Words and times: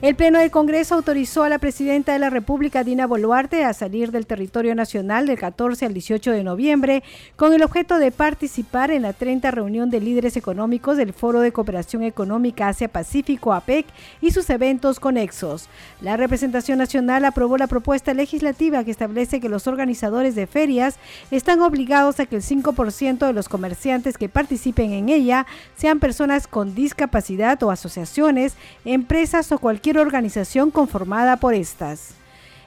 El 0.00 0.14
Pleno 0.14 0.38
del 0.38 0.52
Congreso 0.52 0.94
autorizó 0.94 1.42
a 1.42 1.48
la 1.48 1.58
Presidenta 1.58 2.12
de 2.12 2.20
la 2.20 2.30
República, 2.30 2.84
Dina 2.84 3.08
Boluarte, 3.08 3.64
a 3.64 3.72
salir 3.72 4.12
del 4.12 4.28
territorio 4.28 4.76
nacional 4.76 5.26
del 5.26 5.40
14 5.40 5.86
al 5.86 5.92
18 5.92 6.30
de 6.30 6.44
noviembre 6.44 7.02
con 7.34 7.52
el 7.52 7.64
objeto 7.64 7.98
de 7.98 8.12
participar 8.12 8.92
en 8.92 9.02
la 9.02 9.12
30 9.12 9.50
reunión 9.50 9.90
de 9.90 9.98
líderes 9.98 10.36
económicos 10.36 10.96
del 10.98 11.12
Foro 11.12 11.40
de 11.40 11.50
Cooperación 11.50 12.04
Económica 12.04 12.68
Asia-Pacífico, 12.68 13.52
APEC, 13.52 13.86
y 14.20 14.30
sus 14.30 14.48
eventos 14.50 15.00
conexos. 15.00 15.68
La 16.00 16.16
representación 16.16 16.78
nacional 16.78 17.24
aprobó 17.24 17.58
la 17.58 17.66
propuesta 17.66 18.14
legislativa 18.14 18.84
que 18.84 18.92
establece 18.92 19.40
que 19.40 19.48
los 19.48 19.66
organizadores 19.66 20.36
de 20.36 20.46
ferias 20.46 20.94
están 21.32 21.60
obligados 21.60 22.20
a 22.20 22.26
que 22.26 22.36
el 22.36 22.42
5% 22.42 23.26
de 23.26 23.32
los 23.32 23.48
comerciantes 23.48 24.16
que 24.16 24.28
participen 24.28 24.92
en 24.92 25.08
ella 25.08 25.44
sean 25.76 25.98
personas 25.98 26.46
con 26.46 26.76
discapacidad 26.76 27.60
o 27.64 27.72
asociaciones, 27.72 28.54
empresas 28.84 29.50
o 29.50 29.58
cualquier 29.58 29.87
organización 29.96 30.70
conformada 30.70 31.36
por 31.36 31.54
estas. 31.54 32.18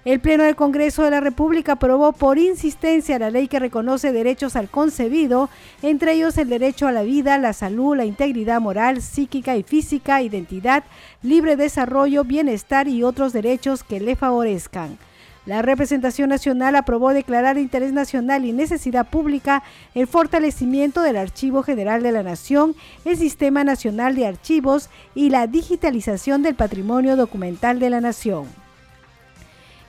El 0.04 0.20
Pleno 0.20 0.44
del 0.44 0.56
Congreso 0.56 1.04
de 1.04 1.12
la 1.12 1.20
República 1.20 1.74
aprobó 1.74 2.12
por 2.12 2.40
insistencia 2.40 3.20
la 3.20 3.30
ley 3.30 3.48
que 3.48 3.60
reconoce 3.60 4.12
derechos 4.12 4.56
al 4.56 4.68
concebido, 4.68 5.48
entre 5.84 6.14
ellos 6.14 6.40
el 6.40 6.50
derecho 6.50 6.88
a 6.88 6.92
la 6.92 7.04
vida, 7.04 7.38
la 7.38 7.54
salud, 7.54 7.96
la 7.96 8.06
integridad 8.06 8.60
moral, 8.60 9.04
psíquica 9.04 9.58
y 9.58 9.62
física, 9.62 10.24
identidad, 10.24 10.84
libre 11.22 11.56
desarrollo, 11.56 12.24
bienestar 12.24 12.88
y 12.88 13.04
otros 13.04 13.32
derechos 13.32 13.84
que 13.84 14.00
le 14.00 14.16
favorezcan. 14.16 14.98
La 15.45 15.64
representación 15.64 16.30
nacional 16.30 16.75
aprobó 16.75 17.14
declarar 17.14 17.56
de 17.56 17.61
interés 17.61 17.94
nacional 17.94 18.45
y 18.45 18.52
necesidad 18.52 19.08
pública 19.08 19.64
el 19.95 20.06
fortalecimiento 20.06 21.02
del 21.02 21.17
Archivo 21.17 21.64
General 21.64 22.03
de 22.03 22.11
la 22.11 22.22
Nación, 22.22 22.75
el 23.06 23.17
Sistema 23.17 23.64
Nacional 23.64 24.16
de 24.16 24.28
Archivos 24.28 24.89
y 25.16 25.31
la 25.31 25.47
digitalización 25.47 26.44
del 26.44 26.53
patrimonio 26.53 27.16
documental 27.16 27.80
de 27.80 27.89
la 27.89 28.02
Nación. 28.02 28.45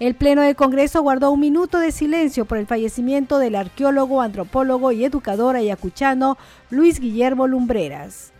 El 0.01 0.15
Pleno 0.15 0.41
del 0.41 0.57
Congreso 0.57 1.03
guardó 1.03 1.31
un 1.31 1.41
minuto 1.41 1.79
de 1.79 1.93
silencio 1.93 2.47
por 2.47 2.57
el 2.57 2.67
fallecimiento 2.67 3.39
del 3.39 3.55
arqueólogo, 3.55 4.23
antropólogo 4.23 4.91
y 4.91 5.05
educador 5.05 5.55
ayacuchano 5.55 6.39
Luis 6.71 6.99
Guillermo 6.99 7.47
Lumbreras. 7.47 8.33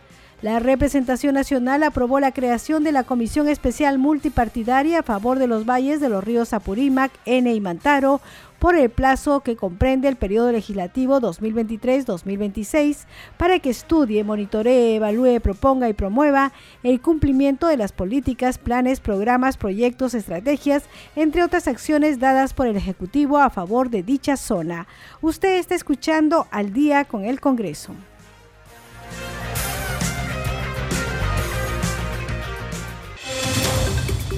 La 0.43 0.59
representación 0.59 1.35
nacional 1.35 1.83
aprobó 1.83 2.19
la 2.19 2.33
creación 2.33 2.83
de 2.83 2.91
la 2.91 3.05
Comisión 3.05 3.47
Especial 3.47 3.97
Multipartidaria 3.97 4.99
a 4.99 5.03
favor 5.03 5.39
de 5.39 5.47
los 5.47 5.65
valles 5.65 6.01
de 6.01 6.09
los 6.09 6.21
ríos 6.21 6.51
Apurímac, 6.51 7.13
N 7.23 7.53
y 7.53 7.61
Mantaro 7.61 8.19
por 8.59 8.75
el 8.75 8.89
plazo 8.89 9.39
que 9.39 9.55
comprende 9.55 10.09
el 10.09 10.17
periodo 10.17 10.51
legislativo 10.51 11.21
2023-2026 11.21 13.05
para 13.37 13.59
que 13.59 13.69
estudie, 13.69 14.25
monitoree, 14.25 14.97
evalúe, 14.97 15.39
proponga 15.39 15.87
y 15.87 15.93
promueva 15.93 16.51
el 16.83 16.99
cumplimiento 16.99 17.67
de 17.67 17.77
las 17.77 17.93
políticas, 17.93 18.57
planes, 18.57 18.99
programas, 18.99 19.55
proyectos, 19.55 20.13
estrategias, 20.13 20.83
entre 21.15 21.41
otras 21.41 21.69
acciones 21.69 22.19
dadas 22.19 22.53
por 22.53 22.67
el 22.67 22.75
Ejecutivo 22.75 23.37
a 23.37 23.49
favor 23.49 23.89
de 23.89 24.03
dicha 24.03 24.35
zona. 24.35 24.87
Usted 25.21 25.55
está 25.55 25.73
escuchando 25.73 26.47
al 26.51 26.73
día 26.73 27.05
con 27.05 27.23
el 27.23 27.39
Congreso. 27.39 27.95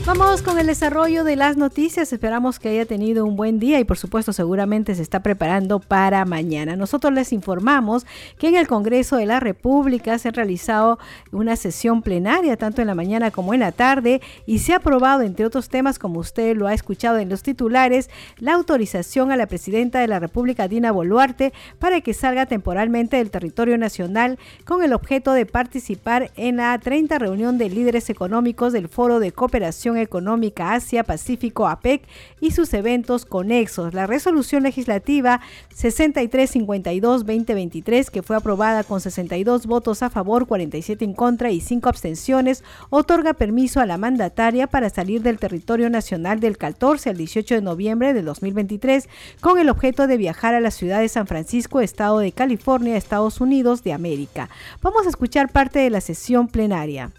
Vamos 0.06 0.44
con 0.44 0.60
el 0.60 0.68
desarrollo 0.68 1.24
de 1.24 1.36
las 1.36 1.58
noticias. 1.58 2.14
Esperamos 2.14 2.60
que 2.60 2.70
haya 2.70 2.86
tenido 2.86 3.26
un 3.26 3.36
buen 3.36 3.58
día 3.58 3.80
y 3.80 3.86
por 3.86 3.98
supuesto 3.98 4.34
seguramente 4.34 4.94
se 4.94 5.02
está 5.02 5.24
preparando 5.24 5.80
para 5.80 6.24
mañana. 6.26 6.76
Nosotros 6.76 7.12
les 7.12 7.34
informamos 7.34 8.06
que 8.38 8.50
en 8.50 8.56
el 8.56 8.68
Congreso 8.68 9.18
de 9.18 9.26
la 9.26 9.40
República 9.40 10.20
se 10.20 10.28
ha 10.28 10.32
realizado 10.32 11.00
una 11.32 11.56
sesión 11.56 12.04
plenaria 12.04 12.56
tanto 12.56 12.82
en 12.82 12.88
la 12.88 12.94
mañana 12.94 13.32
como 13.32 13.56
en 13.56 13.62
la 13.62 13.72
tarde 13.72 14.22
y 14.46 14.60
se 14.60 14.74
ha 14.74 14.76
aprobado 14.76 15.24
entre 15.24 15.44
otros 15.44 15.70
temas 15.70 15.98
como 15.98 16.20
usted 16.20 16.56
lo 16.56 16.68
ha 16.68 16.76
escuchado 16.76 17.18
en 17.18 17.30
los 17.30 17.42
titulares 17.42 18.12
la 18.38 18.54
autorización 18.54 19.32
a 19.32 19.38
la 19.38 19.48
presidenta 19.48 20.02
de 20.02 20.08
la 20.08 20.20
República 20.20 20.68
Dina 20.68 20.92
Boluarte 20.92 21.52
para 21.80 22.02
que 22.02 22.14
salga 22.14 22.46
temporalmente 22.46 23.18
del 23.18 23.32
territorio 23.32 23.76
nacional 23.80 24.38
con 24.66 24.84
el 24.84 24.94
objeto 24.94 25.34
de 25.34 25.48
participar 25.48 26.30
en 26.36 26.58
la 26.58 26.78
30 26.78 27.18
reunión 27.18 27.58
de 27.58 27.72
líderes 27.72 28.12
económicos 28.12 28.72
del 28.72 28.88
Foro 28.88 29.20
de 29.20 29.32
Cooperación 29.32 29.95
Económica 29.98 30.74
Asia-Pacífico 30.74 31.68
APEC 31.68 32.02
y 32.42 32.52
sus 32.52 32.74
eventos 32.74 33.26
conexos. 33.26 33.94
La 33.94 34.08
resolución 34.08 34.64
legislativa 34.64 35.42
6352-2023, 35.76 38.10
que 38.10 38.24
fue 38.24 38.36
aprobada 38.36 38.84
con 38.84 39.02
62 39.02 39.66
votos 39.66 40.04
a 40.04 40.10
favor, 40.10 40.48
47 40.48 41.06
en 41.06 41.14
contra 41.14 41.52
y 41.52 41.62
5 41.62 41.90
abstenciones, 41.90 42.64
otorga 42.90 43.34
permiso 43.34 43.80
a 43.80 43.86
la 43.86 43.98
mandataria 43.98 44.68
para 44.68 44.90
salir 44.90 45.22
del 45.22 45.40
territorio 45.40 45.90
nacional 45.90 46.40
del 46.40 46.58
14 46.58 47.10
al 47.10 47.18
18 47.18 47.56
de 47.56 47.62
noviembre 47.62 48.14
de 48.14 48.22
2023 48.22 49.10
con 49.42 49.60
el 49.60 49.70
objeto 49.70 50.08
de 50.08 50.18
viajar 50.18 50.54
a 50.54 50.60
la 50.60 50.72
ciudad 50.72 51.00
de 51.00 51.10
San 51.10 51.28
Francisco, 51.28 51.82
estado 51.82 52.20
de 52.20 52.32
California, 52.32 52.98
Estados 52.98 53.42
Unidos 53.42 53.84
de 53.84 53.94
América. 53.94 54.50
Vamos 54.82 55.06
a 55.06 55.10
escuchar 55.10 55.52
parte 55.52 55.80
de 55.80 55.90
la 55.90 56.02
sesión 56.02 56.48
plenaria. 56.48 57.12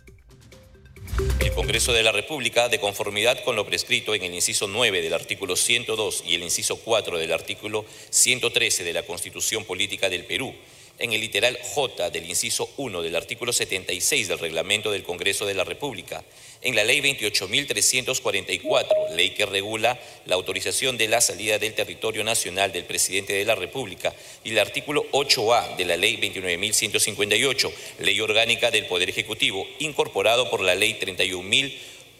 El 1.41 1.53
Congreso 1.53 1.94
de 1.94 2.03
la 2.03 2.12
República, 2.12 2.69
de 2.69 2.78
conformidad 2.78 3.43
con 3.43 3.56
lo 3.56 3.65
prescrito 3.65 4.15
en 4.15 4.22
el 4.22 4.34
inciso 4.34 4.69
9 4.69 5.00
del 5.00 5.15
artículo 5.15 5.56
102 5.56 6.25
y 6.27 6.34
el 6.34 6.43
inciso 6.43 6.77
4 6.77 7.16
del 7.16 7.32
artículo 7.32 7.87
113 8.10 8.84
de 8.84 8.93
la 8.93 9.03
Constitución 9.03 9.65
Política 9.65 10.10
del 10.10 10.27
Perú, 10.27 10.54
en 10.99 11.12
el 11.12 11.21
literal 11.21 11.59
J 11.75 12.11
del 12.11 12.29
inciso 12.29 12.69
1 12.77 13.03
del 13.03 13.17
artículo 13.17 13.53
76 13.53 14.29
del 14.29 14.39
reglamento 14.39 14.91
del 14.91 15.03
Congreso 15.03 15.47
de 15.47 15.55
la 15.55 15.65
República, 15.65 16.25
en 16.62 16.75
la 16.75 16.84
ley 16.84 17.01
28.344, 17.01 19.11
ley 19.15 19.31
que 19.31 19.47
regula 19.47 20.01
la 20.25 20.37
autorización 20.37 20.97
de 20.97 21.09
la 21.09 21.21
salida 21.21 21.59
del 21.59 21.75
territorio 21.75 22.25
nacional 22.25 22.73
del 22.73 22.84
presidente 22.84 23.34
de 23.34 23.45
la 23.45 23.55
República, 23.55 24.15
y 24.43 24.51
el 24.51 24.59
artículo 24.59 25.05
8A 25.12 25.77
de 25.77 25.84
la 25.84 25.97
ley 25.97 26.17
29.158, 26.17 27.73
ley 28.01 28.21
orgánica 28.21 28.71
del 28.71 28.87
Poder 28.87 29.11
Ejecutivo, 29.11 29.67
incorporado 29.78 30.51
por 30.51 30.63
la 30.63 30.75
ley 30.75 30.99
31.000 31.01 31.75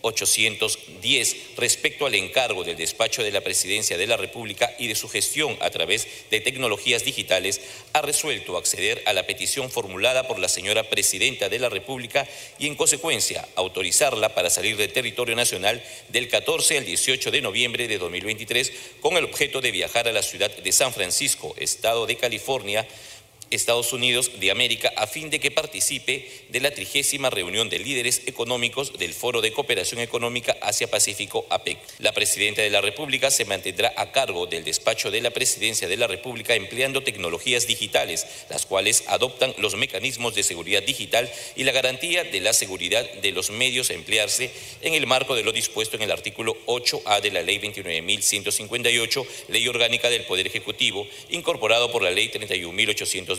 810 0.07 1.37
respecto 1.57 2.07
al 2.07 2.15
encargo 2.15 2.65
del 2.65 2.77
despacho 2.77 3.23
de 3.23 3.33
la 3.33 3.41
Presidencia 3.41 3.99
de 3.99 4.07
la 4.07 4.17
República 4.17 4.75
y 4.79 4.87
de 4.89 4.95
su 4.95 5.09
gestión 5.09 5.57
a 5.61 5.71
través 5.71 6.07
de 6.31 6.41
tecnologías 6.41 7.05
digitales, 7.05 7.61
ha 7.93 8.03
resuelto 8.03 8.57
acceder 8.57 9.03
a 9.07 9.13
la 9.13 9.27
petición 9.27 9.71
formulada 9.71 10.27
por 10.27 10.39
la 10.39 10.49
señora 10.49 10.89
Presidenta 10.89 11.49
de 11.49 11.59
la 11.59 11.69
República 11.69 12.27
y, 12.59 12.67
en 12.67 12.75
consecuencia, 12.75 13.47
autorizarla 13.57 14.35
para 14.35 14.51
salir 14.51 14.77
del 14.77 14.93
territorio 14.93 15.37
nacional 15.37 15.83
del 16.09 16.29
14 16.29 16.79
al 16.79 16.85
18 16.85 17.31
de 17.31 17.41
noviembre 17.41 17.89
de 17.89 17.99
2023 17.99 18.73
con 19.01 19.17
el 19.17 19.25
objeto 19.25 19.61
de 19.61 19.71
viajar 19.71 20.09
a 20.09 20.13
la 20.13 20.23
ciudad 20.23 20.51
de 20.51 20.73
San 20.73 20.93
Francisco, 20.93 21.55
Estado 21.59 22.07
de 22.07 22.17
California, 22.17 22.87
Estados 23.51 23.93
Unidos 23.93 24.33
de 24.41 24.51
América 24.51 24.93
a 24.97 25.07
fin 25.07 25.31
de 25.31 25.41
que 25.41 25.51
participe 25.51 26.29
de 26.49 26.61
la 26.61 26.71
trigésima 26.71 27.31
reunión 27.31 27.69
de 27.69 27.79
líderes 27.79 28.23
económicos 28.27 28.99
del 28.99 29.15
Foro 29.15 29.41
de 29.41 29.53
Cooperación 29.53 30.01
Económica 30.01 30.57
Asia-Pacífico 30.61 31.47
APEC. 31.51 31.79
La 31.99 32.13
Presidenta 32.13 32.63
de 32.63 32.71
la 32.71 32.81
República 32.81 33.31
se 33.31 33.45
mantendrá 33.45 33.93
a 33.97 34.13
cargo 34.13 34.47
del 34.47 34.65
despacho 34.65 35.11
de 35.11 35.21
la 35.21 35.31
Presidencia 35.31 35.89
de 35.89 35.97
la 35.97 36.07
República 36.07 36.55
empleando 36.55 37.03
tecnologías 37.03 37.67
digitales, 37.67 38.27
las 38.51 38.67
cuales 38.67 39.05
adoptan 39.07 39.55
los 39.59 39.77
mecanismos 39.77 40.35
de 40.35 40.43
seguridad 40.43 40.83
digital 40.83 41.31
y 41.55 41.65
la 41.65 41.73
garantía 41.73 42.25
de 42.25 42.41
la 42.41 42.53
seguridad 42.53 43.09
de 43.23 43.33
los 43.33 43.51
medios 43.51 43.91
a 43.91 43.95
emplearse 43.95 44.51
en 44.83 44.95
el 44.95 45.07
marco 45.07 45.35
de 45.35 45.45
lo 45.45 45.53
dispuesto 45.53 45.97
en 45.97 46.03
el 46.03 46.11
artículo 46.11 46.57
8A 46.67 47.21
de 47.21 47.31
la 47.31 47.43
Ley 47.43 47.59
29.158, 47.59 49.27
Ley 49.49 49.69
Orgánica 49.69 50.11
del 50.11 50.25
Poder 50.25 50.47
Ejecutivo, 50.47 51.07
incorporado 51.31 51.91
por 51.93 52.03
la 52.03 52.11
Ley 52.11 52.29
31.800 52.29 53.36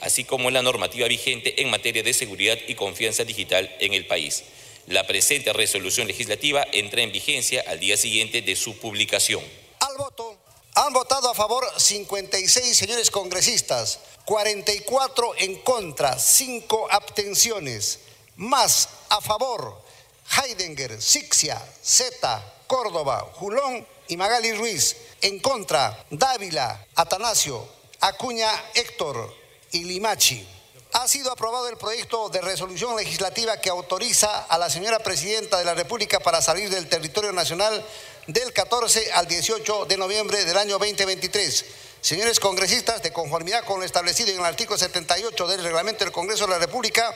así 0.00 0.24
como 0.24 0.48
en 0.48 0.54
la 0.54 0.62
normativa 0.62 1.08
vigente 1.08 1.62
en 1.62 1.70
materia 1.70 2.02
de 2.02 2.12
seguridad 2.12 2.58
y 2.66 2.74
confianza 2.74 3.24
digital 3.24 3.74
en 3.80 3.94
el 3.94 4.06
país. 4.06 4.44
La 4.86 5.06
presente 5.06 5.52
resolución 5.52 6.06
legislativa 6.06 6.66
entra 6.72 7.02
en 7.02 7.12
vigencia 7.12 7.62
al 7.66 7.78
día 7.78 7.96
siguiente 7.96 8.42
de 8.42 8.56
su 8.56 8.78
publicación. 8.78 9.42
Al 9.80 9.96
voto. 9.96 10.36
Han 10.74 10.92
votado 10.92 11.28
a 11.28 11.34
favor 11.34 11.66
56 11.76 12.76
señores 12.76 13.10
congresistas, 13.10 13.98
44 14.24 15.34
en 15.38 15.56
contra, 15.56 16.18
5 16.18 16.88
abstenciones. 16.90 17.98
Más 18.36 18.88
a 19.08 19.20
favor 19.20 19.82
Heidinger, 20.30 21.00
Sixia, 21.00 21.60
Zeta, 21.84 22.42
Córdoba, 22.66 23.30
Julón 23.34 23.86
y 24.08 24.16
Magali 24.16 24.52
Ruiz. 24.52 24.96
En 25.20 25.40
contra 25.40 26.06
Dávila, 26.10 26.86
Atanasio, 26.94 27.66
Acuña 28.00 28.48
Héctor 28.74 29.34
y 29.72 29.82
Limachi. 29.82 30.46
Ha 30.92 31.08
sido 31.08 31.32
aprobado 31.32 31.68
el 31.68 31.76
proyecto 31.76 32.28
de 32.28 32.40
resolución 32.40 32.96
legislativa 32.96 33.60
que 33.60 33.70
autoriza 33.70 34.44
a 34.44 34.56
la 34.56 34.70
señora 34.70 35.00
Presidenta 35.00 35.58
de 35.58 35.64
la 35.64 35.74
República 35.74 36.20
para 36.20 36.40
salir 36.40 36.70
del 36.70 36.88
territorio 36.88 37.32
nacional 37.32 37.84
del 38.28 38.52
14 38.52 39.12
al 39.12 39.26
18 39.26 39.86
de 39.86 39.96
noviembre 39.96 40.44
del 40.44 40.56
año 40.56 40.78
2023. 40.78 41.64
Señores 42.00 42.38
congresistas, 42.38 43.02
de 43.02 43.12
conformidad 43.12 43.64
con 43.64 43.80
lo 43.80 43.84
establecido 43.84 44.30
en 44.30 44.38
el 44.38 44.44
artículo 44.44 44.78
78 44.78 45.48
del 45.48 45.64
reglamento 45.64 46.04
del 46.04 46.12
Congreso 46.12 46.46
de 46.46 46.52
la 46.52 46.58
República, 46.58 47.12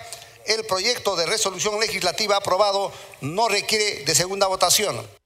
el 0.47 0.65
proyecto 0.67 1.15
de 1.15 1.27
resolución 1.27 1.79
legislativa 1.79 2.39
aprobado 2.39 2.93
no 3.21 3.49
requiere 3.49 4.05
de 4.05 4.15
segunda 4.17 4.49
votación. 4.49 5.22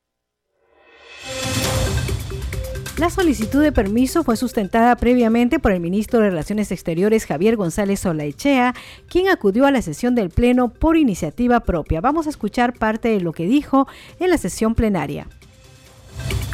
La 2.96 3.10
solicitud 3.10 3.62
de 3.62 3.72
permiso 3.72 4.24
fue 4.24 4.38
sustentada 4.38 4.96
previamente 4.96 5.58
por 5.58 5.70
el 5.70 5.80
ministro 5.80 6.18
de 6.18 6.30
Relaciones 6.30 6.72
Exteriores 6.72 7.26
Javier 7.26 7.54
González 7.54 8.00
Solaechea, 8.00 8.74
quien 9.10 9.28
acudió 9.28 9.66
a 9.66 9.70
la 9.70 9.82
sesión 9.82 10.14
del 10.14 10.30
Pleno 10.30 10.70
por 10.70 10.96
iniciativa 10.96 11.60
propia. 11.60 12.00
Vamos 12.00 12.26
a 12.26 12.30
escuchar 12.30 12.72
parte 12.72 13.08
de 13.08 13.20
lo 13.20 13.34
que 13.34 13.44
dijo 13.44 13.86
en 14.18 14.30
la 14.30 14.38
sesión 14.38 14.74
plenaria. 14.74 15.28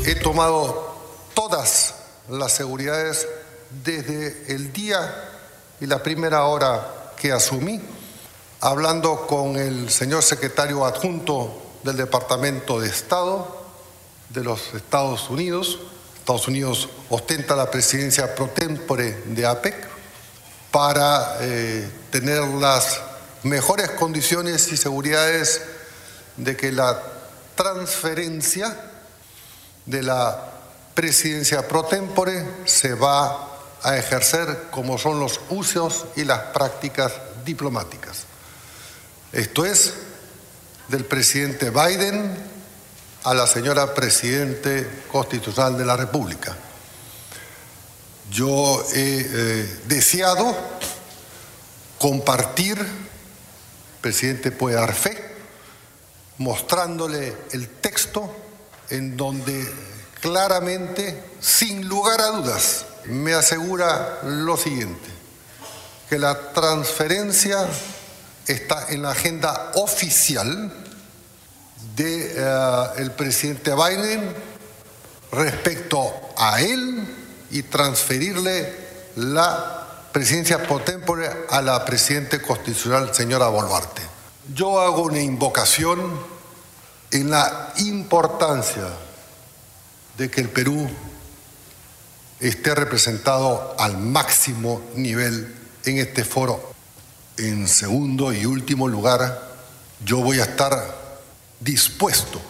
He 0.05 0.17
tomado 0.17 0.97
todas 1.33 1.95
las 2.29 2.51
seguridades 2.51 3.29
desde 3.85 4.53
el 4.53 4.73
día 4.73 4.99
y 5.81 5.87
la 5.87 6.03
primera 6.03 6.47
hora 6.47 7.13
que 7.17 7.31
asumí, 7.31 7.81
hablando 8.61 9.29
con 9.29 9.55
el 9.55 9.91
señor 9.91 10.25
secretario 10.25 10.85
adjunto 10.85 11.63
del 11.85 11.97
Departamento 11.97 12.81
de 12.81 12.89
Estado 12.89 13.63
de 14.31 14.43
los 14.43 14.75
Estados 14.75 15.31
Unidos, 15.31 15.79
Estados 16.23 16.47
Unidos 16.47 16.89
ostenta 17.11 17.57
la 17.57 17.69
presidencia 17.69 18.33
pro 18.33 18.47
tempore 18.47 19.25
de 19.27 19.45
APEC 19.45 19.75
para 20.71 21.39
eh, 21.41 21.91
tener 22.13 22.43
las 22.45 23.01
mejores 23.43 23.91
condiciones 23.91 24.71
y 24.71 24.77
seguridades 24.77 25.63
de 26.37 26.57
que 26.57 26.71
la 26.71 27.03
transferencia 27.57 28.73
de 29.85 30.05
la 30.05 30.49
presidencia 30.95 31.67
pro 31.67 31.87
tempore 31.87 32.47
se 32.67 32.95
va 32.95 33.49
a 33.83 33.97
ejercer 33.97 34.69
como 34.71 34.99
son 34.99 35.19
los 35.19 35.41
usos 35.51 36.05
y 36.15 36.23
las 36.23 36.39
prácticas 36.55 37.15
diplomáticas. 37.45 38.27
Esto 39.33 39.67
es 39.67 39.95
del 40.87 41.05
presidente 41.05 41.71
Biden 41.71 42.52
a 43.25 43.35
la 43.35 43.47
señora 43.47 43.95
Presidente 43.95 45.05
Constitucional 45.11 45.79
de 45.79 45.85
la 45.85 45.97
República. 45.97 46.57
Yo 48.31 48.85
he 48.95 49.27
eh, 49.29 49.81
deseado 49.87 50.57
compartir, 51.99 52.85
presidente 54.01 54.51
puede 54.51 54.77
dar 54.77 54.95
fe, 54.95 55.17
mostrándole 56.39 57.37
el 57.53 57.69
texto 57.69 58.35
en 58.91 59.17
donde 59.17 59.73
claramente, 60.21 61.23
sin 61.41 61.89
lugar 61.89 62.21
a 62.21 62.29
dudas, 62.29 62.87
me 63.05 63.35
asegura 63.35 64.21
lo 64.25 64.57
siguiente, 64.57 65.09
que 66.09 66.19
la 66.19 66.53
transferencia 66.53 67.69
está 68.47 68.87
en 68.89 69.03
la 69.03 69.11
agenda 69.11 69.71
oficial 69.75 70.82
de, 71.97 72.35
eh, 72.37 73.11
presidente 73.17 73.73
Biden 73.75 74.35
respecto 75.31 76.13
a 76.37 76.61
él 76.61 77.07
y 77.51 77.63
transferirle 77.65 78.75
la 79.17 80.09
presidencia 80.13 80.67
por 80.67 80.83
a 81.51 81.63
la 81.63 81.85
presidenta 81.85 82.41
constitucional, 82.41 83.15
señora 83.15 83.49
Boluarte. 83.49 84.03
Yo 84.55 84.81
hago 84.81 85.03
una 85.03 85.21
invocación 85.21 86.01
en 87.11 87.31
la 87.31 87.73
importancia 87.79 88.89
de 90.19 90.31
que 90.31 90.41
el 90.41 90.49
Perú 90.49 90.89
esté 92.41 92.75
representado 92.75 93.75
al 93.79 93.99
máximo 93.99 94.83
nivel 94.95 95.55
en 95.85 95.99
este 95.99 96.25
foro. 96.25 96.73
En 97.37 97.69
segundo 97.69 98.33
y 98.33 98.45
último 98.45 98.89
lugar, 98.89 99.41
yo 100.05 100.19
voy 100.19 100.41
a 100.41 100.45
estar 100.45 101.02
dispuesto, 101.63 102.41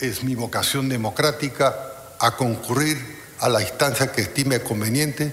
es 0.00 0.22
mi 0.22 0.34
vocación 0.34 0.88
democrática, 0.88 1.76
a 2.20 2.36
concurrir 2.36 3.18
a 3.40 3.48
la 3.48 3.62
instancia 3.62 4.12
que 4.12 4.22
estime 4.22 4.60
conveniente 4.60 5.32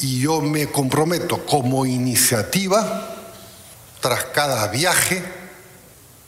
y 0.00 0.20
yo 0.20 0.40
me 0.40 0.66
comprometo 0.68 1.46
como 1.46 1.86
iniciativa, 1.86 3.10
tras 4.00 4.24
cada 4.24 4.66
viaje, 4.68 5.22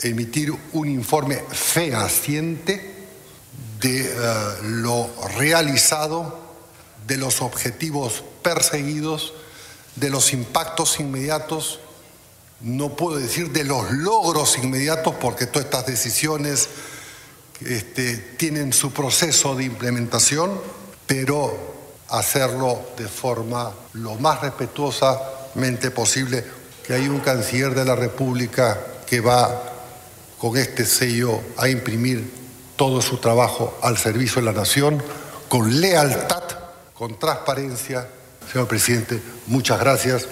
emitir 0.03 0.55
un 0.73 0.89
informe 0.89 1.43
fehaciente 1.51 2.95
de 3.81 4.03
eh, 4.03 4.15
lo 4.63 5.11
realizado, 5.37 6.47
de 7.07 7.17
los 7.17 7.43
objetivos 7.43 8.25
perseguidos, 8.43 9.35
de 9.97 10.11
los 10.11 10.33
impactos 10.33 11.01
inmediatos 11.01 11.81
no 12.61 12.97
puedo 12.97 13.19
decir 13.19 13.53
de 13.53 13.65
los 13.65 13.91
logros 13.91 14.59
inmediatos 14.59 15.15
porque 15.21 15.47
todas 15.47 15.67
estas 15.67 15.87
decisiones 15.87 16.69
este, 17.61 18.17
tienen 18.17 18.73
su 18.73 18.93
proceso 18.93 19.55
de 19.55 19.65
implementación, 19.65 20.61
pero 21.07 21.75
hacerlo 22.09 22.81
de 22.97 23.09
forma 23.09 23.73
lo 23.95 24.15
más 24.17 24.41
respetuosamente 24.41 25.91
posible, 25.91 26.45
que 26.87 26.95
hay 26.95 27.09
un 27.09 27.21
canciller 27.21 27.75
de 27.75 27.85
la 27.85 27.97
República 27.97 28.79
que 29.07 29.21
va 29.21 29.73
con 30.39 30.57
este 30.57 30.85
sello 30.85 31.41
a 31.57 31.69
imprimir 31.69 32.31
todo 32.77 33.01
su 33.01 33.19
trabajo 33.19 33.79
al 33.83 33.97
servicio 33.97 34.41
de 34.41 34.53
la 34.53 34.59
nación, 34.59 35.03
con 35.49 35.81
lealtad, 35.81 36.43
con 36.95 37.19
transparencia. 37.19 38.09
Señor 38.51 38.69
presidente, 38.69 39.21
muchas 39.47 39.81
gracias. 39.81 40.29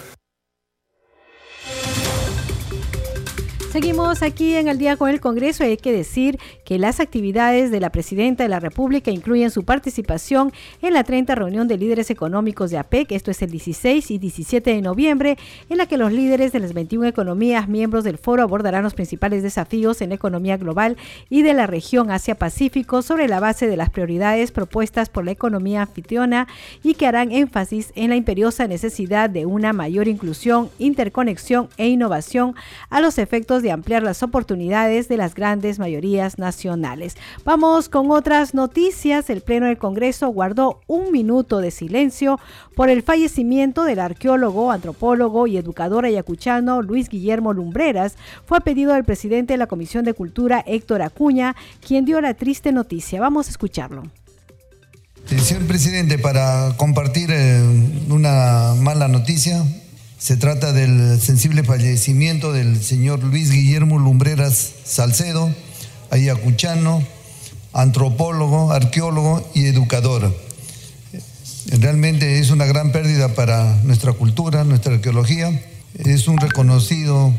Seguimos 3.75 4.23
aquí 4.23 4.55
en 4.55 4.69
el 4.69 4.79
día 4.79 4.97
con 4.97 5.11
el 5.11 5.21
Congreso. 5.21 5.65
Hay 5.65 5.77
que 5.77 5.91
decir 5.91 6.39
que 6.65 6.79
las 6.79 7.01
actividades 7.01 7.73
de 7.73 7.81
la 7.81 7.91
Presidenta 7.91 8.45
de 8.45 8.49
la 8.49 8.61
República 8.61 9.11
incluyen 9.11 9.51
su 9.51 9.65
participación 9.65 10.53
en 10.81 10.93
la 10.93 11.03
30 11.03 11.35
reunión 11.35 11.67
de 11.67 11.77
líderes 11.77 12.09
económicos 12.09 12.71
de 12.71 12.79
APEC, 12.79 13.11
esto 13.11 13.33
es 13.33 13.43
el 13.43 13.51
16 13.51 14.13
y 14.13 14.19
17 14.19 14.75
de 14.75 14.81
noviembre, 14.81 15.37
en 15.69 15.79
la 15.79 15.87
que 15.87 15.99
los 15.99 16.13
líderes 16.13 16.53
de 16.53 16.61
las 16.61 16.73
21 16.73 17.09
economías 17.09 17.69
miembros 17.69 18.05
del 18.05 18.17
foro 18.17 18.45
abordarán 18.45 18.85
los 18.85 18.95
principales 18.95 19.43
desafíos 19.43 20.01
en 20.03 20.11
la 20.11 20.15
economía 20.15 20.57
global 20.57 20.97
y 21.29 21.43
de 21.43 21.53
la 21.53 21.67
región 21.67 22.13
Asia-Pacífico 22.13 23.03
sobre 23.03 23.27
la 23.27 23.41
base 23.41 23.67
de 23.67 23.77
las 23.77 23.91
prioridades 23.91 24.53
propuestas 24.53 25.09
por 25.09 25.25
la 25.25 25.33
economía 25.33 25.83
anfitriona 25.83 26.47
y 26.85 26.95
que 26.95 27.09
harán 27.09 27.33
énfasis 27.33 27.91
en 27.97 28.11
la 28.11 28.17
imperiosa 28.17 28.69
necesidad 28.69 29.29
de 29.31 29.47
una 29.47 29.73
mayor 29.73 30.07
inclusión, 30.07 30.71
interconexión 30.79 31.69
e 31.77 31.89
innovación 31.89 32.55
a 32.89 33.01
los 33.01 33.19
efectos 33.19 33.64
de 33.65 33.73
ampliar 33.73 34.05
las 34.05 34.23
oportunidades 34.23 35.09
de 35.09 35.17
las 35.17 35.35
grandes 35.35 35.81
mayorías 35.81 36.39
nacionales. 36.39 37.17
Vamos 37.45 37.89
con 37.89 38.13
otras 38.13 38.55
noticias. 38.55 39.29
El 39.29 39.41
Pleno 39.41 39.67
del 39.67 39.79
Congreso 39.79 40.29
guardó 40.29 40.81
un 40.87 41.11
minuto 41.11 41.59
de 41.59 41.73
silencio 41.73 42.39
por 42.77 42.91
el 42.91 43.03
fallecimiento 43.03 43.83
del 43.83 43.99
arqueólogo, 43.99 44.71
antropólogo 44.71 45.49
y 45.49 45.57
educador 45.57 46.05
ayacuchano 46.05 46.83
Luis 46.83 47.09
Guillermo 47.09 47.53
Lumbreras. 47.53 48.15
Fue 48.47 48.59
a 48.59 48.61
pedido 48.61 48.93
del 48.93 49.03
presidente 49.03 49.55
de 49.55 49.59
la 49.59 49.67
Comisión 49.67 50.05
de 50.05 50.15
Cultura, 50.15 50.63
Héctor 50.65 51.03
Acuña, 51.03 51.57
quien 51.85 52.05
dio 52.05 52.21
la 52.21 52.35
triste 52.35 52.71
noticia. 52.71 53.21
Vamos 53.21 53.49
a 53.49 53.51
escucharlo. 53.51 54.05
Señor 55.27 55.67
presidente, 55.67 56.19
para 56.19 56.75
compartir 56.77 57.31
eh, 57.33 57.63
una 58.11 58.75
mala 58.79 59.09
noticia, 59.09 59.65
se 60.19 60.37
trata 60.37 60.73
del 60.73 61.21
sensible 61.21 61.65
fallecimiento 61.65 62.53
del 62.53 62.83
señor 62.83 63.23
Luis 63.23 63.51
Guillermo 63.51 63.99
Lumbreras 63.99 64.73
Salcedo, 64.85 65.53
ayacuchano, 66.11 67.05
antropólogo, 67.73 68.73
arqueólogo 68.73 69.49
y 69.55 69.67
educador. 69.67 70.35
Realmente 71.67 72.39
es 72.39 72.51
una 72.51 72.67
gran 72.67 72.93
pérdida 72.93 73.35
para 73.35 73.81
nuestra 73.83 74.13
cultura, 74.13 74.65
nuestra 74.65 74.95
arqueología. 74.95 75.61
Es 75.99 76.29
un 76.29 76.39
reconocido 76.39 77.33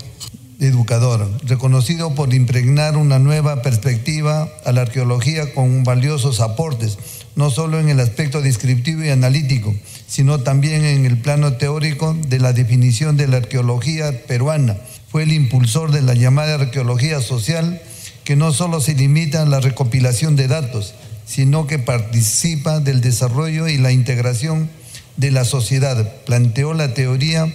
educador, 0.60 1.30
reconocido 1.44 2.16
por 2.16 2.34
impregnar 2.34 2.98
una 2.98 3.20
nueva 3.20 3.62
perspectiva 3.62 4.50
a 4.66 4.72
la 4.72 4.82
arqueología 4.82 5.54
con 5.54 5.84
valiosos 5.84 6.40
aportes, 6.40 6.98
no 7.36 7.50
solo 7.50 7.80
en 7.80 7.90
el 7.90 8.00
aspecto 8.00 8.42
descriptivo 8.42 9.04
y 9.04 9.10
analítico, 9.10 9.76
sino 10.08 10.40
también 10.40 10.86
en 10.86 11.06
el 11.06 11.18
plano 11.18 11.54
teórico 11.54 12.16
de 12.28 12.40
la 12.40 12.54
definición 12.54 13.18
de 13.18 13.28
la 13.28 13.38
arqueología 13.38 14.26
peruana. 14.28 14.78
Fue 15.10 15.24
el 15.24 15.34
impulsor 15.34 15.92
de 15.92 16.02
la 16.02 16.14
llamada 16.14 16.56
arqueología 16.56 17.22
social, 17.22 17.82
que 18.24 18.36
no 18.36 18.54
solo 18.54 18.82
se 18.82 18.96
limita 18.96 19.42
a 19.42 19.46
la 19.46 19.60
recopilación 19.60 20.36
de 20.36 20.48
datos, 20.48 20.94
sino 21.26 21.68
que 21.68 21.80
participa 21.80 22.80
del 22.80 23.02
desarrollo 23.02 23.68
y 23.68 23.78
la 23.78 23.92
integración 23.92 24.70
de 25.18 25.32
la 25.32 25.46
sociedad. 25.46 26.14
Planteó 26.26 26.74
la 26.74 26.94
teoría 26.94 27.54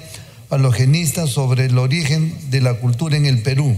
alogenista 0.50 1.26
sobre 1.26 1.66
el 1.66 1.78
origen 1.78 2.34
de 2.50 2.60
la 2.60 2.74
cultura 2.74 3.16
en 3.16 3.26
el 3.26 3.42
Perú, 3.42 3.76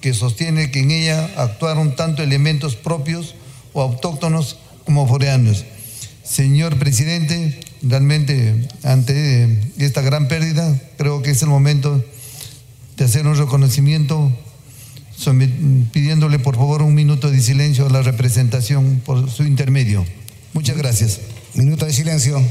que 0.00 0.14
sostiene 0.14 0.70
que 0.70 0.80
en 0.80 0.90
ella 0.90 1.30
actuaron 1.36 1.94
tanto 1.94 2.22
elementos 2.22 2.74
propios 2.74 3.34
o 3.72 3.82
autóctonos 3.82 4.58
como 4.84 5.06
foreanos. 5.06 5.64
Señor 6.24 6.78
presidente, 6.78 7.60
realmente 7.82 8.68
ante 8.82 9.70
esta 9.78 10.00
gran 10.00 10.28
pérdida, 10.28 10.80
creo 10.96 11.22
que 11.22 11.30
es 11.30 11.42
el 11.42 11.48
momento 11.48 12.04
de 12.96 13.04
hacer 13.04 13.26
un 13.26 13.36
reconocimiento 13.36 14.32
pidiéndole 15.92 16.38
por 16.38 16.56
favor 16.56 16.82
un 16.82 16.94
minuto 16.94 17.30
de 17.30 17.40
silencio 17.40 17.86
a 17.86 17.90
la 17.90 18.02
representación 18.02 19.00
por 19.04 19.30
su 19.30 19.44
intermedio. 19.44 20.04
Muchas 20.52 20.76
gracias. 20.76 21.20
Minuto 21.54 21.86
de 21.86 21.92
silencio. 21.92 22.42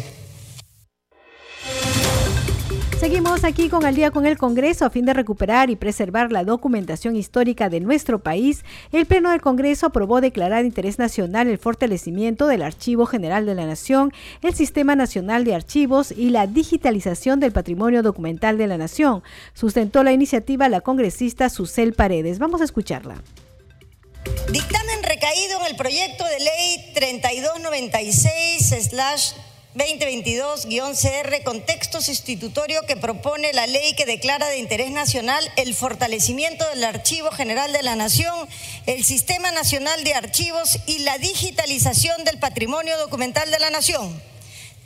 Seguimos 3.05 3.43
aquí 3.43 3.69
con 3.69 3.85
Al 3.85 3.93
día 3.93 4.09
con 4.09 4.25
el 4.25 4.35
Congreso 4.35 4.83
a 4.83 4.89
fin 4.89 5.05
de 5.05 5.13
recuperar 5.13 5.69
y 5.69 5.75
preservar 5.75 6.31
la 6.31 6.43
documentación 6.43 7.15
histórica 7.15 7.69
de 7.69 7.79
nuestro 7.79 8.17
país. 8.17 8.65
El 8.91 9.05
Pleno 9.05 9.29
del 9.29 9.41
Congreso 9.41 9.85
aprobó 9.85 10.21
declarar 10.21 10.62
de 10.62 10.67
interés 10.69 10.97
nacional 10.97 11.47
el 11.47 11.59
fortalecimiento 11.59 12.47
del 12.47 12.63
Archivo 12.63 13.05
General 13.05 13.45
de 13.45 13.53
la 13.53 13.67
Nación, 13.67 14.12
el 14.41 14.55
Sistema 14.55 14.95
Nacional 14.95 15.43
de 15.43 15.53
Archivos 15.53 16.12
y 16.12 16.31
la 16.31 16.47
digitalización 16.47 17.39
del 17.39 17.51
patrimonio 17.51 18.01
documental 18.01 18.57
de 18.57 18.65
la 18.65 18.79
Nación. 18.79 19.21
Sustentó 19.53 20.01
la 20.01 20.12
iniciativa 20.12 20.67
la 20.67 20.81
congresista 20.81 21.51
Susel 21.51 21.93
Paredes. 21.93 22.39
Vamos 22.39 22.62
a 22.62 22.63
escucharla. 22.63 23.21
Dictamen 24.51 25.03
recaído 25.03 25.59
en 25.59 25.67
el 25.67 25.75
proyecto 25.75 26.25
de 26.25 26.39
ley 26.39 26.91
3296 26.95 28.71
2022-CR, 29.75 31.44
contexto 31.44 32.01
sustitutorio 32.01 32.84
que 32.84 32.96
propone 32.96 33.51
la 33.51 33.67
ley 33.67 33.94
que 33.94 34.05
declara 34.05 34.48
de 34.48 34.58
interés 34.58 34.89
nacional 34.91 35.44
el 35.58 35.75
fortalecimiento 35.75 36.67
del 36.70 36.86
Archivo 36.86 37.29
General 37.32 37.74
de 37.74 37.84
la 37.84 37.98
Nación, 37.98 38.48
el 38.86 39.03
Sistema 39.03 39.51
Nacional 39.51 40.03
de 40.05 40.13
Archivos 40.13 40.79
y 40.86 41.00
la 41.00 41.17
digitalización 41.17 42.24
del 42.24 42.39
patrimonio 42.39 42.98
documental 42.98 43.51
de 43.51 43.60
la 43.60 43.70
Nación. 43.70 44.22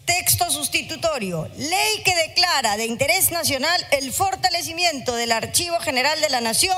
Texto 0.09 0.49
sustitutorio. 0.49 1.47
Ley 1.55 2.01
que 2.03 2.15
declara 2.15 2.77
de 2.77 2.87
interés 2.87 3.29
nacional 3.29 3.85
el 3.91 4.11
fortalecimiento 4.11 5.15
del 5.15 5.31
Archivo 5.31 5.79
General 5.81 6.19
de 6.19 6.31
la 6.31 6.41
Nación, 6.41 6.75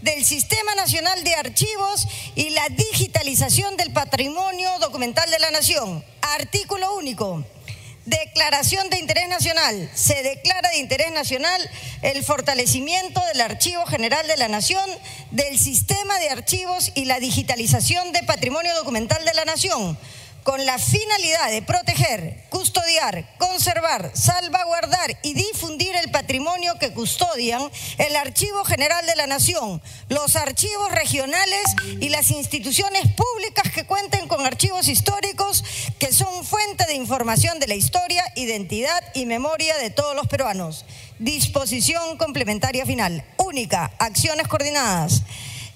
del 0.00 0.24
Sistema 0.24 0.74
Nacional 0.74 1.22
de 1.22 1.34
Archivos 1.34 2.08
y 2.34 2.48
la 2.48 2.66
digitalización 2.70 3.76
del 3.76 3.92
patrimonio 3.92 4.70
documental 4.80 5.30
de 5.30 5.38
la 5.38 5.50
Nación. 5.50 6.02
Artículo 6.22 6.96
único. 6.96 7.44
Declaración 8.06 8.88
de 8.88 9.00
interés 9.00 9.28
nacional. 9.28 9.90
Se 9.92 10.22
declara 10.22 10.70
de 10.70 10.78
interés 10.78 11.12
nacional 11.12 11.70
el 12.00 12.24
fortalecimiento 12.24 13.20
del 13.26 13.42
Archivo 13.42 13.84
General 13.84 14.26
de 14.26 14.38
la 14.38 14.48
Nación, 14.48 14.88
del 15.30 15.58
sistema 15.58 16.18
de 16.20 16.30
archivos 16.30 16.90
y 16.94 17.04
la 17.04 17.20
digitalización 17.20 18.12
de 18.12 18.22
patrimonio 18.22 18.74
documental 18.76 19.22
de 19.26 19.34
la 19.34 19.44
Nación 19.44 19.98
con 20.42 20.64
la 20.66 20.78
finalidad 20.78 21.50
de 21.50 21.62
proteger, 21.62 22.44
custodiar, 22.48 23.36
conservar, 23.38 24.10
salvaguardar 24.14 25.18
y 25.22 25.34
difundir 25.34 25.94
el 25.96 26.10
patrimonio 26.10 26.78
que 26.78 26.92
custodian 26.92 27.62
el 27.98 28.16
Archivo 28.16 28.64
General 28.64 29.04
de 29.06 29.16
la 29.16 29.26
Nación, 29.26 29.80
los 30.08 30.36
archivos 30.36 30.90
regionales 30.92 31.62
y 32.00 32.08
las 32.08 32.30
instituciones 32.30 33.02
públicas 33.14 33.72
que 33.72 33.84
cuenten 33.84 34.28
con 34.28 34.44
archivos 34.44 34.88
históricos 34.88 35.64
que 35.98 36.12
son 36.12 36.44
fuente 36.44 36.86
de 36.86 36.94
información 36.94 37.58
de 37.58 37.68
la 37.68 37.74
historia, 37.74 38.24
identidad 38.36 39.02
y 39.14 39.26
memoria 39.26 39.76
de 39.78 39.90
todos 39.90 40.16
los 40.16 40.26
peruanos. 40.26 40.84
Disposición 41.18 42.16
complementaria 42.16 42.84
final. 42.84 43.24
Única. 43.36 43.92
Acciones 43.98 44.48
coordinadas. 44.48 45.22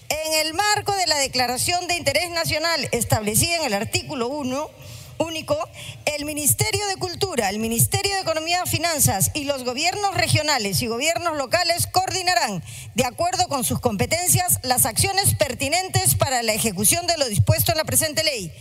En 0.08 0.46
el 0.46 0.54
marco 0.54 0.94
de 0.94 1.06
la 1.06 1.16
Declaración 1.16 1.88
de 1.88 1.96
Interés 1.96 2.30
Nacional 2.30 2.88
establecida 2.92 3.56
en 3.56 3.64
el 3.64 3.74
artículo 3.74 4.28
1, 4.28 4.70
único, 5.18 5.56
el 6.04 6.24
Ministerio 6.24 6.86
de 6.86 6.96
Cultura, 6.96 7.50
el 7.50 7.58
Ministerio 7.58 8.14
de 8.14 8.20
Economía 8.20 8.62
y 8.64 8.68
Finanzas 8.68 9.32
y 9.34 9.44
los 9.44 9.64
gobiernos 9.64 10.14
regionales 10.14 10.80
y 10.82 10.86
gobiernos 10.86 11.36
locales 11.36 11.88
coordinarán, 11.88 12.62
de 12.94 13.04
acuerdo 13.04 13.48
con 13.48 13.64
sus 13.64 13.80
competencias, 13.80 14.60
las 14.62 14.86
acciones 14.86 15.34
pertinentes 15.34 16.14
para 16.14 16.42
la 16.44 16.52
ejecución 16.52 17.06
de 17.08 17.16
lo 17.16 17.26
dispuesto 17.26 17.72
en 17.72 17.78
la 17.78 17.84
presente 17.84 18.22
ley. 18.22 18.52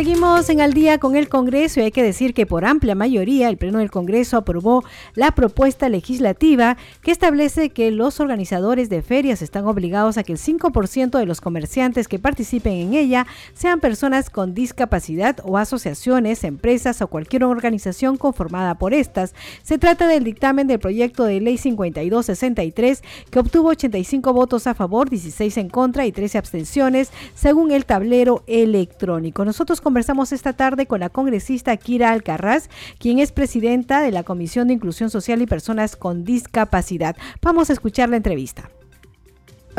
Seguimos 0.00 0.48
en 0.48 0.62
al 0.62 0.72
día 0.72 0.96
con 0.96 1.14
el 1.14 1.28
Congreso 1.28 1.78
y 1.78 1.82
hay 1.82 1.90
que 1.90 2.02
decir 2.02 2.32
que 2.32 2.46
por 2.46 2.64
amplia 2.64 2.94
mayoría 2.94 3.50
el 3.50 3.58
Pleno 3.58 3.80
del 3.80 3.90
Congreso 3.90 4.38
aprobó 4.38 4.82
la 5.14 5.32
propuesta 5.32 5.90
legislativa 5.90 6.78
que 7.02 7.10
establece 7.10 7.68
que 7.68 7.90
los 7.90 8.18
organizadores 8.18 8.88
de 8.88 9.02
ferias 9.02 9.42
están 9.42 9.66
obligados 9.66 10.16
a 10.16 10.22
que 10.22 10.32
el 10.32 10.38
5% 10.38 11.18
de 11.18 11.26
los 11.26 11.42
comerciantes 11.42 12.08
que 12.08 12.18
participen 12.18 12.72
en 12.72 12.94
ella 12.94 13.26
sean 13.52 13.78
personas 13.78 14.30
con 14.30 14.54
discapacidad 14.54 15.36
o 15.44 15.58
asociaciones, 15.58 16.44
empresas 16.44 17.02
o 17.02 17.08
cualquier 17.08 17.44
organización 17.44 18.16
conformada 18.16 18.76
por 18.76 18.94
estas. 18.94 19.34
Se 19.62 19.76
trata 19.76 20.08
del 20.08 20.24
dictamen 20.24 20.66
del 20.66 20.80
proyecto 20.80 21.24
de 21.24 21.42
ley 21.42 21.58
5263 21.58 23.02
que 23.30 23.38
obtuvo 23.38 23.68
85 23.68 24.32
votos 24.32 24.66
a 24.66 24.72
favor, 24.72 25.10
16 25.10 25.58
en 25.58 25.68
contra 25.68 26.06
y 26.06 26.12
13 26.12 26.38
abstenciones 26.38 27.10
según 27.34 27.70
el 27.70 27.84
tablero 27.84 28.44
electrónico. 28.46 29.44
Nosotros 29.44 29.82
conversamos 29.90 30.30
esta 30.30 30.52
tarde 30.52 30.86
con 30.86 31.00
la 31.00 31.08
congresista 31.08 31.76
Kira 31.76 32.12
Alcarraz, 32.12 32.68
quien 33.00 33.18
es 33.18 33.32
presidenta 33.32 34.02
de 34.02 34.12
la 34.12 34.22
Comisión 34.22 34.68
de 34.68 34.74
Inclusión 34.74 35.10
Social 35.10 35.42
y 35.42 35.46
Personas 35.46 35.96
con 35.96 36.24
Discapacidad. 36.24 37.16
Vamos 37.42 37.70
a 37.70 37.72
escuchar 37.72 38.08
la 38.08 38.16
entrevista. 38.16 38.70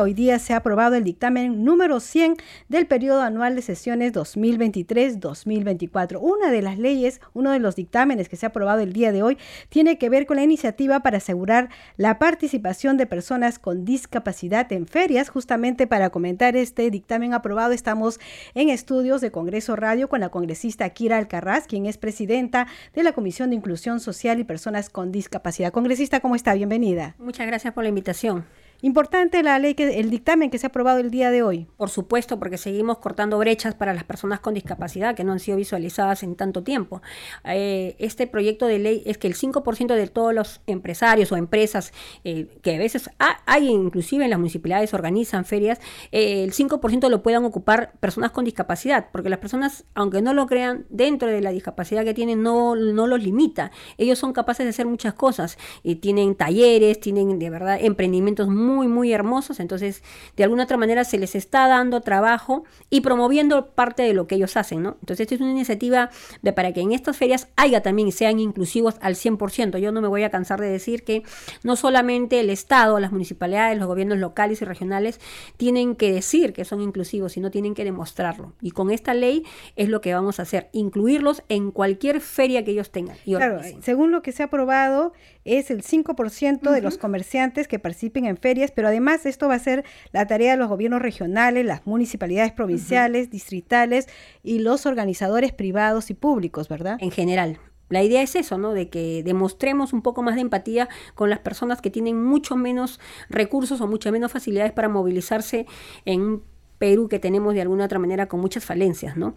Hoy 0.02 0.16
día 0.16 0.40
se 0.40 0.54
ha 0.54 0.58
aprobado 0.58 0.96
el 0.96 1.04
dictamen 1.04 1.64
número 1.64 2.00
100 2.00 2.38
del 2.70 2.88
periodo 2.88 3.22
anual 3.22 3.56
de 3.56 3.62
sesiones 3.62 4.14
2023-2024. 4.14 6.18
Una 6.20 6.50
de 6.50 6.64
las 6.64 6.80
leyes, 6.80 7.22
uno 7.34 7.52
de 7.52 7.60
los 7.60 7.76
dictámenes 7.76 8.28
que 8.28 8.36
se 8.36 8.48
ha 8.48 8.50
aprobado 8.50 8.82
el 8.82 8.94
día 8.94 9.12
de 9.12 9.22
hoy, 9.22 9.38
tiene 9.70 10.00
que 10.00 10.10
ver 10.10 10.26
con 10.26 10.38
la 10.38 10.44
iniciativa 10.44 11.02
para 11.02 11.18
asegurar 11.18 11.70
la 11.98 12.18
participación 12.18 12.98
de 12.98 13.06
personas 13.06 13.60
con 13.60 13.86
discapacidad 13.86 14.74
en 14.74 14.88
ferias. 14.88 15.30
Justamente 15.30 15.86
para 15.86 16.10
comentar 16.10 16.56
este 16.56 16.90
dictamen 16.90 17.36
aprobado, 17.36 17.72
estamos 17.72 18.20
en 18.56 18.70
estudios 18.70 19.22
de 19.22 19.30
Congreso 19.30 19.76
Radio 19.76 20.10
con 20.10 20.22
la 20.22 20.30
congresista 20.30 20.90
Kira 20.90 21.20
Alcarraz, 21.20 21.68
quien 21.68 21.86
es 21.86 22.00
presidenta 22.00 22.66
de 22.96 23.04
la 23.04 23.14
Comisión 23.14 23.52
de 23.52 23.58
Inclusión 23.58 24.00
Social 24.00 24.40
y 24.40 24.46
Personas 24.46 24.90
con 24.90 25.12
Discapacidad. 25.12 25.72
Congresista, 25.72 26.22
¿cómo 26.22 26.36
está? 26.36 26.56
Bienvenida. 26.56 27.14
Muchas 27.20 27.46
gracias 27.46 27.76
por 27.76 27.84
la 27.84 27.90
invitación. 27.90 28.46
Importante 28.84 29.44
la 29.44 29.60
ley, 29.60 29.76
que 29.76 30.00
el 30.00 30.10
dictamen 30.10 30.50
que 30.50 30.58
se 30.58 30.66
ha 30.66 30.70
aprobado 30.70 31.00
el 31.00 31.12
día 31.12 31.30
de 31.30 31.44
hoy. 31.44 31.68
Por 31.78 31.92
supuesto, 31.92 32.40
porque 32.40 32.58
seguimos 32.58 32.98
cortando 32.98 33.38
brechas 33.38 33.76
para 33.76 33.94
las 33.94 34.04
personas 34.04 34.40
con 34.40 34.56
discapacidad 34.56 35.14
que 35.16 35.24
no 35.24 35.34
han 35.34 35.40
sido 35.40 35.58
visualizadas 35.58 36.24
en 36.24 36.36
tanto 36.36 36.64
tiempo. 36.64 37.04
Eh, 37.46 37.96
este 38.00 38.26
proyecto 38.26 38.66
de 38.66 38.80
ley 38.80 39.04
es 39.06 39.20
que 39.20 39.28
el 39.28 39.36
5% 39.36 39.94
de 39.94 40.08
todos 40.08 40.34
los 40.34 40.62
empresarios 40.66 41.32
o 41.32 41.38
empresas 41.38 41.94
eh, 42.24 42.58
que 42.64 42.76
a 42.76 42.80
veces 42.80 43.12
hay, 43.46 43.68
inclusive 43.68 44.24
en 44.24 44.32
las 44.32 44.40
municipalidades 44.40 44.96
organizan 44.96 45.46
ferias, 45.46 45.80
eh, 46.12 46.44
el 46.44 46.52
5% 46.52 47.08
lo 47.08 47.22
puedan 47.22 47.46
ocupar 47.46 47.94
personas 48.00 48.32
con 48.32 48.46
discapacidad, 48.46 49.10
porque 49.12 49.30
las 49.30 49.40
personas, 49.40 49.86
aunque 49.94 50.24
no 50.24 50.34
lo 50.34 50.48
crean, 50.48 50.88
dentro 50.90 51.28
de 51.28 51.42
la 51.42 51.52
discapacidad 51.52 52.04
que 52.04 52.16
tienen 52.16 52.42
no, 52.42 52.76
no 52.76 53.06
los 53.06 53.22
limita. 53.22 53.72
Ellos 54.00 54.18
son 54.18 54.34
capaces 54.34 54.66
de 54.66 54.72
hacer 54.72 54.88
muchas 54.88 55.14
cosas. 55.14 55.60
tienen 56.02 56.34
talleres, 56.34 57.00
tienen 57.00 57.38
de 57.38 57.50
verdad 57.52 57.78
emprendimientos 57.80 58.48
muy 58.48 58.71
muy, 58.72 58.88
muy 58.88 59.14
hermosos. 59.14 59.60
Entonces, 59.60 60.04
de 60.36 60.44
alguna 60.44 60.64
otra 60.64 60.78
manera 60.78 61.04
se 61.04 61.18
les 61.18 61.36
está 61.36 61.68
dando 61.68 62.02
trabajo 62.02 62.64
y 62.90 63.02
promoviendo 63.02 63.72
parte 63.72 64.04
de 64.04 64.14
lo 64.14 64.28
que 64.28 64.36
ellos 64.36 64.58
hacen, 64.58 64.84
¿no? 64.84 64.98
Entonces, 65.02 65.22
esta 65.22 65.36
es 65.36 65.42
una 65.42 65.52
iniciativa 65.52 66.10
de 66.42 66.54
para 66.54 66.74
que 66.74 66.82
en 66.82 66.92
estas 66.92 67.18
ferias 67.18 67.48
haya 67.56 67.82
también 67.82 68.12
sean 68.12 68.40
inclusivos 68.40 68.96
al 69.02 69.16
100%. 69.16 69.78
Yo 69.78 69.92
no 69.92 70.02
me 70.02 70.08
voy 70.08 70.24
a 70.24 70.30
cansar 70.30 70.60
de 70.60 70.70
decir 70.70 71.04
que 71.04 71.24
no 71.64 71.76
solamente 71.76 72.40
el 72.40 72.50
Estado, 72.50 73.00
las 73.00 73.12
municipalidades, 73.12 73.78
los 73.78 73.88
gobiernos 73.88 74.18
locales 74.18 74.62
y 74.62 74.66
regionales 74.66 75.20
tienen 75.58 75.96
que 75.96 76.12
decir 76.12 76.54
que 76.54 76.66
son 76.66 76.82
inclusivos, 76.82 77.34
sino 77.34 77.52
tienen 77.52 77.74
que 77.74 77.84
demostrarlo. 77.84 78.54
Y 78.62 78.72
con 78.72 78.92
esta 78.92 79.14
ley 79.14 79.44
es 79.76 79.90
lo 79.90 80.02
que 80.02 80.14
vamos 80.14 80.40
a 80.40 80.44
hacer, 80.44 80.70
incluirlos 80.72 81.44
en 81.50 81.72
cualquier 81.72 82.22
feria 82.22 82.64
que 82.64 82.72
ellos 82.72 82.92
tengan. 82.92 83.18
claro, 83.26 83.62
según 83.82 84.12
lo 84.12 84.22
que 84.22 84.32
se 84.32 84.44
ha 84.44 84.48
aprobado, 84.48 85.14
es 85.46 85.72
el 85.72 85.84
5% 85.84 86.72
de 86.72 86.82
los 86.82 86.98
comerciantes 86.98 87.68
que 87.68 87.80
participen 87.80 88.26
en 88.26 88.38
ferias, 88.38 88.72
pero 88.72 88.88
además 88.88 89.26
esto 89.26 89.48
va 89.48 89.56
a 89.56 89.60
ser 89.60 89.84
la 90.12 90.28
tarea 90.28 90.52
de 90.52 90.58
los 90.58 90.70
gobiernos 90.70 91.02
regionales, 91.02 91.66
las 91.66 91.86
municipalidades 91.86 92.52
provinciales, 92.52 93.30
distritales 93.30 94.08
y 94.44 94.60
los 94.60 94.86
organizadores 94.86 95.52
privados 95.52 96.10
y 96.10 96.14
públicos, 96.14 96.70
¿verdad? 96.70 96.98
En 97.00 97.12
general. 97.12 97.60
La 97.90 98.04
idea 98.04 98.22
es 98.22 98.36
eso, 98.36 98.58
¿no? 98.58 98.74
De 98.74 98.90
que 98.90 99.22
demostremos 99.22 99.92
un 99.92 100.02
poco 100.02 100.24
más 100.24 100.36
de 100.36 100.42
empatía 100.42 100.88
con 101.14 101.30
las 101.30 101.40
personas 101.40 101.82
que 101.82 101.90
tienen 101.90 102.24
mucho 102.24 102.56
menos 102.56 103.02
recursos 103.30 103.82
o 103.82 103.88
muchas 103.88 104.14
menos 104.14 104.32
facilidades 104.32 104.72
para 104.72 104.88
movilizarse 104.88 105.66
en 106.06 106.22
un 106.22 106.44
Perú 106.78 107.10
que 107.10 107.20
tenemos 107.20 107.54
de 107.54 107.62
alguna 107.62 107.86
otra 107.86 108.00
manera 108.00 108.28
con 108.28 108.40
muchas 108.40 108.66
falencias, 108.66 109.16
¿no? 109.16 109.36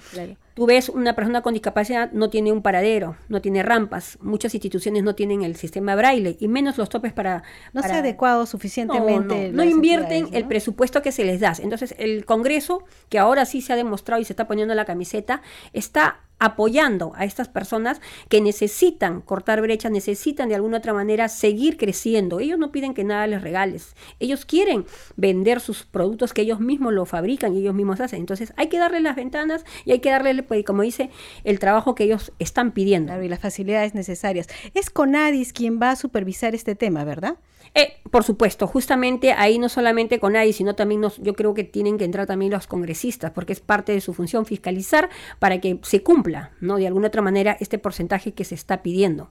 Tú 0.54 0.66
ves 0.66 0.88
una 0.88 1.14
persona 1.16 1.42
con 1.42 1.52
discapacidad 1.52 2.12
no 2.12 2.30
tiene 2.30 2.52
un 2.52 2.62
paradero, 2.62 3.16
no 3.28 3.40
tiene 3.40 3.62
rampas, 3.62 4.18
muchas 4.20 4.54
instituciones 4.54 5.02
no 5.02 5.14
tienen 5.14 5.42
el 5.42 5.56
sistema 5.56 5.96
braille 5.96 6.37
y 6.38 6.49
menos 6.49 6.78
los 6.78 6.88
topes 6.88 7.12
para... 7.12 7.42
No 7.73 7.82
se 7.82 7.92
ha 7.92 7.99
adecuado 7.99 8.46
suficientemente. 8.46 9.50
No, 9.50 9.64
no, 9.64 9.64
invierten 9.64 10.28
el 10.32 10.46
presupuesto 10.46 11.02
que 11.02 11.12
se 11.12 11.25
les 11.25 11.40
da. 11.40 11.54
Entonces 11.61 11.94
el 11.99 12.25
Congreso, 12.25 12.84
que 13.08 13.18
ahora 13.18 13.44
sí 13.46 13.61
se 13.61 13.73
ha 13.73 13.76
demostrado 13.76 14.23
y 14.23 14.25
se 14.25 14.32
está 14.32 14.46
poniendo 14.46 14.75
la 14.75 14.84
camiseta, 14.84 15.42
está 15.73 16.20
apoyando 16.38 17.12
a 17.16 17.25
estas 17.25 17.49
personas 17.49 18.00
que 18.28 18.40
necesitan 18.40 19.20
cortar 19.20 19.61
brechas, 19.61 19.90
necesitan 19.90 20.49
de 20.49 20.54
alguna 20.54 20.78
otra 20.78 20.92
manera 20.92 21.28
seguir 21.28 21.76
creciendo. 21.76 22.40
Ellos 22.40 22.58
no 22.58 22.73
piden 22.73 22.92
que 22.92 23.04
nada 23.04 23.26
les 23.26 23.42
regales. 23.42 23.94
Ellos 24.18 24.44
quieren 24.44 24.84
vender 25.16 25.61
sus 25.61 25.84
productos 25.84 26.32
que 26.32 26.42
ellos 26.42 26.61
mismos 26.61 26.92
lo 26.92 27.06
fabrican 27.06 27.54
y 27.54 27.61
ellos 27.61 27.75
mismos 27.75 28.00
hacen. 28.00 28.20
Entonces 28.20 28.52
hay 28.56 28.68
que 28.68 28.78
darle 28.78 29.00
las 29.00 29.16
ventanas 29.16 29.64
y 29.84 29.92
hay 29.92 30.00
que 30.00 30.11
darle, 30.44 30.62
pues, 30.62 30.64
como 30.64 30.82
dice, 30.82 31.10
el 31.44 31.58
trabajo 31.58 31.94
que 31.94 32.04
ellos 32.04 32.32
están 32.38 32.72
pidiendo. 32.72 33.08
Claro, 33.08 33.24
y 33.24 33.28
las 33.28 33.40
facilidades 33.40 33.94
necesarias. 33.94 34.48
Es 34.74 34.90
Conadis 34.90 35.52
quien 35.52 35.80
va 35.80 35.90
a 35.90 35.96
supervisar 35.96 36.54
este 36.54 36.74
tema, 36.74 37.04
¿verdad? 37.04 37.36
Eh, 37.74 37.94
por 38.10 38.22
supuesto, 38.22 38.66
justamente 38.66 39.32
ahí 39.32 39.58
no 39.58 39.68
solamente 39.68 40.20
con 40.20 40.34
nadie, 40.34 40.52
sino 40.52 40.74
también 40.74 41.00
nos, 41.00 41.16
yo 41.18 41.34
creo 41.34 41.54
que 41.54 41.64
tienen 41.64 41.98
que 41.98 42.04
entrar 42.04 42.26
también 42.26 42.52
los 42.52 42.68
congresistas, 42.68 43.32
porque 43.32 43.52
es 43.52 43.60
parte 43.60 43.92
de 43.92 44.00
su 44.00 44.14
función 44.14 44.46
fiscalizar 44.46 45.08
para 45.40 45.60
que 45.60 45.80
se 45.82 46.02
cumpla, 46.02 46.52
¿no? 46.60 46.76
De 46.76 46.86
alguna 46.86 47.08
otra 47.08 47.22
manera, 47.22 47.56
este 47.58 47.78
porcentaje 47.78 48.32
que 48.32 48.44
se 48.44 48.54
está 48.54 48.82
pidiendo. 48.82 49.30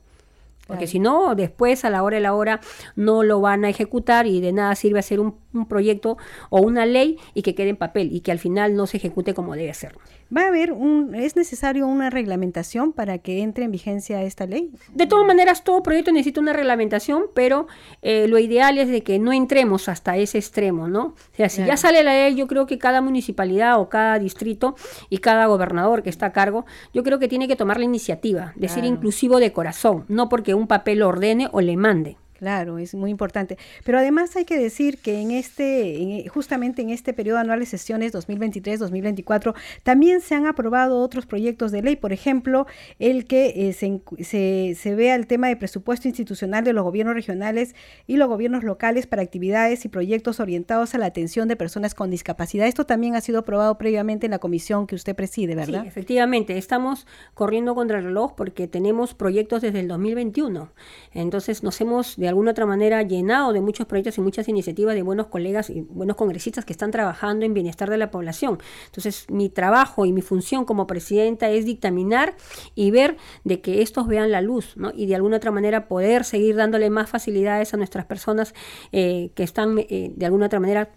Porque 0.68 0.88
si 0.88 1.00
no, 1.00 1.36
después 1.36 1.84
a 1.84 1.90
la 1.90 2.04
hora 2.04 2.16
de 2.16 2.22
la 2.22 2.34
hora 2.34 2.62
no 2.96 3.24
lo 3.24 3.42
van 3.42 3.66
a 3.66 3.70
ejecutar 3.70 4.28
y 4.28 4.40
de 4.40 4.54
nada 4.54 4.76
sirve 4.76 5.00
hacer 5.00 5.20
un, 5.20 5.36
un 5.54 5.68
proyecto 5.68 6.18
o 6.50 6.62
una 6.62 6.86
ley 6.86 7.18
y 7.34 7.42
que 7.42 7.54
quede 7.54 7.70
en 7.70 7.76
papel 7.76 8.10
y 8.14 8.22
que 8.22 8.32
al 8.32 8.40
final 8.40 8.76
no 8.76 8.88
se 8.88 8.98
ejecute 8.98 9.34
como 9.34 9.56
debe 9.56 9.74
ser. 9.74 9.98
¿Va 10.36 10.44
a 10.44 10.48
haber 10.48 10.72
un, 10.72 11.16
es 11.16 11.36
necesario 11.36 11.88
una 11.88 12.10
reglamentación 12.10 12.94
para 12.94 13.18
que 13.20 13.42
entre 13.42 13.66
en 13.66 13.72
vigencia 13.72 14.24
esta 14.24 14.46
ley? 14.46 14.72
De 14.94 15.06
todas 15.06 15.26
maneras, 15.26 15.64
todo 15.64 15.84
proyecto 15.84 16.12
necesita 16.12 16.42
una 16.42 16.54
reglamentación, 16.54 17.26
pero 17.34 17.68
eh, 18.02 18.28
lo 18.28 18.40
ideal 18.40 18.78
es 18.78 18.90
de 18.90 19.04
que 19.04 19.20
no 19.20 19.34
entremos 19.34 19.90
hasta 19.90 20.18
ese 20.18 20.38
extremo, 20.38 20.88
¿no? 20.88 21.06
O 21.06 21.16
sea, 21.36 21.50
si 21.50 21.64
ya 21.64 21.78
sale 21.78 22.04
la 22.04 22.14
ley, 22.14 22.36
yo 22.36 22.48
creo 22.48 22.66
que 22.66 22.78
cada 22.78 23.02
municipalidad 23.02 23.80
o 23.80 23.90
cada 23.90 24.20
distrito 24.20 24.76
y 25.10 25.20
cada 25.20 25.46
gobernador 25.46 26.04
que 26.04 26.10
está 26.10 26.28
a 26.28 26.32
cargo, 26.32 26.66
yo 26.94 27.04
creo 27.04 27.20
que 27.20 27.28
tiene 27.28 27.48
que 27.48 27.56
tomar 27.56 27.78
la 27.78 27.86
iniciativa, 27.86 28.54
decir 28.56 28.86
inclusivo 28.86 29.40
de 29.40 29.54
corazón, 29.54 30.06
no 30.08 30.30
porque 30.30 30.54
un 30.54 30.68
papel 30.68 31.00
lo 31.00 31.08
ordene 31.08 31.50
o 31.52 31.62
le 31.62 31.78
mande. 31.78 32.18
Claro, 32.44 32.78
es 32.78 32.94
muy 32.94 33.10
importante. 33.10 33.58
Pero 33.86 34.00
además 34.00 34.36
hay 34.36 34.44
que 34.44 34.58
decir 34.58 34.98
que 34.98 35.22
en 35.22 35.32
este, 35.32 36.26
justamente 36.28 36.82
en 36.82 36.90
este 36.90 37.14
periodo 37.14 37.38
anual 37.38 37.62
de 37.62 37.66
sesiones 37.66 38.14
2023-2024, 38.14 39.56
también 39.84 40.20
se 40.20 40.36
han 40.36 40.46
aprobado 40.46 41.00
otros 41.00 41.26
proyectos 41.26 41.72
de 41.72 41.82
ley. 41.82 41.96
Por 41.96 42.12
ejemplo, 42.12 42.68
el 43.00 43.28
que 43.28 43.70
eh, 43.70 43.72
se, 43.72 44.02
se, 44.26 44.76
se, 44.78 44.94
vea 44.94 45.16
el 45.16 45.26
tema 45.26 45.48
de 45.48 45.56
presupuesto 45.56 46.10
institucional 46.10 46.66
de 46.66 46.74
los 46.74 46.84
gobiernos 46.84 47.16
regionales 47.16 47.76
y 48.08 48.18
los 48.18 48.28
gobiernos 48.28 48.66
locales 48.66 49.08
para 49.08 49.22
actividades 49.22 49.86
y 49.86 49.88
proyectos 49.88 50.42
orientados 50.42 50.96
a 50.96 50.98
la 50.98 51.06
atención 51.06 51.48
de 51.48 51.56
personas 51.56 51.96
con 51.96 52.10
discapacidad. 52.10 52.68
Esto 52.68 52.86
también 52.86 53.16
ha 53.16 53.22
sido 53.22 53.40
aprobado 53.40 53.78
previamente 53.78 54.28
en 54.28 54.32
la 54.32 54.40
comisión 54.40 54.86
que 54.86 54.96
usted 54.96 55.16
preside, 55.16 55.56
¿verdad? 55.56 55.84
Sí, 55.84 55.88
efectivamente. 55.88 56.58
Estamos 56.58 57.08
corriendo 57.36 57.74
contra 57.74 58.00
el 58.00 58.04
reloj 58.04 58.34
porque 58.36 58.68
tenemos 58.68 59.14
proyectos 59.14 59.62
desde 59.62 59.80
el 59.80 59.88
2021. 59.88 60.74
Entonces 61.14 61.64
nos 61.64 61.80
hemos 61.80 62.18
de 62.18 62.33
alguna 62.34 62.52
otra 62.52 62.66
manera 62.66 63.02
llenado 63.04 63.54
de 63.54 63.62
muchos 63.62 63.88
proyectos 63.88 64.18
y 64.18 64.22
muchas 64.22 64.48
iniciativas 64.48 64.96
de 64.96 65.02
buenos 65.02 65.28
colegas 65.28 65.70
y 65.70 65.82
buenos 65.82 66.18
congresistas 66.18 66.66
que 66.66 66.74
están 66.74 66.92
trabajando 66.92 67.46
en 67.46 67.54
bienestar 67.54 67.90
de 67.90 67.98
la 67.98 68.12
población. 68.12 68.60
Entonces, 68.88 69.26
mi 69.30 69.50
trabajo 69.50 70.06
y 70.06 70.12
mi 70.12 70.22
función 70.22 70.66
como 70.66 70.88
presidenta 70.88 71.50
es 71.50 71.66
dictaminar 71.66 72.36
y 72.76 72.92
ver 72.92 73.18
de 73.44 73.62
que 73.62 73.82
estos 73.82 74.08
vean 74.08 74.32
la 74.32 74.42
luz, 74.42 74.76
¿no? 74.76 74.92
Y 74.94 75.06
de 75.06 75.16
alguna 75.16 75.38
otra 75.38 75.52
manera 75.52 75.88
poder 75.88 76.24
seguir 76.26 76.56
dándole 76.56 76.90
más 76.90 77.10
facilidades 77.10 77.74
a 77.74 77.78
nuestras 77.78 78.06
personas 78.06 78.54
eh, 78.92 79.32
que 79.36 79.44
están 79.44 79.78
eh, 79.78 80.12
de 80.16 80.26
alguna 80.26 80.48
otra 80.48 80.60
manera 80.60 80.92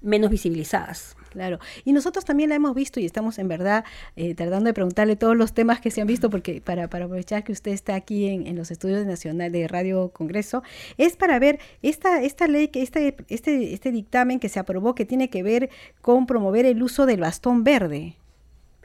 menos 0.00 0.30
visibilizadas. 0.30 1.17
Claro, 1.38 1.60
y 1.84 1.92
nosotros 1.92 2.24
también 2.24 2.48
la 2.48 2.56
hemos 2.56 2.74
visto 2.74 2.98
y 2.98 3.06
estamos 3.06 3.38
en 3.38 3.46
verdad 3.46 3.84
eh, 4.16 4.34
tratando 4.34 4.66
de 4.66 4.74
preguntarle 4.74 5.14
todos 5.14 5.36
los 5.36 5.52
temas 5.52 5.80
que 5.80 5.92
se 5.92 6.00
han 6.00 6.08
visto, 6.08 6.30
porque 6.30 6.60
para, 6.60 6.90
para 6.90 7.04
aprovechar 7.04 7.44
que 7.44 7.52
usted 7.52 7.70
está 7.70 7.94
aquí 7.94 8.26
en, 8.26 8.56
los 8.56 8.72
estudios 8.72 9.06
nacional 9.06 9.52
de 9.52 9.68
Radio 9.68 10.08
Congreso, 10.08 10.64
es 10.96 11.16
para 11.16 11.38
ver 11.38 11.60
esta, 11.80 12.24
esta 12.24 12.48
ley, 12.48 12.66
que 12.66 12.82
este, 12.82 13.14
este, 13.28 13.72
este 13.72 13.92
dictamen 13.92 14.40
que 14.40 14.48
se 14.48 14.58
aprobó 14.58 14.96
que 14.96 15.04
tiene 15.04 15.30
que 15.30 15.44
ver 15.44 15.70
con 16.02 16.26
promover 16.26 16.66
el 16.66 16.82
uso 16.82 17.06
del 17.06 17.20
bastón 17.20 17.62
verde. 17.62 18.16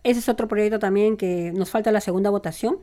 Ese 0.03 0.19
es 0.19 0.29
otro 0.29 0.47
proyecto 0.47 0.77
también 0.77 1.17
que 1.17 1.51
nos 1.55 1.71
falta 1.71 1.91
la 1.91 2.01
segunda 2.01 2.29
votación, 2.29 2.77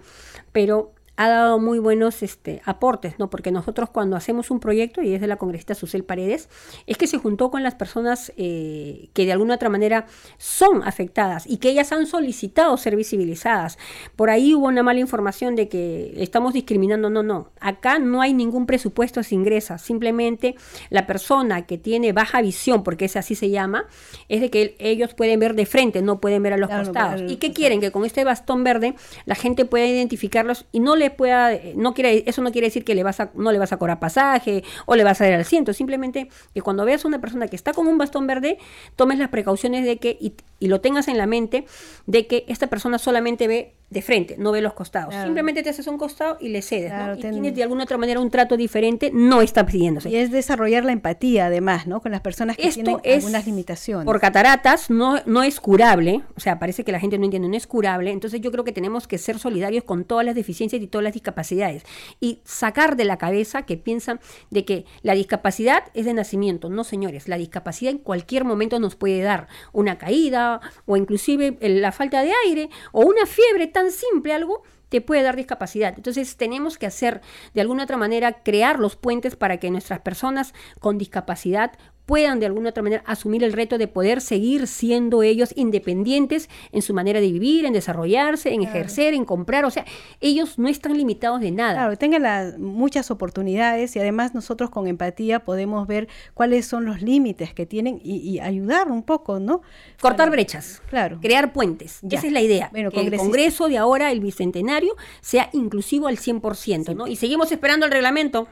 pero 0.50 0.94
ha 1.20 1.28
dado 1.28 1.58
muy 1.58 1.78
buenos 1.78 2.22
este, 2.22 2.62
aportes, 2.64 3.18
¿no? 3.18 3.28
Porque 3.28 3.52
nosotros 3.52 3.90
cuando 3.90 4.16
hacemos 4.16 4.50
un 4.50 4.58
proyecto, 4.58 5.02
y 5.02 5.12
es 5.12 5.20
de 5.20 5.26
la 5.26 5.36
congresista 5.36 5.74
Susel 5.74 6.02
Paredes, 6.02 6.48
es 6.86 6.96
que 6.96 7.06
se 7.06 7.18
juntó 7.18 7.50
con 7.50 7.62
las 7.62 7.74
personas 7.74 8.32
eh, 8.38 9.10
que 9.12 9.26
de 9.26 9.32
alguna 9.32 9.56
otra 9.56 9.68
manera 9.68 10.06
son 10.38 10.82
afectadas 10.82 11.46
y 11.46 11.58
que 11.58 11.68
ellas 11.68 11.92
han 11.92 12.06
solicitado 12.06 12.74
ser 12.78 12.96
visibilizadas. 12.96 13.76
Por 14.16 14.30
ahí 14.30 14.54
hubo 14.54 14.68
una 14.68 14.82
mala 14.82 14.98
información 14.98 15.56
de 15.56 15.68
que 15.68 16.14
estamos 16.16 16.54
discriminando, 16.54 17.10
no, 17.10 17.22
no. 17.22 17.50
Acá 17.60 17.98
no 17.98 18.22
hay 18.22 18.32
ningún 18.32 18.64
presupuesto 18.64 19.22
se 19.22 19.34
ingresa, 19.34 19.76
simplemente 19.76 20.54
la 20.88 21.06
persona 21.06 21.66
que 21.66 21.76
tiene 21.76 22.14
baja 22.14 22.40
visión, 22.40 22.82
porque 22.82 23.04
es 23.04 23.16
así 23.16 23.34
se 23.34 23.50
llama, 23.50 23.84
es 24.30 24.40
de 24.40 24.48
que 24.48 24.74
ellos 24.78 25.12
pueden 25.12 25.38
ver 25.38 25.54
de 25.54 25.66
frente, 25.66 26.00
no 26.00 26.18
pueden 26.18 26.42
ver 26.42 26.54
a 26.54 26.56
los 26.56 26.70
costados. 26.70 27.30
¿Y 27.30 27.36
qué 27.36 27.52
quieren? 27.52 27.82
Que 27.82 27.92
con 27.92 28.06
este 28.06 28.24
bastón 28.24 28.64
verde 28.64 28.94
la 29.26 29.34
gente 29.34 29.66
pueda 29.66 29.84
identificarlos 29.84 30.64
y 30.72 30.80
no 30.80 30.96
le 30.96 31.09
pueda, 31.10 31.50
no 31.74 31.94
quiere, 31.94 32.24
eso 32.26 32.42
no 32.42 32.52
quiere 32.52 32.68
decir 32.68 32.84
que 32.84 32.94
le 32.94 33.02
vas 33.02 33.20
a, 33.20 33.30
no 33.34 33.52
le 33.52 33.58
vas 33.58 33.72
a 33.72 33.76
cobrar 33.76 34.00
pasaje 34.00 34.64
o 34.86 34.94
le 34.94 35.04
vas 35.04 35.20
a 35.20 35.24
dar 35.24 35.34
al 35.34 35.40
asiento, 35.40 35.72
simplemente 35.72 36.28
que 36.54 36.62
cuando 36.62 36.84
veas 36.84 37.04
a 37.04 37.08
una 37.08 37.20
persona 37.20 37.48
que 37.48 37.56
está 37.56 37.72
con 37.72 37.86
un 37.86 37.98
bastón 37.98 38.26
verde, 38.26 38.58
tomes 38.96 39.18
las 39.18 39.28
precauciones 39.28 39.84
de 39.84 39.98
que, 39.98 40.16
y, 40.20 40.34
y 40.58 40.68
lo 40.68 40.80
tengas 40.80 41.08
en 41.08 41.18
la 41.18 41.26
mente, 41.26 41.64
de 42.06 42.26
que 42.26 42.44
esta 42.48 42.68
persona 42.68 42.98
solamente 42.98 43.48
ve 43.48 43.74
de 43.90 44.02
frente, 44.02 44.36
no 44.38 44.52
ve 44.52 44.60
los 44.60 44.72
costados. 44.72 45.12
Simplemente 45.14 45.64
te 45.64 45.70
haces 45.70 45.86
un 45.88 45.98
costado 45.98 46.38
y 46.40 46.48
le 46.48 46.62
cedes. 46.62 46.92
¿no? 46.92 47.14
Y 47.14 47.20
tienes 47.20 47.54
de 47.56 47.62
alguna 47.64 47.84
otra 47.84 47.98
manera 47.98 48.20
un 48.20 48.30
trato 48.30 48.56
diferente, 48.56 49.10
no 49.12 49.42
está 49.42 49.66
pidiéndose. 49.66 50.08
Y 50.08 50.16
es 50.16 50.30
desarrollar 50.30 50.84
la 50.84 50.92
empatía, 50.92 51.46
además, 51.46 51.88
¿no? 51.88 52.00
Con 52.00 52.12
las 52.12 52.20
personas 52.20 52.56
que 52.56 52.70
tienen 52.70 52.98
algunas 53.04 53.46
limitaciones. 53.46 54.06
Por 54.06 54.20
cataratas 54.20 54.90
no, 54.90 55.20
no 55.26 55.42
es 55.42 55.58
curable, 55.58 56.22
o 56.36 56.40
sea, 56.40 56.60
parece 56.60 56.84
que 56.84 56.92
la 56.92 57.00
gente 57.00 57.18
no 57.18 57.24
entiende, 57.24 57.48
no 57.48 57.56
es 57.56 57.66
curable. 57.66 58.12
Entonces 58.12 58.40
yo 58.40 58.52
creo 58.52 58.62
que 58.62 58.72
tenemos 58.72 59.08
que 59.08 59.18
ser 59.18 59.40
solidarios 59.40 59.82
con 59.82 60.04
todas 60.04 60.24
las 60.24 60.36
deficiencias 60.36 60.80
y 60.80 60.86
todas 60.86 61.02
las 61.02 61.12
discapacidades. 61.12 61.82
Y 62.20 62.40
sacar 62.44 62.96
de 62.96 63.04
la 63.04 63.18
cabeza 63.18 63.62
que 63.62 63.76
piensan 63.76 64.20
de 64.50 64.64
que 64.64 64.84
la 65.02 65.14
discapacidad 65.14 65.84
es 65.94 66.04
de 66.04 66.14
nacimiento. 66.14 66.68
No, 66.68 66.84
señores, 66.84 67.26
la 67.26 67.38
discapacidad 67.38 67.90
en 67.90 67.98
cualquier 67.98 68.44
momento 68.44 68.78
nos 68.78 68.94
puede 68.94 69.20
dar 69.22 69.48
una 69.72 69.98
caída 69.98 70.60
o 70.86 70.96
inclusive 70.96 71.56
la 71.60 71.90
falta 71.90 72.22
de 72.22 72.32
aire 72.46 72.70
o 72.92 73.00
una 73.00 73.26
fiebre 73.26 73.66
tan 73.66 73.79
simple 73.88 74.34
algo 74.34 74.62
te 74.90 75.00
puede 75.00 75.22
dar 75.22 75.36
discapacidad. 75.36 75.94
Entonces 75.96 76.36
tenemos 76.36 76.76
que 76.76 76.86
hacer 76.86 77.22
de 77.54 77.60
alguna 77.62 77.84
otra 77.84 77.96
manera 77.96 78.42
crear 78.42 78.78
los 78.78 78.96
puentes 78.96 79.36
para 79.36 79.58
que 79.58 79.70
nuestras 79.70 80.00
personas 80.00 80.52
con 80.80 80.98
discapacidad 80.98 81.72
puedan 82.10 82.40
de 82.40 82.46
alguna 82.46 82.70
otra 82.70 82.82
manera 82.82 83.04
asumir 83.06 83.44
el 83.44 83.52
reto 83.52 83.78
de 83.78 83.86
poder 83.86 84.20
seguir 84.20 84.66
siendo 84.66 85.22
ellos 85.22 85.52
independientes 85.54 86.50
en 86.72 86.82
su 86.82 86.92
manera 86.92 87.20
de 87.20 87.30
vivir, 87.30 87.64
en 87.66 87.72
desarrollarse, 87.72 88.52
en 88.52 88.62
ejercer, 88.62 89.14
en 89.14 89.24
comprar. 89.24 89.64
O 89.64 89.70
sea, 89.70 89.84
ellos 90.20 90.58
no 90.58 90.66
están 90.66 90.96
limitados 90.96 91.40
de 91.40 91.52
nada. 91.52 91.74
Claro, 91.74 91.96
tengan 91.96 92.22
las 92.22 92.58
muchas 92.58 93.12
oportunidades 93.12 93.94
y 93.94 94.00
además 94.00 94.34
nosotros 94.34 94.70
con 94.70 94.88
empatía 94.88 95.44
podemos 95.44 95.86
ver 95.86 96.08
cuáles 96.34 96.66
son 96.66 96.84
los 96.84 97.00
límites 97.00 97.54
que 97.54 97.64
tienen 97.64 98.00
y, 98.02 98.40
ayudar 98.40 98.90
un 98.90 99.04
poco, 99.04 99.38
¿no? 99.38 99.62
Cortar 100.00 100.30
brechas. 100.30 100.82
Claro. 100.90 101.20
Crear 101.20 101.52
puentes. 101.52 102.00
Esa 102.10 102.26
es 102.26 102.32
la 102.32 102.40
idea. 102.40 102.72
que 102.72 103.00
el 103.02 103.16
Congreso 103.16 103.68
de 103.68 103.78
ahora, 103.78 104.10
el 104.10 104.18
Bicentenario, 104.18 104.96
sea 105.20 105.48
inclusivo 105.52 106.08
al 106.08 106.16
100%, 106.16 106.92
¿no? 106.96 107.06
Y 107.06 107.14
seguimos 107.14 107.52
esperando 107.52 107.86
el 107.86 107.92
reglamento 107.92 108.48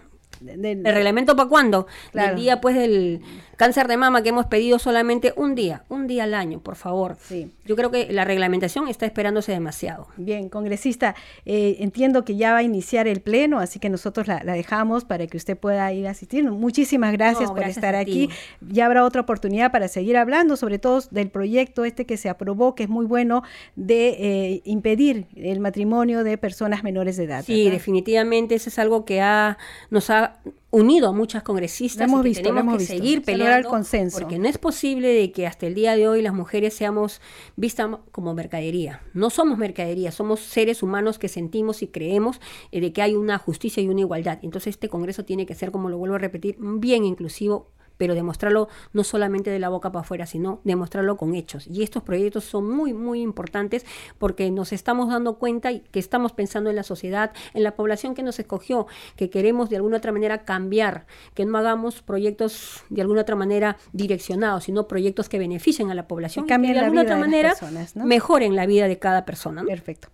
¿El 0.47 0.85
reglamento 0.85 1.37
para 1.37 1.49
cuándo? 1.49 1.87
El 2.15 2.37
día 2.37 2.61
pues 2.61 2.77
del 2.77 3.23
cáncer 3.59 3.89
de 3.89 3.97
mama 3.97 4.23
que 4.23 4.29
hemos 4.29 4.47
pedido 4.47 4.79
solamente 4.79 5.35
un 5.37 5.57
día, 5.57 5.83
un 5.89 6.07
día 6.07 6.23
al 6.25 6.33
año, 6.33 6.61
por 6.61 6.77
favor. 6.77 7.17
Sí. 7.21 7.51
Yo 7.67 7.75
creo 7.75 7.91
que 7.91 8.11
la 8.13 8.25
reglamentación 8.25 8.87
está 8.87 9.05
esperándose 9.05 9.51
demasiado. 9.51 10.07
Bien, 10.17 10.49
congresista, 10.49 11.17
eh, 11.45 11.77
entiendo 11.81 12.25
que 12.25 12.37
ya 12.37 12.53
va 12.53 12.59
a 12.59 12.63
iniciar 12.63 13.09
el 13.09 13.21
pleno, 13.21 13.59
así 13.59 13.81
que 13.81 13.91
nosotros 13.91 14.29
la, 14.29 14.39
dejamos 14.45 15.05
para 15.05 15.27
que 15.27 15.37
usted 15.37 15.59
pueda 15.59 15.93
ir 15.93 16.07
a 16.07 16.13
asistir. 16.13 16.49
Muchísimas 16.49 17.13
gracias 17.13 17.51
por 17.51 17.65
estar 17.65 17.97
aquí. 17.97 18.31
Ya 18.61 18.87
habrá 18.87 19.05
otra 19.05 19.23
oportunidad 19.23 19.73
para 19.73 19.89
seguir 19.89 20.17
hablando, 20.17 20.57
sobre 20.57 20.79
todo 20.79 21.03
del 21.11 21.29
proyecto 21.29 21.85
este 21.85 22.07
que 22.07 22.17
se 22.17 22.29
aprobó, 22.29 22.77
que 22.77 22.85
es 22.85 22.89
muy 22.89 23.07
bueno, 23.07 23.43
de 23.75 24.09
eh, 24.11 24.63
impedir 24.67 25.27
el 25.35 25.59
matrimonio 25.59 26.23
de 26.23 26.39
personas 26.39 26.85
menores 26.85 27.17
de 27.17 27.25
edad. 27.25 27.45
Sí, 27.45 27.69
definitivamente 27.69 28.55
eso 28.55 28.69
es 28.69 28.79
algo 28.79 29.05
que 29.05 29.21
ha, 29.21 29.59
nos 29.91 30.11
ha 30.11 30.37
unido 30.71 31.09
a 31.09 31.13
muchas 31.13 31.43
congresistas 31.43 32.09
hemos 32.09 32.27
y 32.27 32.35
tenemos 32.35 32.79
que 32.79 32.85
seguir 32.85 33.23
peleando 33.23 33.57
el 33.57 33.65
consenso. 33.65 34.19
porque 34.19 34.39
no 34.39 34.49
es 34.49 34.59
posible 34.59 35.09
de 35.09 35.33
que 35.33 35.47
hasta 35.47 35.67
el 35.67 35.75
día 35.75 35.97
de 35.97 36.09
hoy 36.09 36.21
las 36.21 36.35
mujeres 36.35 36.75
seamos 36.75 37.21
vistas 37.57 37.89
como 38.13 38.35
mercadería. 38.35 39.03
No 39.15 39.31
somos 39.31 39.59
mercadería, 39.59 40.13
somos 40.13 40.41
seres 40.41 40.83
humanos 40.83 41.19
que 41.19 41.29
sentimos 41.29 41.83
y 41.83 41.89
creemos 41.89 42.41
eh, 42.71 42.81
de 42.81 42.93
que 42.93 43.03
hay 43.03 43.15
una 43.15 43.39
justicia 43.39 43.83
y 43.83 43.89
una 43.89 44.01
igualdad. 44.01 44.39
Entonces 44.43 44.75
este 44.75 44.89
Congreso 44.89 45.25
tiene 45.25 45.47
que 45.47 45.55
ser, 45.55 45.71
como 45.71 45.89
lo 45.89 45.99
vuelvo 45.99 46.17
a 46.17 46.19
repetir, 46.19 46.57
bien 46.59 47.05
inclusivo 47.05 47.71
pero 47.99 48.15
demostrarlo 48.15 48.69
no 48.93 49.05
solamente 49.05 49.51
de 49.51 49.59
la 49.59 49.69
boca 49.69 49.93
para 49.93 50.01
afuera, 50.01 50.27
sino 50.27 50.61
demostrarlo 50.65 51.17
con 51.17 51.35
hechos. 51.35 51.67
Y 51.67 51.83
estos 51.83 52.03
proyectos 52.03 52.45
son 52.45 52.71
muy, 52.71 52.95
muy 52.95 53.21
importantes 53.21 53.85
porque 54.19 54.51
nos 54.51 54.73
estamos 54.73 55.11
dando 55.11 55.39
cuenta 55.39 55.73
y 55.73 55.81
que 55.81 55.99
estamos 55.99 56.33
pensando 56.33 56.71
en 56.71 56.77
la 56.77 56.83
sociedad, 56.83 57.33
en 57.53 57.63
la 57.63 57.77
población 57.77 58.15
que 58.15 58.23
nos 58.23 58.39
escogió, 58.39 58.87
que 59.17 59.29
queremos 59.29 59.69
de 59.69 59.77
alguna 59.77 59.99
otra 59.99 60.13
manera 60.13 60.45
cambiar, 60.45 61.07
que 61.35 61.45
no 61.45 61.59
hagamos 61.59 62.03
proyectos 62.03 62.83
de 62.89 63.03
alguna 63.03 63.23
otra 63.23 63.37
manera 63.37 63.77
direccionados, 63.93 64.65
sino 64.65 64.89
proyectos 64.89 65.29
que 65.29 65.39
beneficien 65.39 65.91
a 65.91 65.95
la 65.95 66.07
población, 66.07 66.47
que, 66.47 66.57
de 66.57 66.79
alguna 66.79 67.03
otra 67.03 67.17
manera 67.17 67.55
mejoren 67.95 68.57
la 68.57 68.67
vida 68.67 68.89
de 68.89 68.99
cada 68.99 69.25
persona. 69.25 69.65
Perfecto. 69.65 70.09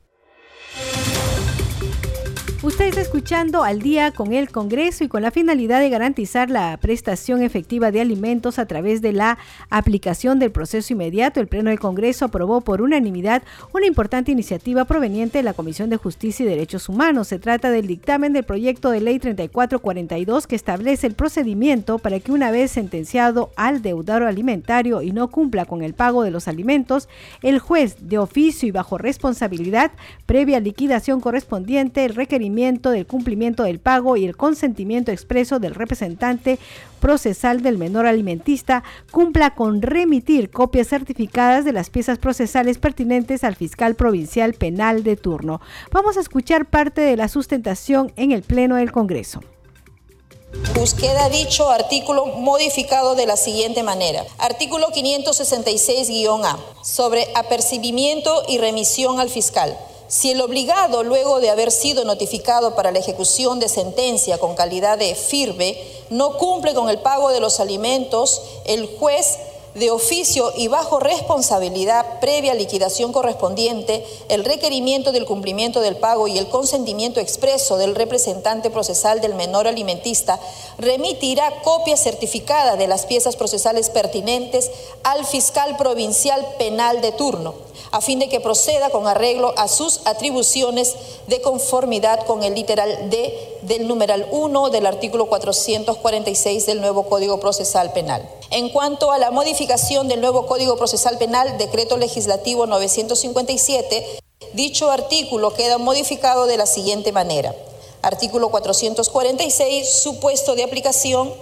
Usted 2.65 2.87
está 2.87 3.03
escuchando 3.03 3.63
al 3.63 3.83
día 3.83 4.11
con 4.11 4.33
el 4.33 4.51
Congreso 4.51 5.05
y 5.05 5.09
con 5.09 5.21
la 5.21 5.31
finalidad 5.31 5.81
de 5.81 5.91
garantizar 5.91 6.49
la 6.49 6.75
prestación 6.79 7.43
efectiva 7.43 7.91
de 7.91 8.01
alimentos 8.01 8.59
a 8.59 8.65
través 8.65 9.03
de 9.03 9.13
la 9.13 9.37
aplicación 9.69 10.39
del 10.39 10.51
proceso 10.51 10.95
inmediato. 10.95 11.41
El 11.41 11.47
Pleno 11.47 11.69
del 11.69 11.79
Congreso 11.79 12.25
aprobó 12.25 12.63
por 12.63 12.81
unanimidad 12.81 13.43
una 13.75 13.85
importante 13.85 14.33
iniciativa 14.33 14.87
proveniente 14.87 15.37
de 15.37 15.45
la 15.45 15.53
Comisión 15.53 15.91
de 15.91 15.99
Justicia 15.99 16.47
y 16.47 16.49
Derechos 16.49 16.89
Humanos. 16.89 17.29
Se 17.29 17.39
trata 17.39 17.71
del 17.71 17.87
dictamen 17.87 18.33
del 18.33 18.45
proyecto 18.45 18.91
de 18.91 19.03
ley 19.03 19.19
3442 19.19 20.47
que 20.47 20.57
establece 20.57 21.07
el 21.07 21.13
procedimiento 21.13 21.99
para 21.99 22.19
que 22.19 22.33
una 22.33 22.51
vez 22.51 22.71
sentenciado 22.71 23.51
al 23.57 23.83
deudor 23.83 24.23
alimentario 24.23 25.03
y 25.03 25.11
no 25.11 25.29
cumpla 25.29 25.67
con 25.67 25.83
el 25.83 25.93
pago 25.93 26.23
de 26.23 26.31
los 26.31 26.49
alimentos, 26.49 27.11
el 27.43 27.59
juez 27.59 28.09
de 28.09 28.17
oficio 28.17 28.67
y 28.67 28.71
bajo 28.71 28.97
responsabilidad, 28.97 29.93
previa 30.25 30.61
liquidación 30.61 31.21
correspondiente, 31.21 32.07
el 32.07 32.15
requerimiento 32.15 32.54
del 32.55 33.07
cumplimiento 33.07 33.65
del 33.65 33.81
pago 33.81 34.17
y 34.17 34.25
el 34.25 34.37
consentimiento 34.37 35.11
expreso 35.11 35.59
del 35.59 35.75
representante 35.75 36.59
procesal 37.01 37.63
del 37.63 37.79
menor 37.79 38.07
alimentista 38.07 38.85
cumpla 39.11 39.55
con 39.55 39.83
remitir 39.83 40.51
copias 40.51 40.89
certificadas 40.89 41.65
de 41.65 41.73
las 41.73 41.91
piezas 41.91 42.19
procesales 42.19 42.79
pertinentes 42.79 43.45
al 43.45 43.57
fiscal 43.57 43.97
provincial 43.97 44.55
penal 44.55 45.03
de 45.03 45.17
turno. 45.17 45.61
Vamos 45.91 46.17
a 46.17 46.21
escuchar 46.21 46.67
parte 46.67 47.01
de 47.01 47.17
la 47.17 47.29
sustentación 47.29 48.13
en 48.17 48.31
el 48.33 48.43
Pleno 48.43 48.77
del 48.77 48.93
Congreso. 48.93 49.41
Pues 50.75 50.95
queda 50.95 51.29
dicho 51.29 51.69
artículo 51.71 52.27
modificado 52.27 53.17
de 53.17 53.27
la 53.27 53.37
siguiente 53.37 53.83
manera. 53.83 54.25
Artículo 54.39 54.87
566-A 54.93 56.59
sobre 56.85 57.27
apercibimiento 57.35 58.45
y 58.49 58.59
remisión 58.59 59.19
al 59.19 59.29
fiscal. 59.29 59.77
Si 60.15 60.31
el 60.31 60.41
obligado, 60.41 61.03
luego 61.03 61.41
de 61.41 61.51
haber 61.51 61.73
sido 61.73 62.05
notificado 62.05 62.77
para 62.77 62.93
la 62.93 63.01
ejecución 63.01 63.59
de 63.59 63.69
sentencia 63.69 64.39
con 64.39 64.55
calidad 64.55 64.97
de 64.97 65.13
firme, 65.17 65.77
no 66.09 66.39
cumple 66.39 66.73
con 66.73 66.89
el 66.89 67.01
pago 67.01 67.31
de 67.31 67.41
los 67.41 67.59
alimentos, 67.59 68.41
el 68.65 68.87
juez 68.97 69.39
de 69.75 69.91
oficio 69.91 70.53
y 70.57 70.69
bajo 70.69 71.01
responsabilidad 71.01 72.21
previa 72.21 72.55
liquidación 72.55 73.13
correspondiente, 73.13 74.07
el 74.29 74.45
requerimiento 74.45 75.13
del 75.13 75.27
cumplimiento 75.27 75.81
del 75.81 75.97
pago 75.97 76.29
y 76.29 76.39
el 76.39 76.49
consentimiento 76.49 77.21
expreso 77.21 77.77
del 77.77 77.95
representante 77.95 78.71
procesal 78.71 79.21
del 79.21 79.35
menor 79.35 79.67
alimentista 79.67 80.39
remitirá 80.79 81.63
copia 81.63 81.97
certificada 81.97 82.77
de 82.77 82.87
las 82.87 83.07
piezas 83.07 83.37
procesales 83.37 83.91
pertinentes 83.91 84.71
al 85.03 85.25
fiscal 85.27 85.77
provincial 85.77 86.47
penal 86.59 87.01
de 87.01 87.13
turno 87.13 87.55
a 87.95 88.01
fin 88.01 88.19
de 88.19 88.29
que 88.29 88.41
proceda 88.41 88.91
con 88.91 89.07
arreglo 89.07 89.55
a 89.57 89.69
sus 89.69 90.01
atribuciones 90.05 90.97
de 91.29 91.41
conformidad 91.41 92.27
con 92.27 92.43
el 92.43 92.55
literal 92.55 93.09
D 93.09 93.59
del 93.63 93.87
numeral 93.87 94.27
1 94.33 94.71
del 94.71 94.87
artículo 94.87 95.27
446 95.27 96.67
del 96.67 96.81
nuevo 96.81 97.05
Código 97.05 97.39
Procesal 97.39 97.93
Penal. 97.93 98.29
En 98.55 98.69
cuanto 98.69 99.11
a 99.11 99.19
la 99.19 99.33
modificación 99.33 100.07
del 100.07 100.21
nuevo 100.21 100.47
Código 100.47 100.77
Procesal 100.77 101.19
Penal, 101.19 101.59
decreto 101.59 101.97
legislativo 101.97 102.67
957, 102.67 104.21
dicho 104.53 104.93
artículo 104.93 105.53
queda 105.55 105.79
modificado 105.79 106.47
de 106.47 106.57
la 106.57 106.67
siguiente 106.67 107.11
manera. 107.11 107.53
Artículo 108.01 108.51
446, 108.51 109.89
supuesto 109.89 110.55
de 110.55 110.63
aplicación 110.63 111.35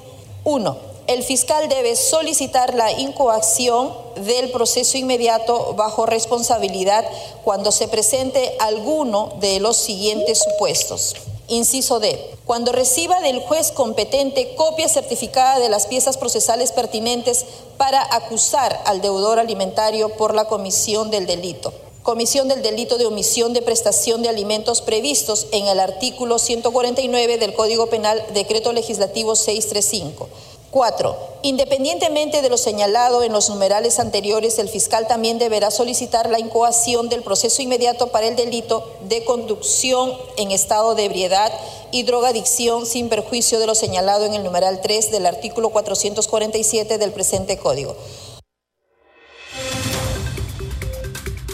1 0.45 0.93
el 1.09 1.25
fiscal 1.25 1.69
debe 1.69 1.97
solicitar 1.97 2.75
la 2.75 2.93
incoacción 2.93 3.93
del 4.17 4.51
proceso 4.53 4.97
inmediato 4.97 5.75
bajo 5.75 6.07
responsabilidad 6.07 7.05
cuando 7.45 7.73
se 7.73 7.89
presente 7.89 8.57
alguno 8.61 9.33
de 9.41 9.59
los 9.59 9.77
siguientes 9.77 10.39
supuestos. 10.39 11.17
Inciso 11.49 12.01
D. 12.01 12.19
Cuando 12.47 12.73
reciba 12.73 13.21
del 13.21 13.41
juez 13.41 13.73
competente 13.73 14.55
copia 14.57 14.89
certificada 14.89 15.59
de 15.59 15.69
las 15.69 15.87
piezas 15.87 16.17
procesales 16.17 16.73
pertinentes 16.73 17.45
para 17.77 18.03
acusar 18.15 18.81
al 18.85 19.01
deudor 19.01 19.39
alimentario 19.39 20.11
por 20.11 20.35
la 20.35 20.47
comisión 20.47 21.11
del 21.11 21.27
delito. 21.27 21.73
Comisión 22.03 22.49
del 22.49 22.63
delito 22.63 22.99
de 22.99 23.07
omisión 23.07 23.53
de 23.53 23.63
prestación 23.63 24.23
de 24.23 24.29
alimentos 24.29 24.83
previstos 24.83 25.47
en 25.53 25.67
el 25.67 25.79
artículo 25.79 26.39
149 26.39 27.39
del 27.39 27.55
Código 27.55 27.87
Penal, 27.87 28.25
Decreto 28.35 28.73
Legislativo 28.73 29.37
635 29.37 30.29
Cuatro, 30.73 31.15
independientemente 31.43 32.41
de 32.41 32.49
lo 32.49 32.57
señalado 32.57 33.23
en 33.23 33.35
los 33.35 33.51
numerales 33.51 33.99
anteriores, 33.99 34.59
el 34.59 34.71
fiscal 34.71 35.07
también 35.07 35.39
deberá 35.39 35.71
solicitar 35.71 36.31
la 36.31 36.39
incoación 36.39 37.11
del 37.11 37.23
proceso 37.23 37.61
inmediato 37.61 38.07
para 38.07 38.27
el 38.27 38.37
delito 38.37 38.91
de 39.03 39.23
conducción 39.23 40.15
en 40.39 40.51
estado 40.51 40.95
de 40.95 41.05
ebriedad 41.05 41.53
y 41.91 42.05
drogadicción 42.05 42.87
sin 42.87 43.11
perjuicio 43.11 43.61
de 43.61 43.67
lo 43.67 43.75
señalado 43.75 44.25
en 44.25 44.33
el 44.33 44.45
numeral 44.45 44.81
3 44.81 45.11
del 45.11 45.27
artículo 45.27 45.69
447 45.69 46.97
del 46.97 47.13
presente 47.13 47.59
código. 47.59 47.95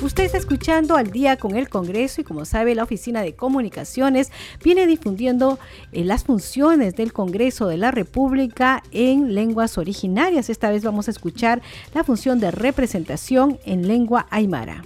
Usted 0.01 0.25
está 0.25 0.39
escuchando 0.39 0.97
al 0.97 1.11
día 1.11 1.37
con 1.39 1.57
el 1.57 1.69
Congreso 1.69 2.21
y 2.21 2.25
como 2.25 2.45
sabe 2.45 2.77
la 2.77 2.85
Oficina 2.85 3.23
de 3.23 3.35
Comunicaciones 3.35 4.31
viene 4.63 4.87
difundiendo 4.87 5.59
eh, 5.91 6.05
las 6.05 6.23
funciones 6.23 6.95
del 6.95 7.13
Congreso 7.13 7.67
de 7.67 7.79
la 7.79 7.91
República 7.91 8.85
en 8.93 9.35
lenguas 9.35 9.77
originarias. 9.77 10.51
Esta 10.51 10.71
vez 10.71 10.85
vamos 10.85 11.09
a 11.09 11.11
escuchar 11.11 11.63
la 11.95 12.05
función 12.05 12.39
de 12.39 12.53
representación 12.53 13.59
en 13.65 13.89
lengua 13.89 14.27
aymara. 14.31 14.85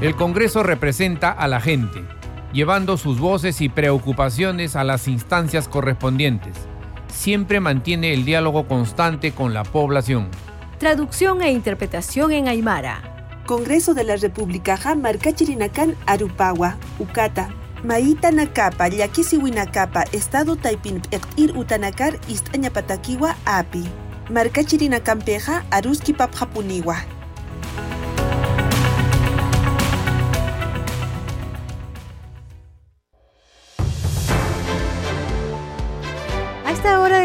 El 0.00 0.16
Congreso 0.16 0.62
representa 0.62 1.30
a 1.30 1.48
la 1.48 1.60
gente, 1.60 2.02
llevando 2.54 2.96
sus 2.96 3.20
voces 3.20 3.60
y 3.60 3.68
preocupaciones 3.68 4.74
a 4.74 4.84
las 4.84 5.06
instancias 5.06 5.68
correspondientes. 5.68 6.56
Siempre 7.08 7.60
mantiene 7.60 8.14
el 8.14 8.24
diálogo 8.24 8.66
constante 8.66 9.32
con 9.32 9.52
la 9.52 9.64
población. 9.64 10.30
Traducción 10.82 11.42
e 11.42 11.52
interpretación 11.52 12.32
en 12.32 12.48
Aymara. 12.48 13.04
Congreso 13.46 13.94
de 13.94 14.02
la 14.02 14.16
República 14.16 14.76
Marcachirinacan 14.96 15.94
Arupawa, 16.06 16.76
Ucata. 16.98 17.50
Maita 17.84 18.32
Nakapa, 18.32 18.88
Winakapa, 19.40 20.02
Estado 20.10 20.56
Taipin 20.56 21.00
Ir 21.36 21.56
Utanakar, 21.56 22.18
Istañapatakiwa, 22.26 23.36
Api. 23.44 23.84
Marcachirinacanpeja, 24.28 25.64
Aruski 25.70 26.14
Papjapuniwa. 26.14 26.96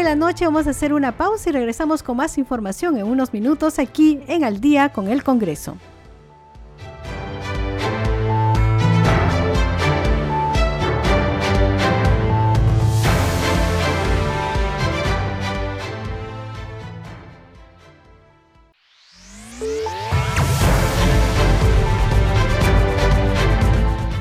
la 0.08 0.16
noche 0.16 0.46
vamos 0.46 0.66
a 0.66 0.70
hacer 0.70 0.94
una 0.94 1.18
pausa 1.18 1.50
y 1.50 1.52
regresamos 1.52 2.02
con 2.02 2.16
más 2.16 2.38
información 2.38 2.96
en 2.96 3.04
unos 3.04 3.34
minutos 3.34 3.78
aquí 3.78 4.20
en 4.26 4.42
Al 4.42 4.58
día 4.58 4.88
con 4.88 5.06
el 5.06 5.22
Congreso. 5.22 5.76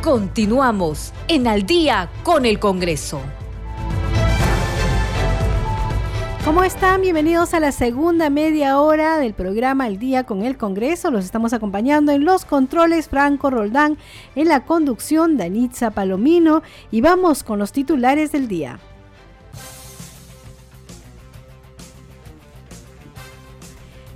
Continuamos 0.02 1.14
en 1.30 1.48
Al 1.48 1.66
día 1.66 2.10
con 2.26 2.46
el 2.46 2.60
Congreso. 2.60 3.22
¿Cómo 6.48 6.64
están? 6.64 7.02
Bienvenidos 7.02 7.54
a 7.54 7.60
la 7.60 7.74
segunda 7.74 8.30
media 8.30 8.80
hora 8.80 9.18
del 9.18 9.34
programa 9.34 9.86
El 9.86 10.00
Día 10.00 10.24
con 10.24 10.44
el 10.44 10.56
Congreso. 10.56 11.12
Los 11.12 11.26
estamos 11.26 11.52
acompañando 11.52 12.14
en 12.14 12.24
los 12.24 12.46
controles 12.46 13.10
Franco 13.10 13.50
Roldán, 13.50 13.98
en 14.34 14.48
la 14.48 14.64
conducción 14.64 15.36
Danitza 15.36 15.92
Palomino 15.92 16.64
y 16.90 17.02
vamos 17.02 17.44
con 17.44 17.60
los 17.60 17.74
titulares 17.74 18.32
del 18.32 18.48
día. 18.48 18.80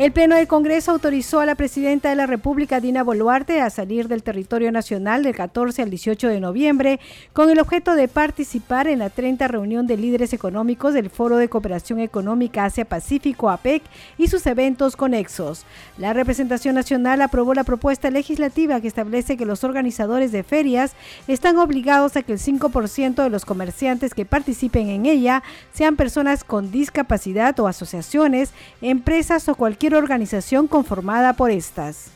El 0.01 0.13
Pleno 0.13 0.35
del 0.35 0.47
Congreso 0.47 0.89
autorizó 0.89 1.41
a 1.41 1.45
la 1.45 1.53
Presidenta 1.53 2.09
de 2.09 2.15
la 2.15 2.25
República, 2.25 2.79
Dina 2.79 3.03
Boluarte, 3.03 3.61
a 3.61 3.69
salir 3.69 4.07
del 4.07 4.23
territorio 4.23 4.71
nacional 4.71 5.21
del 5.21 5.35
14 5.35 5.83
al 5.83 5.91
18 5.91 6.27
de 6.27 6.39
noviembre 6.39 6.99
con 7.33 7.51
el 7.51 7.59
objeto 7.59 7.93
de 7.93 8.07
participar 8.07 8.87
en 8.87 8.97
la 8.97 9.11
30 9.11 9.47
reunión 9.47 9.85
de 9.85 9.97
líderes 9.97 10.33
económicos 10.33 10.95
del 10.95 11.11
Foro 11.11 11.37
de 11.37 11.49
Cooperación 11.49 11.99
Económica 11.99 12.65
Asia-Pacífico, 12.65 13.51
APEC, 13.51 13.83
y 14.17 14.27
sus 14.27 14.47
eventos 14.47 14.95
conexos. 14.95 15.67
La 15.99 16.13
representación 16.13 16.73
nacional 16.73 17.21
aprobó 17.21 17.53
la 17.53 17.63
propuesta 17.63 18.09
legislativa 18.09 18.81
que 18.81 18.87
establece 18.87 19.37
que 19.37 19.45
los 19.45 19.63
organizadores 19.63 20.31
de 20.31 20.41
ferias 20.41 20.93
están 21.27 21.59
obligados 21.59 22.15
a 22.15 22.23
que 22.23 22.33
el 22.33 22.39
5% 22.39 23.21
de 23.21 23.29
los 23.29 23.45
comerciantes 23.45 24.15
que 24.15 24.25
participen 24.25 24.89
en 24.89 25.05
ella 25.05 25.43
sean 25.75 25.95
personas 25.95 26.43
con 26.43 26.71
discapacidad 26.71 27.59
o 27.59 27.67
asociaciones, 27.67 28.49
empresas 28.81 29.47
o 29.47 29.53
cualquier 29.53 29.90
organización 29.97 30.67
conformada 30.67 31.33
por 31.33 31.51
estas. 31.51 32.11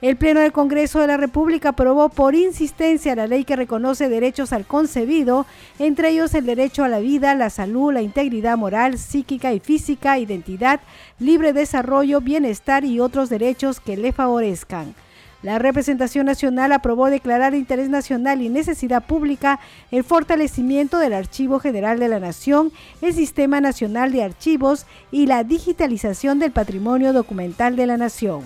El 0.00 0.16
Pleno 0.16 0.40
del 0.40 0.52
Congreso 0.52 1.00
de 1.00 1.06
la 1.06 1.16
República 1.16 1.70
aprobó 1.70 2.10
por 2.10 2.34
insistencia 2.34 3.16
la 3.16 3.26
ley 3.26 3.44
que 3.44 3.56
reconoce 3.56 4.10
derechos 4.10 4.52
al 4.52 4.66
concebido, 4.66 5.46
entre 5.78 6.10
ellos 6.10 6.34
el 6.34 6.44
derecho 6.44 6.84
a 6.84 6.88
la 6.88 6.98
vida, 6.98 7.34
la 7.34 7.48
salud, 7.48 7.92
la 7.92 8.02
integridad 8.02 8.58
moral, 8.58 8.98
psíquica 8.98 9.54
y 9.54 9.60
física, 9.60 10.18
identidad, 10.18 10.80
libre 11.18 11.54
desarrollo, 11.54 12.20
bienestar 12.20 12.84
y 12.84 13.00
otros 13.00 13.30
derechos 13.30 13.80
que 13.80 13.96
le 13.96 14.12
favorezcan. 14.12 14.94
La 15.44 15.58
representación 15.58 16.24
nacional 16.24 16.72
aprobó 16.72 17.10
declarar 17.10 17.52
de 17.52 17.58
interés 17.58 17.90
nacional 17.90 18.40
y 18.40 18.48
necesidad 18.48 19.04
pública 19.04 19.60
el 19.90 20.02
fortalecimiento 20.02 20.98
del 20.98 21.12
Archivo 21.12 21.58
General 21.58 21.98
de 21.98 22.08
la 22.08 22.18
Nación, 22.18 22.72
el 23.02 23.12
Sistema 23.12 23.60
Nacional 23.60 24.10
de 24.10 24.22
Archivos 24.22 24.86
y 25.12 25.26
la 25.26 25.44
digitalización 25.44 26.38
del 26.38 26.50
patrimonio 26.50 27.12
documental 27.12 27.76
de 27.76 27.86
la 27.86 27.98
Nación. 27.98 28.40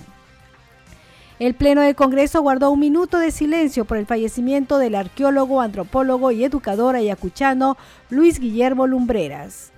El 1.39 1.55
Pleno 1.55 1.83
del 1.83 1.95
Congreso 1.95 2.43
guardó 2.43 2.73
un 2.73 2.81
minuto 2.81 3.21
de 3.21 3.31
silencio 3.31 3.85
por 3.85 3.97
el 3.97 4.07
fallecimiento 4.07 4.79
del 4.79 4.97
arqueólogo, 4.97 5.61
antropólogo 5.61 6.33
y 6.33 6.43
educador 6.43 6.97
ayacuchano 6.97 7.77
Luis 8.11 8.41
Guillermo 8.41 8.89
Lumbreras. 8.89 9.71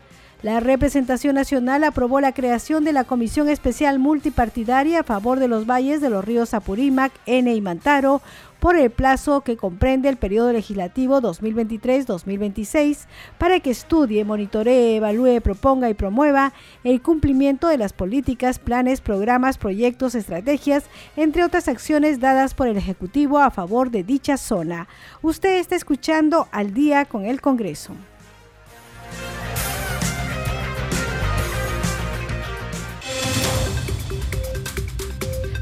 La 0.42 0.58
representación 0.58 1.34
nacional 1.34 1.84
aprobó 1.84 2.18
la 2.18 2.32
creación 2.32 2.82
de 2.82 2.94
la 2.94 3.04
Comisión 3.04 3.50
Especial 3.50 3.98
Multipartidaria 3.98 5.00
a 5.00 5.04
favor 5.04 5.38
de 5.38 5.48
los 5.48 5.66
valles 5.66 6.00
de 6.00 6.08
los 6.08 6.24
ríos 6.24 6.54
Apurímac, 6.54 7.12
N 7.26 7.54
y 7.54 7.60
Mantaro 7.60 8.22
por 8.58 8.74
el 8.74 8.88
plazo 8.88 9.42
que 9.42 9.58
comprende 9.58 10.08
el 10.08 10.16
periodo 10.16 10.50
legislativo 10.54 11.20
2023-2026 11.20 13.00
para 13.36 13.60
que 13.60 13.70
estudie, 13.70 14.24
monitoree, 14.24 14.96
evalúe, 14.96 15.42
proponga 15.42 15.90
y 15.90 15.94
promueva 15.94 16.54
el 16.84 17.02
cumplimiento 17.02 17.68
de 17.68 17.76
las 17.76 17.92
políticas, 17.92 18.58
planes, 18.58 19.02
programas, 19.02 19.58
proyectos, 19.58 20.14
estrategias, 20.14 20.84
entre 21.16 21.44
otras 21.44 21.68
acciones 21.68 22.18
dadas 22.18 22.54
por 22.54 22.66
el 22.66 22.78
Ejecutivo 22.78 23.40
a 23.40 23.50
favor 23.50 23.90
de 23.90 24.04
dicha 24.04 24.38
zona. 24.38 24.88
Usted 25.20 25.58
está 25.58 25.76
escuchando 25.76 26.48
al 26.50 26.72
día 26.72 27.04
con 27.04 27.26
el 27.26 27.42
Congreso. 27.42 27.94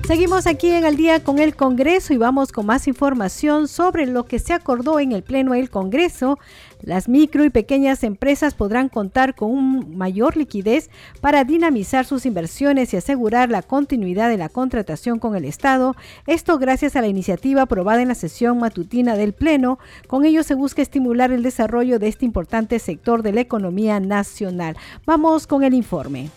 Seguimos 0.09 0.47
aquí 0.47 0.71
en 0.71 0.87
el 0.87 0.97
día 0.97 1.23
con 1.23 1.39
el 1.39 1.55
Congreso 1.55 2.15
y 2.15 2.17
vamos 2.17 2.51
con 2.51 2.65
más 2.65 2.89
información 2.89 3.69
sobre 3.69 4.07
lo 4.07 4.25
que 4.25 4.39
se 4.39 4.55
acordó 4.55 5.01
en 5.01 5.13
el 5.13 5.23
Pleno 5.23 5.53
del 5.53 5.69
Congreso. 5.69 6.39
Las 6.81 7.11
micro 7.11 7.45
y 7.45 7.51
pequeñas 7.51 8.03
empresas 8.03 8.55
podrán 8.55 8.89
contar 8.89 9.35
con 9.35 9.51
un 9.51 9.99
mayor 9.99 10.39
liquidez 10.39 10.89
para 11.21 11.45
dinamizar 11.45 12.07
sus 12.07 12.25
inversiones 12.25 12.95
y 12.95 12.97
asegurar 12.97 13.51
la 13.51 13.61
continuidad 13.61 14.31
de 14.31 14.39
la 14.39 14.49
contratación 14.49 15.19
con 15.19 15.37
el 15.37 15.45
Estado. 15.45 15.95
Esto 16.27 16.59
gracias 16.59 16.97
a 16.97 17.03
la 17.03 17.09
iniciativa 17.09 17.61
aprobada 17.61 18.01
en 18.01 18.09
la 18.09 18.15
sesión 18.15 18.61
matutina 18.61 19.15
del 19.15 19.35
Pleno. 19.35 19.79
Con 20.07 20.25
ello 20.25 20.43
se 20.43 20.55
busca 20.55 20.81
estimular 20.81 21.33
el 21.33 21.43
desarrollo 21.43 21.99
de 21.99 22.09
este 22.09 22.25
importante 22.25 22.79
sector 22.79 23.23
de 23.23 23.33
la 23.35 23.43
economía 23.43 24.01
nacional. 24.01 24.75
Vamos 25.05 25.47
con 25.47 25.65
el 25.65 25.75
informe. 25.75 26.31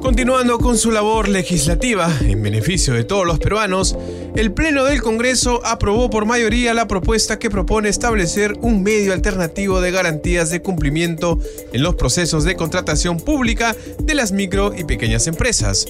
Continuando 0.00 0.58
con 0.58 0.78
su 0.78 0.90
labor 0.90 1.28
legislativa 1.28 2.10
en 2.20 2.42
beneficio 2.42 2.94
de 2.94 3.04
todos 3.04 3.26
los 3.26 3.38
peruanos, 3.38 3.96
el 4.36 4.52
Pleno 4.52 4.84
del 4.84 5.02
Congreso 5.02 5.60
aprobó 5.64 6.08
por 6.08 6.24
mayoría 6.24 6.72
la 6.74 6.86
propuesta 6.86 7.38
que 7.38 7.50
propone 7.50 7.88
establecer 7.88 8.54
un 8.60 8.82
medio 8.82 9.12
alternativo 9.12 9.80
de 9.80 9.90
garantías 9.90 10.50
de 10.50 10.62
cumplimiento 10.62 11.38
en 11.72 11.82
los 11.82 11.96
procesos 11.96 12.44
de 12.44 12.56
contratación 12.56 13.18
pública 13.18 13.76
de 13.98 14.14
las 14.14 14.32
micro 14.32 14.72
y 14.74 14.84
pequeñas 14.84 15.26
empresas 15.26 15.86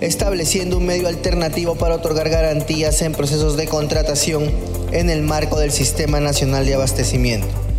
estableciendo 0.00 0.78
un 0.78 0.86
medio 0.86 1.08
alternativo 1.08 1.76
para 1.76 1.96
otorgar 1.96 2.30
garantías 2.30 3.02
en 3.02 3.12
procesos 3.12 3.58
de 3.58 3.66
contratación 3.66 4.50
en 4.92 5.10
el 5.10 5.22
marco 5.22 5.58
del 5.58 5.72
Sistema 5.72 6.20
Nacional 6.20 6.64
de 6.64 6.74
Abastecimiento. 6.74 7.69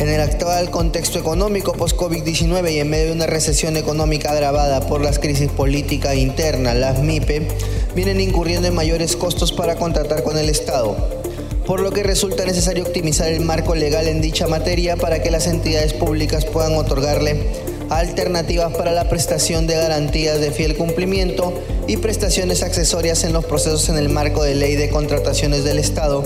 En 0.00 0.08
el 0.08 0.22
actual 0.22 0.70
contexto 0.70 1.18
económico 1.18 1.74
post-COVID-19 1.74 2.72
y 2.72 2.78
en 2.78 2.88
medio 2.88 3.08
de 3.08 3.12
una 3.12 3.26
recesión 3.26 3.76
económica 3.76 4.32
agravada 4.32 4.80
por 4.86 5.02
las 5.02 5.18
crisis 5.18 5.50
política 5.50 6.14
interna, 6.14 6.72
las 6.72 7.02
MIPE 7.02 7.46
vienen 7.94 8.18
incurriendo 8.18 8.66
en 8.66 8.74
mayores 8.74 9.14
costos 9.14 9.52
para 9.52 9.76
contratar 9.76 10.22
con 10.22 10.38
el 10.38 10.48
Estado, 10.48 10.96
por 11.66 11.80
lo 11.80 11.90
que 11.90 12.02
resulta 12.02 12.46
necesario 12.46 12.84
optimizar 12.84 13.30
el 13.30 13.40
marco 13.44 13.74
legal 13.74 14.08
en 14.08 14.22
dicha 14.22 14.46
materia 14.46 14.96
para 14.96 15.22
que 15.22 15.30
las 15.30 15.46
entidades 15.46 15.92
públicas 15.92 16.46
puedan 16.46 16.76
otorgarle 16.76 17.50
alternativas 17.90 18.72
para 18.72 18.92
la 18.92 19.10
prestación 19.10 19.66
de 19.66 19.74
garantías 19.74 20.40
de 20.40 20.50
fiel 20.50 20.78
cumplimiento 20.78 21.52
y 21.86 21.98
prestaciones 21.98 22.62
accesorias 22.62 23.22
en 23.24 23.34
los 23.34 23.44
procesos 23.44 23.90
en 23.90 23.98
el 23.98 24.08
marco 24.08 24.44
de 24.44 24.54
ley 24.54 24.76
de 24.76 24.88
contrataciones 24.88 25.62
del 25.62 25.78
Estado 25.78 26.22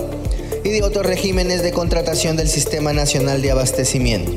y 0.64 0.70
de 0.70 0.82
otros 0.82 1.06
regímenes 1.06 1.62
de 1.62 1.72
contratación 1.72 2.36
del 2.36 2.48
Sistema 2.48 2.92
Nacional 2.92 3.42
de 3.42 3.50
Abastecimiento. 3.50 4.32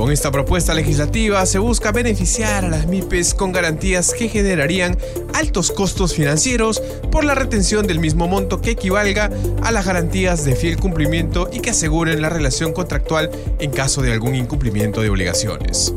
Con 0.00 0.10
esta 0.10 0.30
propuesta 0.30 0.72
legislativa 0.72 1.44
se 1.44 1.58
busca 1.58 1.92
beneficiar 1.92 2.64
a 2.64 2.68
las 2.68 2.86
MIPES 2.86 3.34
con 3.34 3.52
garantías 3.52 4.14
que 4.14 4.30
generarían 4.30 4.96
altos 5.34 5.70
costos 5.72 6.14
financieros 6.14 6.80
por 7.10 7.24
la 7.24 7.34
retención 7.34 7.86
del 7.86 7.98
mismo 7.98 8.26
monto 8.26 8.62
que 8.62 8.70
equivalga 8.70 9.28
a 9.62 9.70
las 9.72 9.84
garantías 9.84 10.46
de 10.46 10.56
fiel 10.56 10.78
cumplimiento 10.78 11.50
y 11.52 11.60
que 11.60 11.70
aseguren 11.70 12.22
la 12.22 12.30
relación 12.30 12.72
contractual 12.72 13.30
en 13.58 13.72
caso 13.72 14.00
de 14.00 14.12
algún 14.12 14.36
incumplimiento 14.36 15.02
de 15.02 15.10
obligaciones. 15.10 15.92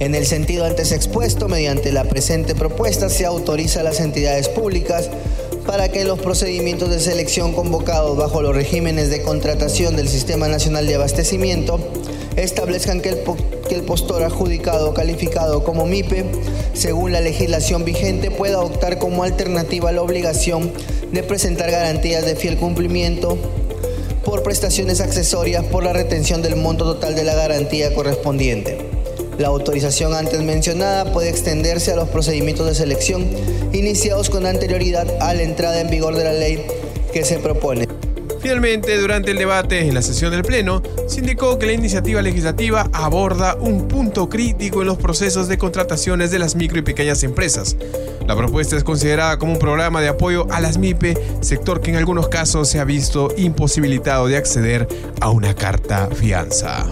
En 0.00 0.16
el 0.16 0.26
sentido 0.26 0.64
antes 0.64 0.90
expuesto, 0.90 1.48
mediante 1.48 1.92
la 1.92 2.02
presente 2.02 2.56
propuesta 2.56 3.08
se 3.08 3.24
autoriza 3.24 3.80
a 3.80 3.84
las 3.84 4.00
entidades 4.00 4.48
públicas 4.48 5.08
para 5.66 5.90
que 5.90 6.04
los 6.04 6.18
procedimientos 6.18 6.90
de 6.90 7.00
selección 7.00 7.52
convocados 7.52 8.16
bajo 8.16 8.42
los 8.42 8.54
regímenes 8.54 9.10
de 9.10 9.22
contratación 9.22 9.96
del 9.96 10.08
Sistema 10.08 10.48
Nacional 10.48 10.86
de 10.86 10.96
Abastecimiento 10.96 11.78
establezcan 12.36 13.00
que 13.00 13.10
el, 13.10 13.18
que 13.68 13.74
el 13.74 13.82
postor 13.82 14.22
adjudicado 14.22 14.94
calificado 14.94 15.64
como 15.64 15.86
MIPE, 15.86 16.24
según 16.74 17.12
la 17.12 17.20
legislación 17.20 17.84
vigente, 17.84 18.30
pueda 18.30 18.60
optar 18.60 18.98
como 18.98 19.22
alternativa 19.22 19.90
a 19.90 19.92
la 19.92 20.02
obligación 20.02 20.72
de 21.12 21.22
presentar 21.22 21.70
garantías 21.70 22.24
de 22.24 22.36
fiel 22.36 22.56
cumplimiento 22.56 23.38
por 24.24 24.42
prestaciones 24.42 25.00
accesorias 25.00 25.64
por 25.64 25.84
la 25.84 25.92
retención 25.92 26.42
del 26.42 26.56
monto 26.56 26.84
total 26.84 27.14
de 27.14 27.24
la 27.24 27.34
garantía 27.34 27.94
correspondiente. 27.94 28.91
La 29.38 29.48
autorización 29.48 30.14
antes 30.14 30.40
mencionada 30.42 31.12
puede 31.12 31.30
extenderse 31.30 31.92
a 31.92 31.96
los 31.96 32.08
procedimientos 32.08 32.66
de 32.66 32.74
selección 32.74 33.28
iniciados 33.72 34.30
con 34.30 34.46
anterioridad 34.46 35.06
a 35.20 35.34
la 35.34 35.42
entrada 35.42 35.80
en 35.80 35.90
vigor 35.90 36.16
de 36.16 36.24
la 36.24 36.32
ley 36.32 36.64
que 37.12 37.24
se 37.24 37.38
propone. 37.38 37.88
Finalmente, 38.40 38.98
durante 38.98 39.30
el 39.30 39.38
debate 39.38 39.86
en 39.86 39.94
la 39.94 40.02
sesión 40.02 40.32
del 40.32 40.42
Pleno, 40.42 40.82
se 41.06 41.20
indicó 41.20 41.60
que 41.60 41.66
la 41.66 41.74
iniciativa 41.74 42.20
legislativa 42.20 42.90
aborda 42.92 43.54
un 43.54 43.86
punto 43.86 44.28
crítico 44.28 44.80
en 44.80 44.88
los 44.88 44.98
procesos 44.98 45.46
de 45.46 45.58
contrataciones 45.58 46.32
de 46.32 46.40
las 46.40 46.56
micro 46.56 46.80
y 46.80 46.82
pequeñas 46.82 47.22
empresas. 47.22 47.76
La 48.26 48.36
propuesta 48.36 48.76
es 48.76 48.82
considerada 48.82 49.38
como 49.38 49.52
un 49.52 49.58
programa 49.60 50.00
de 50.00 50.08
apoyo 50.08 50.48
a 50.50 50.60
las 50.60 50.76
MIPE, 50.76 51.16
sector 51.40 51.80
que 51.80 51.90
en 51.90 51.96
algunos 51.96 52.28
casos 52.28 52.68
se 52.68 52.80
ha 52.80 52.84
visto 52.84 53.28
imposibilitado 53.36 54.26
de 54.26 54.36
acceder 54.36 54.88
a 55.20 55.30
una 55.30 55.54
carta 55.54 56.08
fianza. 56.12 56.86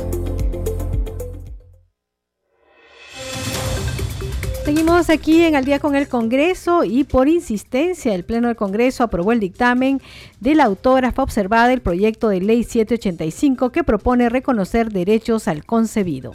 Seguimos 4.91 5.11
aquí 5.11 5.45
en 5.45 5.55
Al 5.55 5.65
día 5.65 5.79
con 5.79 5.95
el 5.95 6.09
Congreso 6.09 6.83
y 6.83 7.05
por 7.05 7.29
insistencia 7.29 8.13
el 8.13 8.25
Pleno 8.25 8.49
del 8.49 8.57
Congreso 8.57 9.05
aprobó 9.05 9.31
el 9.31 9.39
dictamen 9.39 10.03
de 10.41 10.57
la 10.57 10.65
autógrafa 10.65 11.23
observada 11.23 11.69
del 11.69 11.81
proyecto 11.81 12.29
de 12.29 12.41
ley 12.41 12.65
785 12.65 13.71
que 13.71 13.85
propone 13.85 14.29
reconocer 14.29 14.91
derechos 14.91 15.47
al 15.47 15.65
concebido 15.65 16.33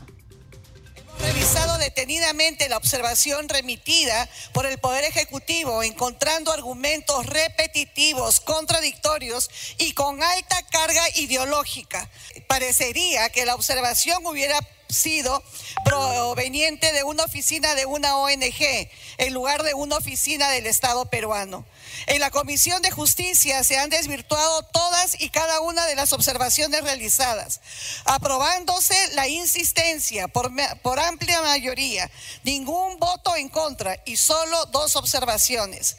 revisado 1.20 1.78
detenidamente 1.80 2.70
la 2.70 2.78
observación 2.78 3.50
remitida 3.50 4.30
por 4.54 4.65
el 4.65 4.78
Poder 4.78 5.04
Ejecutivo, 5.06 5.84
encontrando 5.84 6.52
argumentos 6.52 7.26
repetitivos, 7.26 8.39
contradictorios 8.39 9.50
y 9.78 9.94
con 9.94 10.22
alta 10.22 10.62
carga 10.72 11.04
ideológica. 11.15 12.10
Parecería 12.48 13.30
que 13.30 13.46
la 13.46 13.56
observación 13.56 14.26
hubiera 14.26 14.60
sido 14.89 15.43
proveniente 15.84 16.91
de 16.93 17.04
una 17.04 17.24
oficina 17.24 17.76
de 17.76 17.86
una 17.86 18.17
ONG 18.17 18.89
en 19.17 19.34
lugar 19.34 19.63
de 19.63 19.74
una 19.74 19.98
oficina 19.98 20.50
del 20.50 20.67
Estado 20.67 21.06
peruano. 21.06 21.65
En 22.08 22.19
la 22.19 22.32
Comisión 22.32 22.82
de 22.82 22.91
Justicia 22.91 23.63
se 23.63 23.78
han 23.78 23.89
desvirtuado 23.89 24.63
todas 24.63 25.19
y 25.19 25.30
cada 25.30 25.62
una 25.62 25.86
de 25.86 25.95
las 25.95 26.13
observaciones 26.13 26.84
realizadas, 26.84 27.62
aprobándose 28.06 28.95
la 29.13 29.28
insistencia 29.28 30.28
por, 30.28 30.52
por 30.82 31.00
amplia 31.00 31.41
mayoría, 31.41 32.10
ningún 32.43 33.00
voto 33.00 33.36
en 33.36 33.50
contra 33.50 34.02
y 34.06 34.17
solo 34.17 34.65
dos 34.67 34.95
observaciones. 34.95 35.98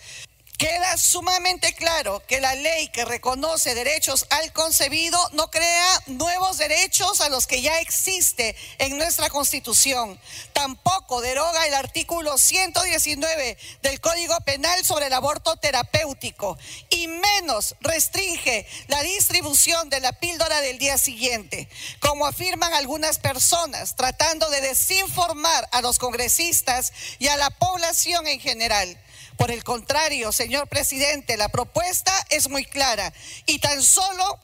Queda 0.58 0.96
sumamente 0.96 1.74
claro 1.74 2.22
que 2.26 2.40
la 2.40 2.54
ley 2.54 2.88
que 2.88 3.04
reconoce 3.04 3.74
derechos 3.74 4.26
al 4.30 4.54
concebido 4.54 5.18
no 5.32 5.50
crea 5.50 6.02
nuevos 6.06 6.56
derechos 6.56 7.20
a 7.20 7.28
los 7.28 7.46
que 7.46 7.60
ya 7.60 7.78
existe 7.80 8.56
en 8.78 8.96
nuestra 8.96 9.28
Constitución. 9.28 10.18
Tampoco 10.54 11.20
deroga 11.20 11.66
el 11.66 11.74
artículo 11.74 12.38
119 12.38 13.58
del 13.82 14.00
Código 14.00 14.34
Penal 14.46 14.82
sobre 14.82 15.08
el 15.08 15.12
aborto 15.12 15.56
terapéutico 15.56 16.56
y 16.88 17.06
menos 17.06 17.74
restringe 17.80 18.66
la 18.88 19.02
distribución 19.02 19.90
de 19.90 20.00
la 20.00 20.12
píldora 20.12 20.62
del 20.62 20.78
día 20.78 20.96
siguiente, 20.96 21.68
como 22.00 22.26
afirman 22.26 22.72
algunas 22.72 23.18
personas, 23.18 23.94
tratando 23.94 24.48
de 24.48 24.62
desinformar 24.62 25.68
a 25.72 25.82
los 25.82 25.98
congresistas 25.98 26.94
y 27.18 27.28
a 27.28 27.36
la 27.36 27.50
población 27.50 28.26
en 28.26 28.40
general. 28.40 28.98
Por 29.36 29.50
el 29.50 29.64
contrario, 29.64 30.32
señor 30.32 30.68
presidente, 30.68 31.36
la 31.36 31.48
propuesta 31.48 32.12
es 32.30 32.48
muy 32.48 32.64
clara. 32.64 33.12
Y 33.46 33.58
tan 33.58 33.82
solo 33.82 34.40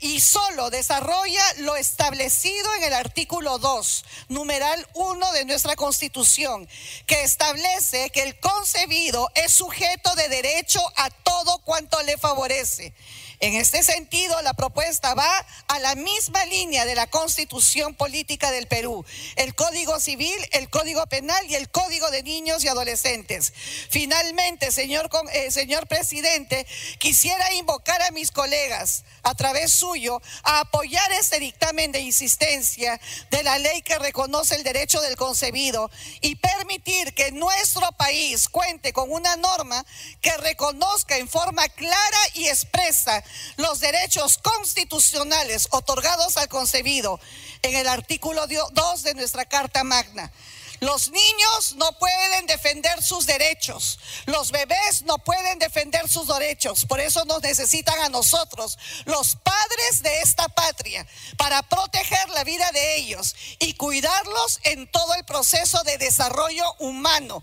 y 0.00 0.20
solo 0.20 0.70
desarrolla 0.70 1.42
lo 1.58 1.76
establecido 1.76 2.72
en 2.76 2.84
el 2.84 2.92
artículo 2.92 3.58
2, 3.58 4.04
numeral 4.28 4.86
1 4.94 5.32
de 5.32 5.44
nuestra 5.44 5.74
Constitución, 5.74 6.68
que 7.06 7.22
establece 7.22 8.10
que 8.10 8.22
el 8.22 8.38
concebido 8.38 9.28
es 9.34 9.52
sujeto 9.52 10.14
de 10.14 10.28
derecho 10.28 10.80
a 10.96 11.10
todo 11.10 11.58
cuanto 11.58 12.00
le 12.02 12.16
favorece 12.16 12.94
en 13.40 13.54
este 13.54 13.82
sentido, 13.82 14.40
la 14.42 14.54
propuesta 14.54 15.14
va 15.14 15.46
a 15.68 15.78
la 15.78 15.94
misma 15.94 16.44
línea 16.46 16.84
de 16.84 16.94
la 16.94 17.06
Constitución 17.06 17.94
Política 17.94 18.50
del 18.50 18.66
Perú, 18.66 19.04
el 19.36 19.54
Código 19.54 20.00
Civil, 20.00 20.36
el 20.52 20.70
Código 20.70 21.06
Penal 21.06 21.44
y 21.46 21.54
el 21.54 21.68
Código 21.68 22.10
de 22.10 22.22
Niños 22.22 22.64
y 22.64 22.68
Adolescentes. 22.68 23.52
Finalmente, 23.90 24.72
señor, 24.72 25.10
eh, 25.32 25.50
señor 25.50 25.86
presidente, 25.86 26.66
quisiera 26.98 27.52
invocar 27.54 28.00
a 28.02 28.10
mis 28.10 28.30
colegas, 28.30 29.04
a 29.22 29.34
través 29.34 29.72
suyo, 29.72 30.22
a 30.42 30.60
apoyar 30.60 31.12
este 31.12 31.38
dictamen 31.38 31.92
de 31.92 32.00
insistencia 32.00 32.98
de 33.30 33.42
la 33.42 33.58
ley 33.58 33.82
que 33.82 33.98
reconoce 33.98 34.54
el 34.54 34.62
derecho 34.62 35.00
del 35.02 35.16
concebido 35.16 35.90
y 36.20 36.36
permitir 36.36 37.14
que 37.14 37.32
nuestro 37.32 37.90
país 37.92 38.48
cuente 38.48 38.92
con 38.92 39.10
una 39.10 39.36
norma 39.36 39.84
que 40.20 40.34
reconozca 40.38 41.18
en 41.18 41.28
forma 41.28 41.68
clara 41.68 42.18
y 42.34 42.46
expresa 42.46 43.22
los 43.56 43.80
derechos 43.80 44.38
constitucionales 44.38 45.68
otorgados 45.70 46.36
al 46.36 46.48
concebido 46.48 47.20
en 47.62 47.76
el 47.76 47.88
artículo 47.88 48.46
2 48.46 49.02
de 49.02 49.14
nuestra 49.14 49.44
Carta 49.44 49.84
Magna. 49.84 50.32
Los 50.80 51.10
niños 51.10 51.74
no 51.76 51.90
pueden 51.98 52.46
defender 52.46 53.02
sus 53.02 53.26
derechos. 53.26 53.98
Los 54.26 54.50
bebés 54.50 55.02
no 55.02 55.18
pueden 55.18 55.58
defender 55.58 56.08
sus 56.08 56.28
derechos. 56.28 56.84
Por 56.84 57.00
eso 57.00 57.24
nos 57.24 57.42
necesitan 57.42 57.98
a 58.00 58.08
nosotros, 58.08 58.78
los 59.06 59.36
padres 59.36 60.02
de 60.02 60.20
esta 60.20 60.48
patria, 60.48 61.06
para 61.38 61.62
proteger 61.62 62.28
la 62.30 62.44
vida 62.44 62.70
de 62.72 62.96
ellos 62.96 63.34
y 63.58 63.74
cuidarlos 63.74 64.60
en 64.64 64.90
todo 64.90 65.14
el 65.14 65.24
proceso 65.24 65.82
de 65.84 65.96
desarrollo 65.98 66.64
humano. 66.78 67.42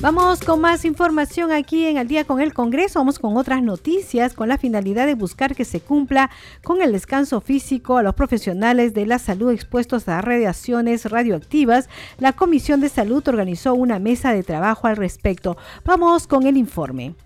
Vamos 0.00 0.38
con 0.42 0.60
más 0.60 0.84
información 0.84 1.50
aquí 1.50 1.84
en 1.84 1.98
Al 1.98 2.06
día 2.06 2.22
con 2.22 2.40
el 2.40 2.54
Congreso. 2.54 3.00
Vamos 3.00 3.18
con 3.18 3.36
otras 3.36 3.64
noticias 3.64 4.32
con 4.32 4.48
la 4.48 4.56
finalidad 4.56 5.06
de 5.06 5.16
buscar 5.16 5.56
que 5.56 5.64
se 5.64 5.80
cumpla 5.80 6.30
con 6.62 6.82
el 6.82 6.92
descanso 6.92 7.40
físico 7.40 7.96
a 7.96 8.04
los 8.04 8.14
profesionales 8.14 8.94
de 8.94 9.06
la 9.06 9.18
salud 9.18 9.50
expuestos 9.50 10.06
a 10.06 10.20
radiaciones 10.20 11.04
radioactivas. 11.10 11.88
La 12.18 12.32
Comisión 12.32 12.80
de 12.80 12.90
Salud 12.90 13.26
organizó 13.26 13.74
una 13.74 13.98
mesa 13.98 14.32
de 14.32 14.44
trabajo 14.44 14.86
al 14.86 14.96
respecto. 14.96 15.56
Vamos 15.84 16.28
con 16.28 16.46
el 16.46 16.56
informe. 16.56 17.16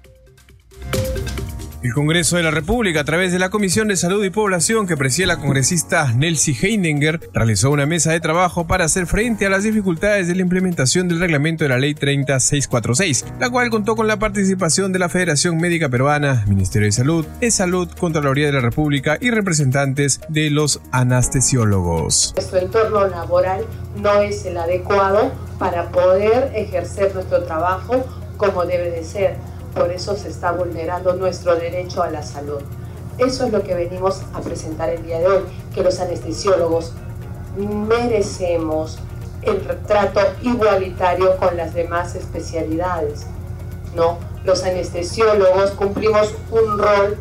El 1.83 1.95
Congreso 1.95 2.37
de 2.37 2.45
la 2.45 2.53
República, 2.53 3.01
a 3.01 3.05
través 3.05 3.33
de 3.33 3.41
la 3.41 3.51
Comisión 3.51 3.89
de 3.89 3.97
Salud 3.97 4.25
y 4.25 4.31
Población 4.31 4.87
que 4.87 4.97
preside 4.97 5.27
la 5.27 5.39
congresista 5.39 6.13
Nelsie 6.13 6.55
Heininger, 6.55 7.19
realizó 7.35 7.73
una 7.73 7.87
mesa 7.87 8.13
de 8.13 8.21
trabajo 8.21 8.69
para 8.69 8.85
hacer 8.85 9.07
frente 9.07 9.47
a 9.47 9.51
las 9.51 9.65
dificultades 9.65 10.29
de 10.29 10.37
la 10.37 10.43
implementación 10.43 11.09
del 11.09 11.19
reglamento 11.19 11.65
de 11.65 11.71
la 11.71 11.79
Ley 11.79 11.95
30646, 11.95 13.25
la 13.41 13.51
cual 13.51 13.69
contó 13.71 13.97
con 13.97 14.07
la 14.07 14.21
participación 14.21 14.93
de 14.93 15.01
la 15.01 15.09
Federación 15.09 15.57
Médica 15.57 15.89
Peruana, 15.89 16.45
Ministerio 16.47 16.87
de 16.87 16.93
Salud, 16.93 17.27
E-Salud, 17.41 17.91
Contraloría 17.99 18.47
de 18.47 18.53
la 18.53 18.61
República 18.61 19.19
y 19.21 19.33
representantes 19.33 20.21
de 20.29 20.51
los 20.51 20.81
anestesiólogos. 20.93 22.33
Nuestro 22.37 22.61
entorno 22.61 23.09
laboral 23.09 23.65
no 24.01 24.21
es 24.21 24.47
el 24.47 24.57
adecuado 24.57 25.33
para 25.59 25.91
poder 25.91 26.53
ejercer 26.55 27.13
nuestro 27.13 27.43
trabajo 27.43 28.07
como 28.37 28.67
debe 28.67 28.91
de 28.91 29.03
ser 29.03 29.37
por 29.75 29.91
eso 29.91 30.17
se 30.17 30.29
está 30.29 30.53
vulnerando 30.53 31.15
nuestro 31.15 31.57
derecho 31.57 32.03
a 32.03 32.11
la 32.11 32.23
salud. 32.23 32.61
Eso 33.19 33.45
es 33.45 33.53
lo 33.53 33.63
que 33.63 33.75
venimos 33.75 34.23
a 34.35 34.41
presentar 34.41 34.89
el 34.91 35.03
día 35.03 35.19
de 35.19 35.27
hoy, 35.27 35.43
que 35.75 35.83
los 35.83 36.01
anestesiólogos 36.01 36.93
merecemos 37.57 38.99
el 39.43 39.61
trato 39.87 40.21
igualitario 40.43 41.37
con 41.37 41.57
las 41.57 41.75
demás 41.75 42.15
especialidades. 42.15 43.27
¿no? 43.95 44.19
Los 44.45 44.65
anestesiólogos 44.65 45.73
cumplimos 45.73 46.35
un 46.51 46.79
rol 46.79 47.19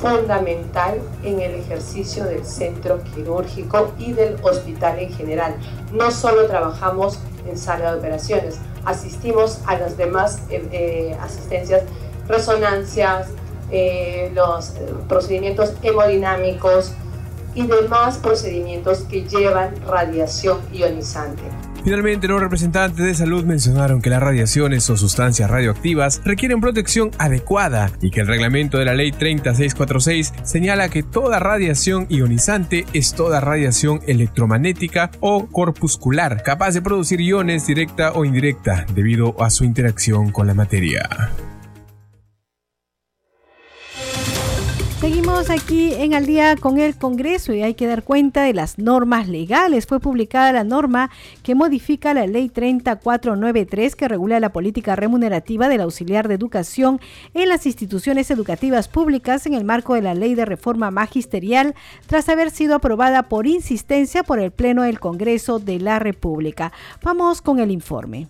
fundamental 0.00 1.00
en 1.22 1.40
el 1.40 1.54
ejercicio 1.54 2.24
del 2.24 2.44
centro 2.44 3.00
quirúrgico 3.14 3.92
y 3.98 4.12
del 4.12 4.36
hospital 4.42 4.98
en 4.98 5.12
general. 5.12 5.54
No 5.92 6.10
solo 6.10 6.46
trabajamos 6.46 7.18
en 7.48 7.58
sala 7.58 7.92
de 7.92 7.98
operaciones, 7.98 8.58
asistimos 8.84 9.60
a 9.66 9.78
las 9.78 9.96
demás 9.96 10.40
eh, 10.50 10.68
eh, 10.72 11.16
asistencias, 11.20 11.82
resonancias, 12.26 13.28
eh, 13.70 14.30
los 14.34 14.72
procedimientos 15.08 15.74
hemodinámicos 15.82 16.92
y 17.54 17.66
demás 17.66 18.18
procedimientos 18.18 19.00
que 19.00 19.22
llevan 19.24 19.74
radiación 19.86 20.58
ionizante. 20.72 21.42
Finalmente, 21.84 22.28
los 22.28 22.40
representantes 22.40 23.04
de 23.04 23.14
salud 23.14 23.44
mencionaron 23.44 24.02
que 24.02 24.10
las 24.10 24.22
radiaciones 24.22 24.88
o 24.90 24.96
sustancias 24.96 25.50
radioactivas 25.50 26.20
requieren 26.24 26.60
protección 26.60 27.10
adecuada 27.18 27.90
y 28.02 28.10
que 28.10 28.20
el 28.20 28.26
reglamento 28.26 28.78
de 28.78 28.84
la 28.84 28.94
ley 28.94 29.12
3646 29.12 30.34
señala 30.42 30.88
que 30.88 31.02
toda 31.02 31.38
radiación 31.38 32.06
ionizante 32.08 32.84
es 32.92 33.14
toda 33.14 33.40
radiación 33.40 34.00
electromagnética 34.06 35.10
o 35.20 35.46
corpuscular 35.46 36.42
capaz 36.42 36.72
de 36.72 36.82
producir 36.82 37.20
iones 37.20 37.66
directa 37.66 38.12
o 38.12 38.24
indirecta 38.24 38.84
debido 38.94 39.40
a 39.42 39.50
su 39.50 39.64
interacción 39.64 40.30
con 40.30 40.46
la 40.46 40.54
materia. 40.54 41.08
Seguimos 45.00 45.48
aquí 45.48 45.94
en 45.94 46.12
Al 46.12 46.26
día 46.26 46.56
con 46.56 46.80
el 46.80 46.96
Congreso 46.96 47.52
y 47.52 47.62
hay 47.62 47.74
que 47.74 47.86
dar 47.86 48.02
cuenta 48.02 48.42
de 48.42 48.52
las 48.52 48.78
normas 48.78 49.28
legales. 49.28 49.86
Fue 49.86 50.00
publicada 50.00 50.50
la 50.50 50.64
norma 50.64 51.08
que 51.44 51.54
modifica 51.54 52.14
la 52.14 52.26
Ley 52.26 52.48
3493 52.48 53.94
que 53.94 54.08
regula 54.08 54.40
la 54.40 54.52
política 54.52 54.96
remunerativa 54.96 55.68
del 55.68 55.82
auxiliar 55.82 56.26
de 56.26 56.34
educación 56.34 57.00
en 57.32 57.48
las 57.48 57.64
instituciones 57.64 58.32
educativas 58.32 58.88
públicas 58.88 59.46
en 59.46 59.54
el 59.54 59.64
marco 59.64 59.94
de 59.94 60.02
la 60.02 60.14
Ley 60.14 60.34
de 60.34 60.44
Reforma 60.44 60.90
Magisterial 60.90 61.76
tras 62.08 62.28
haber 62.28 62.50
sido 62.50 62.74
aprobada 62.74 63.28
por 63.28 63.46
insistencia 63.46 64.24
por 64.24 64.40
el 64.40 64.50
Pleno 64.50 64.82
del 64.82 64.98
Congreso 64.98 65.60
de 65.60 65.78
la 65.78 66.00
República. 66.00 66.72
Vamos 67.04 67.40
con 67.40 67.60
el 67.60 67.70
informe. 67.70 68.26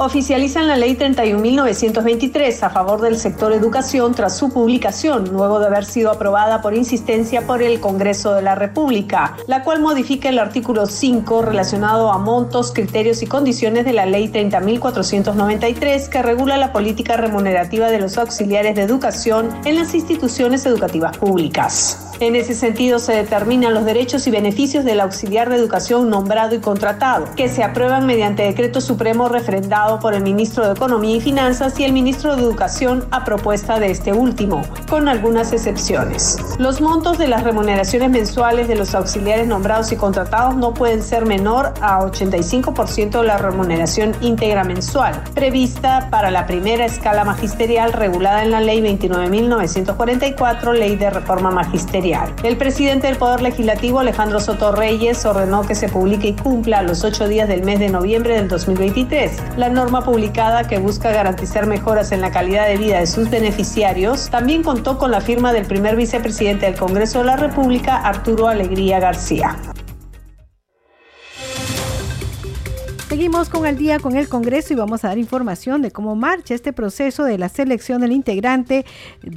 Oficializan 0.00 0.66
la 0.66 0.78
Ley 0.78 0.96
31.923 0.96 2.62
a 2.62 2.70
favor 2.70 3.02
del 3.02 3.18
sector 3.18 3.52
educación 3.52 4.14
tras 4.14 4.34
su 4.34 4.50
publicación, 4.50 5.28
luego 5.30 5.60
de 5.60 5.66
haber 5.66 5.84
sido 5.84 6.10
aprobada 6.10 6.62
por 6.62 6.74
insistencia 6.74 7.46
por 7.46 7.62
el 7.62 7.80
Congreso 7.80 8.32
de 8.32 8.40
la 8.40 8.54
República, 8.54 9.36
la 9.46 9.62
cual 9.62 9.80
modifica 9.80 10.30
el 10.30 10.38
artículo 10.38 10.86
5 10.86 11.42
relacionado 11.42 12.10
a 12.10 12.18
montos, 12.18 12.72
criterios 12.72 13.22
y 13.22 13.26
condiciones 13.26 13.84
de 13.84 13.92
la 13.92 14.06
Ley 14.06 14.28
30.493 14.28 16.08
que 16.08 16.22
regula 16.22 16.56
la 16.56 16.72
política 16.72 17.18
remunerativa 17.18 17.90
de 17.90 18.00
los 18.00 18.16
auxiliares 18.16 18.74
de 18.76 18.82
educación 18.82 19.50
en 19.66 19.76
las 19.76 19.94
instituciones 19.94 20.64
educativas 20.64 21.18
públicas. 21.18 22.06
En 22.20 22.36
ese 22.36 22.54
sentido, 22.54 22.98
se 22.98 23.14
determinan 23.14 23.72
los 23.72 23.86
derechos 23.86 24.26
y 24.26 24.30
beneficios 24.30 24.84
del 24.84 25.00
auxiliar 25.00 25.48
de 25.48 25.56
educación 25.56 26.10
nombrado 26.10 26.54
y 26.54 26.58
contratado, 26.58 27.26
que 27.34 27.48
se 27.48 27.64
aprueban 27.64 28.04
mediante 28.04 28.42
decreto 28.42 28.82
supremo 28.82 29.30
por 29.98 30.14
el 30.14 30.22
ministro 30.22 30.66
de 30.66 30.72
Economía 30.72 31.16
y 31.16 31.20
Finanzas 31.20 31.78
y 31.80 31.84
el 31.84 31.92
ministro 31.92 32.36
de 32.36 32.42
Educación 32.42 33.06
a 33.10 33.24
propuesta 33.24 33.80
de 33.80 33.90
este 33.90 34.12
último, 34.12 34.62
con 34.88 35.08
algunas 35.08 35.52
excepciones. 35.52 36.38
Los 36.58 36.80
montos 36.80 37.18
de 37.18 37.26
las 37.26 37.42
remuneraciones 37.42 38.10
mensuales 38.10 38.68
de 38.68 38.76
los 38.76 38.94
auxiliares 38.94 39.48
nombrados 39.48 39.90
y 39.90 39.96
contratados 39.96 40.54
no 40.54 40.74
pueden 40.74 41.02
ser 41.02 41.26
menor 41.26 41.74
a 41.80 42.00
85% 42.00 43.20
de 43.20 43.26
la 43.26 43.38
remuneración 43.38 44.14
íntegra 44.20 44.64
mensual, 44.64 45.20
prevista 45.34 46.08
para 46.10 46.30
la 46.30 46.46
primera 46.46 46.84
escala 46.84 47.24
magisterial 47.24 47.92
regulada 47.92 48.42
en 48.42 48.50
la 48.50 48.60
Ley 48.60 48.80
29.944, 48.82 50.72
Ley 50.74 50.96
de 50.96 51.10
Reforma 51.10 51.50
Magisterial. 51.50 52.32
El 52.44 52.56
presidente 52.56 53.08
del 53.08 53.16
Poder 53.16 53.40
Legislativo, 53.40 53.98
Alejandro 53.98 54.40
Soto 54.40 54.72
Reyes, 54.72 55.24
ordenó 55.24 55.62
que 55.62 55.74
se 55.74 55.88
publique 55.88 56.28
y 56.28 56.32
cumpla 56.34 56.78
a 56.78 56.82
los 56.82 57.02
ocho 57.02 57.26
días 57.26 57.48
del 57.48 57.64
mes 57.64 57.80
de 57.80 57.88
noviembre 57.88 58.34
del 58.34 58.48
2023 58.48 59.40
la 59.56 59.68
norma 59.80 60.04
publicada 60.04 60.68
que 60.68 60.78
busca 60.78 61.10
garantizar 61.10 61.66
mejoras 61.66 62.12
en 62.12 62.20
la 62.20 62.30
calidad 62.30 62.66
de 62.68 62.76
vida 62.76 62.98
de 62.98 63.06
sus 63.06 63.30
beneficiarios. 63.30 64.28
También 64.28 64.62
contó 64.62 64.98
con 64.98 65.10
la 65.10 65.22
firma 65.22 65.54
del 65.54 65.64
primer 65.64 65.96
vicepresidente 65.96 66.66
del 66.66 66.78
Congreso 66.78 67.20
de 67.20 67.24
la 67.24 67.36
República, 67.36 67.96
Arturo 67.96 68.48
Alegría 68.48 69.00
García. 69.00 69.56
Seguimos 73.30 73.48
con 73.48 73.64
el 73.64 73.76
día 73.76 74.00
con 74.00 74.16
el 74.16 74.28
Congreso 74.28 74.72
y 74.72 74.76
vamos 74.76 75.04
a 75.04 75.08
dar 75.08 75.18
información 75.18 75.82
de 75.82 75.92
cómo 75.92 76.16
marcha 76.16 76.52
este 76.52 76.72
proceso 76.72 77.22
de 77.22 77.38
la 77.38 77.48
selección 77.48 78.00
del 78.00 78.10
integrante 78.10 78.84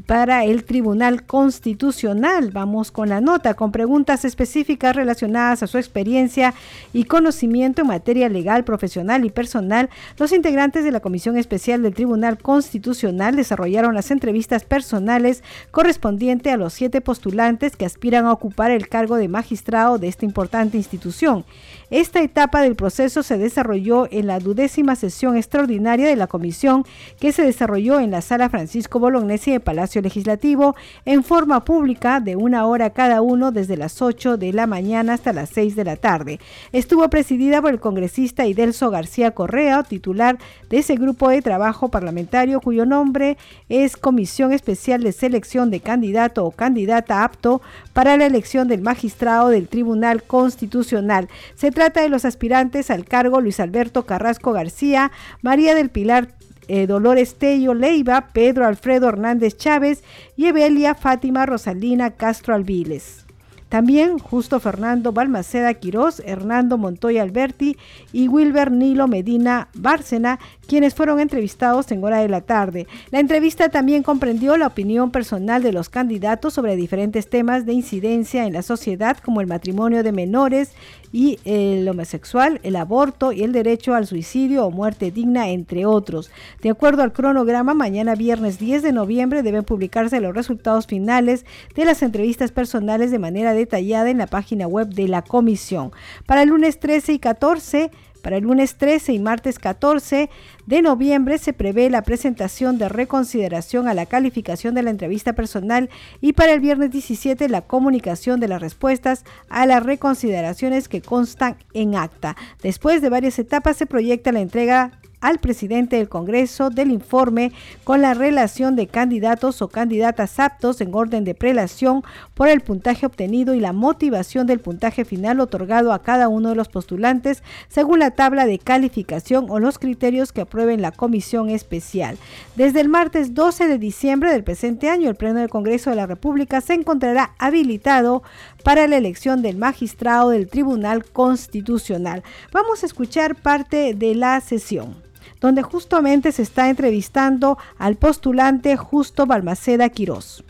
para 0.08 0.46
el 0.46 0.64
Tribunal 0.64 1.28
Constitucional. 1.28 2.50
Vamos 2.50 2.90
con 2.90 3.08
la 3.08 3.22
nota 3.22 3.54
con 3.54 3.72
preguntas 3.72 4.26
específicas 4.26 4.96
relacionadas 4.96 5.62
a 5.62 5.68
su 5.68 5.78
experiencia 5.78 6.56
y 6.92 7.04
conocimiento 7.04 7.84
en 7.84 7.90
materia 7.90 8.30
legal, 8.30 8.64
profesional 8.64 9.26
y 9.26 9.30
personal. 9.30 9.92
Los 10.18 10.32
integrantes 10.32 10.84
de 10.84 10.92
la 10.92 11.00
Comisión 11.00 11.38
Especial 11.38 11.84
del 11.84 11.94
Tribunal 11.94 12.40
Constitucional 12.40 13.36
desarrollaron 13.36 13.94
las 13.94 14.10
entrevistas 14.10 14.64
personales 14.64 15.44
correspondientes 15.70 16.52
a 16.52 16.58
los 16.58 16.74
siete 16.74 17.00
postulantes 17.00 17.76
que 17.76 17.86
aspiran 17.86 18.26
a 18.26 18.34
ocupar 18.34 18.72
el 18.72 18.90
cargo 18.90 19.18
de 19.18 19.28
magistrado 19.28 20.00
de 20.00 20.08
esta 20.08 20.26
importante 20.26 20.78
institución. 20.78 21.46
Esta 21.94 22.24
etapa 22.24 22.64
del 22.64 22.76
proceso 22.76 23.22
se 23.22 23.38
desarrolló 23.38 24.08
en 24.10 24.26
la 24.26 24.40
dudécima 24.40 24.96
sesión 24.96 25.38
extraordinaria 25.38 26.08
de 26.08 26.16
la 26.16 26.26
comisión 26.26 26.86
que 27.20 27.32
se 27.32 27.44
desarrolló 27.44 28.00
en 28.00 28.10
la 28.10 28.22
sala 28.22 28.50
Francisco 28.50 28.98
Bolognesi 28.98 29.52
de 29.52 29.60
Palacio 29.60 30.02
Legislativo 30.02 30.76
en 31.06 31.24
forma 31.24 31.64
pública 31.64 32.20
de 32.20 32.36
una 32.36 32.66
hora 32.66 32.90
cada 32.90 33.22
uno 33.22 33.52
desde 33.52 33.78
las 33.78 34.02
8 34.02 34.38
de 34.38 34.54
la 34.54 34.66
mañana 34.66 35.14
hasta 35.14 35.34
las 35.34 35.52
6 35.52 35.76
de 35.76 35.84
la 35.84 35.96
tarde. 35.96 36.40
Estuvo 36.72 37.08
presidida 37.12 37.62
por 37.62 37.70
el 37.70 37.80
congresista 37.80 38.48
Idelso 38.48 38.90
García 38.90 39.30
Correa, 39.30 39.84
titular 39.84 40.40
de 40.72 40.80
ese 40.80 40.96
grupo 40.96 41.30
de 41.30 41.44
trabajo 41.44 41.90
parlamentario 41.90 42.60
cuyo 42.60 42.88
nombre 42.88 43.38
es 43.70 43.98
Comisión 43.98 44.52
Especial 44.52 45.04
de 45.04 45.12
Selección 45.12 45.70
de 45.70 45.80
Candidato 45.80 46.44
o 46.44 46.50
Candidata 46.50 47.24
Apto 47.24 47.62
para 47.94 48.18
la 48.18 48.26
elección 48.26 48.68
del 48.68 48.82
magistrado 48.82 49.50
del 49.50 49.68
Tribunal 49.68 50.24
Constitucional. 50.24 51.30
Se 51.54 51.70
trata 51.70 51.83
de 51.92 52.10
los 52.10 52.24
aspirantes 52.24 52.90
al 52.90 53.06
cargo 53.06 53.42
Luis 53.42 53.60
Alberto 53.60 54.06
Carrasco 54.06 54.54
García, 54.54 55.12
María 55.42 55.76
del 55.76 55.90
Pilar 55.90 56.30
eh, 56.70 56.88
Dolores 56.88 57.36
Tello 57.36 57.74
Leiva, 57.74 58.30
Pedro 58.32 58.66
Alfredo 58.66 59.10
Hernández 59.10 59.58
Chávez 59.58 60.02
y 60.38 60.46
Evelia 60.46 60.96
Fátima 60.96 61.46
Rosalina 61.46 62.12
Castro 62.12 62.56
Alviles. 62.56 63.26
También 63.74 64.20
Justo 64.20 64.60
Fernando 64.60 65.14
Balmaceda 65.14 65.74
Quirós, 65.74 66.22
Hernando 66.28 66.78
Montoya 66.78 67.24
Alberti 67.24 67.76
y 68.12 68.28
Wilber 68.28 68.72
Nilo 68.72 69.08
Medina 69.08 69.70
Bárcena, 69.74 70.40
quienes 70.68 70.94
fueron 70.94 71.20
entrevistados 71.20 71.92
en 71.92 72.04
hora 72.04 72.20
de 72.20 72.30
la 72.30 72.42
tarde. 72.42 72.86
La 73.10 73.20
entrevista 73.20 73.70
también 73.70 74.04
comprendió 74.04 74.58
la 74.58 74.68
opinión 74.68 75.10
personal 75.10 75.64
de 75.64 75.74
los 75.74 75.90
candidatos 75.90 76.54
sobre 76.54 76.76
diferentes 76.76 77.28
temas 77.28 77.66
de 77.66 77.74
incidencia 77.74 78.46
en 78.46 78.54
la 78.54 78.62
sociedad 78.62 79.18
como 79.18 79.42
el 79.42 79.48
matrimonio 79.48 80.04
de 80.04 80.12
menores 80.12 80.74
y 81.14 81.40
el 81.46 81.88
homosexual, 81.88 82.60
el 82.64 82.76
aborto 82.76 83.32
y 83.32 83.44
el 83.44 83.54
derecho 83.54 83.94
al 83.94 84.08
suicidio 84.08 84.66
o 84.66 84.72
muerte 84.72 85.12
digna, 85.12 85.50
entre 85.50 85.86
otros. 85.86 86.32
De 86.62 86.72
acuerdo 86.72 87.04
al 87.04 87.14
cronograma, 87.14 87.76
mañana 87.76 88.16
viernes 88.16 88.58
10 88.58 88.82
de 88.82 88.92
noviembre 88.92 89.44
deben 89.44 89.64
publicarse 89.64 90.20
los 90.20 90.36
resultados 90.36 90.88
finales 90.88 91.46
de 91.76 91.86
las 91.86 92.02
entrevistas 92.02 92.52
personales 92.52 93.12
de 93.12 93.20
manera 93.20 93.54
detallada 93.54 94.10
en 94.10 94.18
la 94.18 94.28
página 94.28 94.68
web 94.68 94.90
de 94.90 95.08
la 95.08 95.22
comisión. 95.22 95.92
Para 96.26 96.42
el 96.42 96.50
lunes 96.50 96.80
13 96.80 97.14
y 97.14 97.20
14 97.20 97.92
para 98.24 98.38
el 98.38 98.44
lunes 98.46 98.78
13 98.78 99.14
y 99.14 99.20
martes 99.20 99.60
14 99.60 100.30
de 100.66 100.82
noviembre 100.82 101.38
se 101.38 101.52
prevé 101.52 101.90
la 101.90 102.04
presentación 102.04 102.78
de 102.78 102.88
reconsideración 102.88 103.88
a 103.88 103.94
la 103.94 104.06
calificación 104.06 104.74
de 104.76 104.84
la 104.84 104.92
entrevista 104.92 105.34
personal 105.34 105.90
y 106.22 106.34
para 106.34 106.54
el 106.54 106.62
viernes 106.62 106.92
17 106.92 107.50
la 107.50 107.62
comunicación 107.62 108.40
de 108.40 108.48
las 108.48 108.62
respuestas 108.62 109.26
a 109.50 109.66
las 109.66 109.84
reconsideraciones 109.84 110.88
que 110.88 111.02
constan 111.02 111.58
en 111.74 111.96
acta. 111.96 112.38
Después 112.62 113.02
de 113.02 113.10
varias 113.10 113.40
etapas 113.40 113.76
se 113.76 113.86
proyecta 113.86 114.32
la 114.32 114.40
entrega 114.40 114.92
al 115.24 115.40
presidente 115.40 115.96
del 115.96 116.10
Congreso 116.10 116.70
del 116.70 116.92
informe 116.92 117.54
con 117.86 118.02
la 118.02 118.14
relación 118.14 118.76
de 118.76 118.88
candidatos 118.88 119.62
o 119.62 119.70
candidatas 119.70 120.38
aptos 120.38 120.82
en 120.82 120.94
orden 120.94 121.24
de 121.24 121.34
prelación 121.34 122.04
por 122.34 122.50
el 122.50 122.60
puntaje 122.60 123.06
obtenido 123.06 123.54
y 123.54 123.62
la 123.62 123.72
motivación 123.72 124.46
del 124.48 124.60
puntaje 124.60 125.06
final 125.06 125.40
otorgado 125.40 125.94
a 125.94 126.02
cada 126.02 126.28
uno 126.28 126.50
de 126.50 126.56
los 126.56 126.68
postulantes 126.68 127.42
según 127.70 128.00
la 128.00 128.12
tabla 128.12 128.46
de 128.46 128.60
calificación 128.60 129.48
o 129.50 129.60
los 129.60 129.80
criterios 129.80 130.34
que 130.34 130.42
aprueben 130.42 130.82
la 130.82 130.92
comisión 130.92 131.50
especial. 131.50 132.18
Desde 132.58 132.82
el 132.82 132.90
martes 132.90 133.34
12 133.34 133.70
de 133.70 133.78
diciembre 133.78 134.30
del 134.30 134.44
presente 134.44 134.90
año, 134.90 135.10
el 135.10 135.16
Pleno 135.16 135.40
del 135.40 135.50
Congreso 135.50 135.90
de 135.90 135.96
la 135.96 136.06
República 136.06 136.60
se 136.60 136.74
encontrará 136.74 137.34
habilitado 137.40 138.24
para 138.66 138.90
la 138.90 138.98
elección 138.98 139.42
del 139.42 139.56
magistrado 139.56 140.32
del 140.32 140.50
Tribunal 140.50 141.06
Constitucional. 141.06 142.24
Vamos 142.52 142.84
a 142.84 142.88
escuchar 142.88 143.36
parte 143.36 143.94
de 143.94 144.16
la 144.16 144.42
sesión 144.42 145.13
donde 145.44 145.62
justamente 145.62 146.32
se 146.32 146.42
está 146.42 146.70
entrevistando 146.70 147.58
al 147.78 147.98
postulante 147.98 148.78
Justo 148.78 149.26
Balmaceda 149.26 149.90
Quirós. 149.90 150.42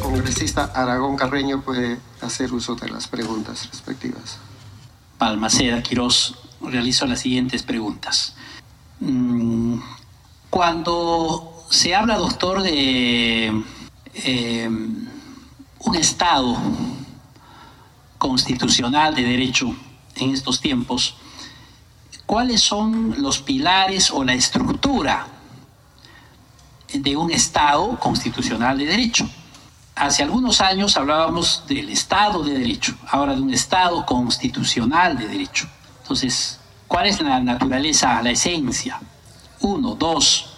Congresista 0.00 0.70
Aragón 0.72 1.16
Carreño 1.16 1.60
puede 1.60 1.98
hacer 2.20 2.52
uso 2.52 2.76
de 2.76 2.88
las 2.88 3.08
preguntas 3.08 3.68
respectivas. 3.68 4.38
Balmaceda 5.18 5.82
Quirós, 5.82 6.36
realizo 6.60 7.04
las 7.06 7.18
siguientes 7.18 7.64
preguntas. 7.64 8.36
Mm, 9.00 9.80
cuando 10.48 11.64
se 11.68 11.96
habla, 11.96 12.18
doctor, 12.18 12.62
de 12.62 13.60
eh, 14.14 14.68
un 14.68 15.96
Estado 15.96 16.56
constitucional 18.18 19.16
de 19.16 19.24
derecho 19.24 19.74
en 20.14 20.30
estos 20.30 20.60
tiempos, 20.60 21.16
cuáles 22.32 22.62
son 22.62 23.16
los 23.18 23.40
pilares 23.40 24.10
o 24.10 24.24
la 24.24 24.32
estructura 24.32 25.26
de 26.90 27.14
un 27.14 27.30
Estado 27.30 28.00
constitucional 28.00 28.78
de 28.78 28.86
derecho. 28.86 29.28
Hace 29.96 30.22
algunos 30.22 30.62
años 30.62 30.96
hablábamos 30.96 31.64
del 31.68 31.90
Estado 31.90 32.42
de 32.42 32.58
Derecho, 32.58 32.94
ahora 33.10 33.34
de 33.34 33.42
un 33.42 33.52
Estado 33.52 34.06
constitucional 34.06 35.18
de 35.18 35.28
derecho. 35.28 35.68
Entonces, 36.00 36.58
¿cuál 36.88 37.04
es 37.04 37.20
la 37.20 37.38
naturaleza, 37.38 38.22
la 38.22 38.30
esencia? 38.30 38.98
Uno, 39.60 39.94
dos. 39.94 40.54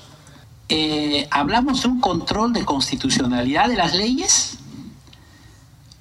Eh, 0.69 1.27
¿Hablamos 1.33 1.83
de 1.83 1.89
un 1.89 2.01
control 2.01 2.53
de 2.53 2.65
constitucionalidad 2.65 3.67
de 3.67 3.75
las 3.75 3.95
leyes? 3.95 4.59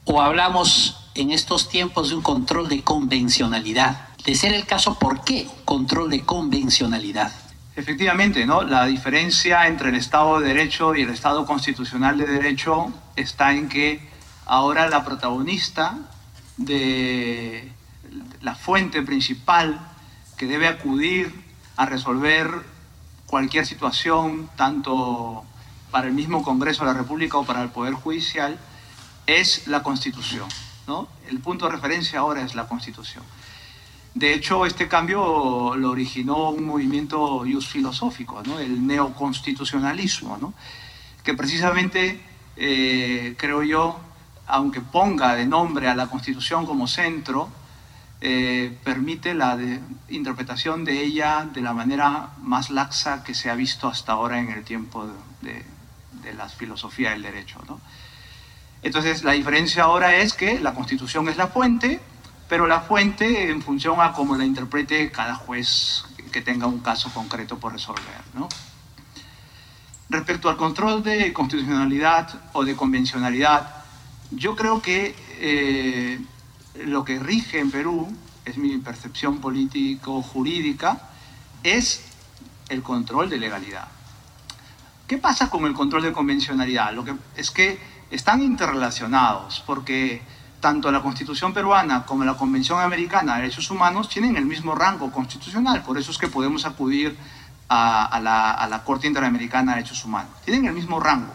¿O 0.05 0.21
hablamos 0.21 0.97
en 1.15 1.32
estos 1.32 1.67
tiempos 1.67 2.09
de 2.09 2.15
un 2.17 2.21
control 2.21 2.69
de 2.69 2.84
convencionalidad? 2.84 4.12
De 4.26 4.36
ser 4.36 4.53
el 4.53 4.65
caso, 4.65 4.97
¿por 4.97 5.24
qué 5.24 5.47
control 5.65 6.09
de 6.09 6.21
convencionalidad? 6.21 7.32
Efectivamente, 7.76 8.45
¿no? 8.45 8.61
La 8.61 8.86
diferencia 8.86 9.67
entre 9.67 9.89
el 9.89 9.95
Estado 9.95 10.39
de 10.39 10.47
Derecho 10.47 10.95
y 10.95 11.01
el 11.01 11.09
Estado 11.09 11.45
constitucional 11.45 12.17
de 12.17 12.28
Derecho 12.28 12.93
está 13.15 13.51
en 13.53 13.67
que 13.67 14.07
ahora 14.45 14.88
la 14.88 15.03
protagonista 15.03 15.97
de 16.57 17.71
la 18.41 18.55
fuente 18.55 19.01
principal 19.01 19.80
que 20.38 20.45
debe 20.45 20.67
acudir 20.67 21.34
a 21.76 21.86
resolver 21.86 22.49
cualquier 23.26 23.65
situación, 23.65 24.49
tanto 24.55 25.43
para 25.91 26.07
el 26.07 26.13
mismo 26.13 26.43
Congreso 26.43 26.86
de 26.86 26.93
la 26.93 26.97
República 26.97 27.38
o 27.38 27.45
para 27.45 27.61
el 27.61 27.69
Poder 27.69 27.93
Judicial, 27.93 28.57
es 29.26 29.67
la 29.67 29.84
Constitución. 29.84 30.47
¿no? 30.88 31.07
El 31.28 31.39
punto 31.39 31.65
de 31.65 31.71
referencia 31.71 32.19
ahora 32.19 32.41
es 32.41 32.55
la 32.55 32.67
Constitución. 32.67 33.24
De 34.16 34.34
hecho, 34.34 34.66
este 34.66 34.88
cambio 34.88 35.76
lo 35.76 35.89
originó 35.89 36.51
un 36.51 36.66
movimiento 36.66 37.43
filosófico, 37.61 38.43
el 38.59 38.86
neoconstitucionalismo, 38.86 40.53
que 41.24 41.34
precisamente, 41.34 42.22
eh, 42.55 43.36
creo 43.38 43.64
yo, 43.64 43.99
aunque 44.45 44.82
ponga 44.82 45.36
de 45.36 45.47
nombre 45.47 45.88
a 45.88 45.95
la 45.95 46.07
Constitución 46.07 46.66
como 46.68 46.88
centro, 46.88 47.49
eh, 48.22 48.78
permite 48.84 49.34
la 49.34 49.57
interpretación 50.09 50.86
de 50.86 51.03
ella 51.03 51.49
de 51.51 51.61
la 51.61 51.74
manera 51.74 52.30
más 52.41 52.70
laxa 52.70 53.24
que 53.24 53.34
se 53.34 53.49
ha 53.49 53.55
visto 53.55 53.88
hasta 53.88 54.11
ahora 54.14 54.39
en 54.39 54.49
el 54.51 54.64
tiempo 54.64 55.09
de, 55.41 55.66
de 56.24 56.34
la 56.34 56.47
filosofía 56.49 57.11
del 57.11 57.24
derecho. 57.24 57.59
Entonces, 58.82 59.24
la 59.24 59.32
diferencia 59.32 59.84
ahora 59.84 60.16
es 60.16 60.34
que 60.34 60.59
la 60.59 60.74
Constitución 60.74 61.28
es 61.30 61.38
la 61.38 61.47
fuente, 61.47 61.99
pero 62.48 62.68
la 62.68 62.82
fuente 62.82 63.50
en 63.50 63.62
función 63.62 64.00
a 64.02 64.14
cómo 64.14 64.36
la 64.36 64.46
interprete 64.46 65.12
cada 65.12 65.36
juez 65.36 66.04
que 66.32 66.41
tenga 66.41 66.68
un 66.68 66.80
caso 66.80 67.12
concreto 67.14 67.58
por 67.58 67.74
resolver. 67.74 68.04
Respecto 70.10 70.50
al 70.50 70.58
control 70.58 71.04
de 71.04 71.32
constitucionalidad 71.34 72.30
o 72.54 72.66
de 72.66 72.76
convencionalidad, 72.76 73.84
yo 74.32 74.56
creo 74.56 74.82
que 74.82 75.16
eh, 75.39 76.20
lo 76.86 77.04
que 77.06 77.20
rige 77.20 77.60
en 77.60 77.72
Perú, 77.72 78.16
es 78.46 78.58
mi 78.58 78.78
percepción 78.78 79.39
político-jurídica, 79.39 81.10
es 81.64 82.04
el 82.70 82.84
control 82.84 83.30
de 83.30 83.38
legalidad. 83.38 83.88
¿Qué 85.08 85.18
pasa 85.18 85.50
con 85.50 85.66
el 85.66 85.74
control 85.74 86.04
de 86.04 86.12
convencionalidad? 86.12 86.94
Lo 86.94 87.06
que 87.06 87.14
es 87.36 87.52
que 87.52 87.80
están 88.12 88.41
interrelacionados, 88.41 89.64
porque 89.66 90.22
tanto 90.64 90.89
la 90.93 91.01
Constitución 91.01 91.53
peruana 91.53 92.05
como 92.05 92.24
la 92.24 92.36
Convención 92.36 92.80
Americana 92.80 93.36
de 93.36 93.41
Derechos 93.41 93.70
Humanos 93.70 94.07
tienen 94.07 94.38
el 94.38 94.45
mismo 94.45 94.74
rango 94.74 95.11
constitucional, 95.11 95.84
por 95.84 95.97
eso 95.97 96.11
es 96.11 96.18
que 96.18 96.30
podemos 96.30 96.66
acudir 96.66 97.18
a, 97.68 98.18
la, 98.24 98.82
Corte 98.86 99.07
Interamericana 99.07 99.74
de 99.74 99.80
Derechos 99.80 100.05
Humanos. 100.05 100.32
Tienen 100.45 100.66
el 100.68 100.74
mismo 100.74 101.01
rango. 101.01 101.34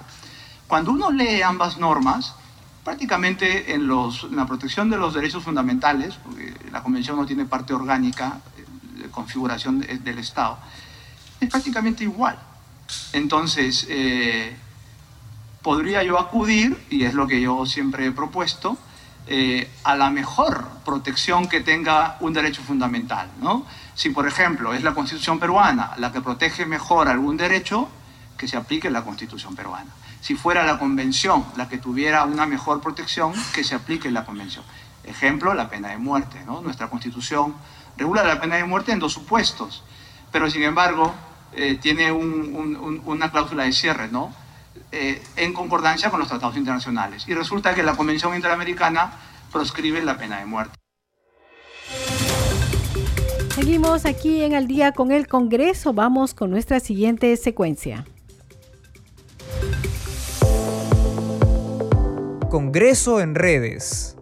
Cuando 0.66 0.92
uno 0.92 1.10
lee 1.10 1.42
ambas 1.42 1.76
normas, 1.76 2.36
prácticamente 2.82 3.74
en, 3.74 3.86
la 3.86 4.46
protección 4.46 4.88
de 4.88 4.96
los 4.96 5.12
derechos 5.12 5.44
fundamentales, 5.44 6.14
porque 6.24 6.54
la 6.72 6.82
Convención 6.82 7.18
no 7.18 7.26
tiene 7.26 7.44
parte 7.44 7.74
orgánica 7.74 8.40
de 8.94 9.10
configuración 9.10 9.80
del 9.80 10.18
Estado, 10.18 10.58
es 11.38 11.50
prácticamente 11.50 12.02
igual. 12.02 12.38
Entonces, 13.12 13.86
eh, 13.90 14.56
podría 15.60 16.02
yo 16.02 16.18
acudir, 16.18 16.82
y 16.88 17.04
es 17.04 17.12
lo 17.12 17.26
que 17.26 17.42
yo 17.42 17.66
siempre 17.66 18.06
he 18.06 18.10
propuesto, 18.10 18.78
eh, 19.30 19.70
a 19.84 19.94
la 19.94 20.08
mejor 20.08 20.66
protección 20.86 21.48
que 21.48 21.60
tenga 21.60 22.16
un 22.20 22.32
derecho 22.32 22.62
fundamental. 22.62 23.28
¿no? 23.40 23.66
Si, 23.94 24.08
por 24.08 24.26
ejemplo, 24.26 24.72
es 24.72 24.82
la 24.82 24.94
Constitución 24.94 25.38
peruana 25.38 25.92
la 25.98 26.12
que 26.12 26.22
protege 26.22 26.64
mejor 26.64 27.08
algún 27.08 27.36
derecho, 27.36 27.88
que 28.38 28.48
se 28.48 28.56
aplique 28.56 28.90
la 28.90 29.02
Constitución 29.02 29.54
peruana. 29.54 29.90
Si 30.22 30.34
fuera 30.34 30.64
la 30.64 30.78
Convención 30.78 31.44
la 31.56 31.68
que 31.68 31.76
tuviera 31.76 32.24
una 32.24 32.46
mejor 32.46 32.80
protección, 32.80 33.34
que 33.52 33.64
se 33.64 33.74
aplique 33.74 34.10
la 34.10 34.24
Convención. 34.24 34.64
Ejemplo, 35.04 35.52
la 35.52 35.68
pena 35.68 35.88
de 35.88 35.98
muerte. 35.98 36.42
¿no? 36.46 36.62
Nuestra 36.62 36.88
Constitución 36.88 37.54
regula 37.98 38.24
la 38.24 38.40
pena 38.40 38.56
de 38.56 38.64
muerte 38.64 38.92
en 38.92 38.98
dos 38.98 39.12
supuestos, 39.12 39.82
pero 40.32 40.50
sin 40.50 40.62
embargo 40.62 41.14
eh, 41.52 41.78
tiene 41.80 42.12
una 42.12 43.30
cláusula 43.30 43.64
de 43.64 43.72
cierre, 43.72 44.08
¿no? 44.08 44.32
Eh, 44.92 45.22
en 45.36 45.52
concordancia 45.52 46.10
con 46.10 46.20
los 46.20 46.28
tratados 46.28 46.56
internacionales. 46.56 47.24
Y 47.28 47.34
resulta 47.34 47.74
que 47.74 47.82
la 47.82 47.96
Convención 47.96 48.34
Interamericana 48.34 49.12
proscribe 49.52 50.02
la 50.02 50.16
pena 50.16 50.38
de 50.38 50.46
muerte. 50.46 50.74
Seguimos 53.54 54.06
aquí 54.06 54.42
en 54.42 54.54
Al 54.54 54.66
día 54.66 54.92
con 54.92 55.10
el 55.10 55.26
Congreso. 55.26 55.92
Vamos 55.92 56.32
con 56.34 56.50
nuestra 56.50 56.80
siguiente 56.80 57.36
secuencia. 57.36 58.06
Congreso 62.50 63.20
en 63.20 63.34
redes. 63.34 64.16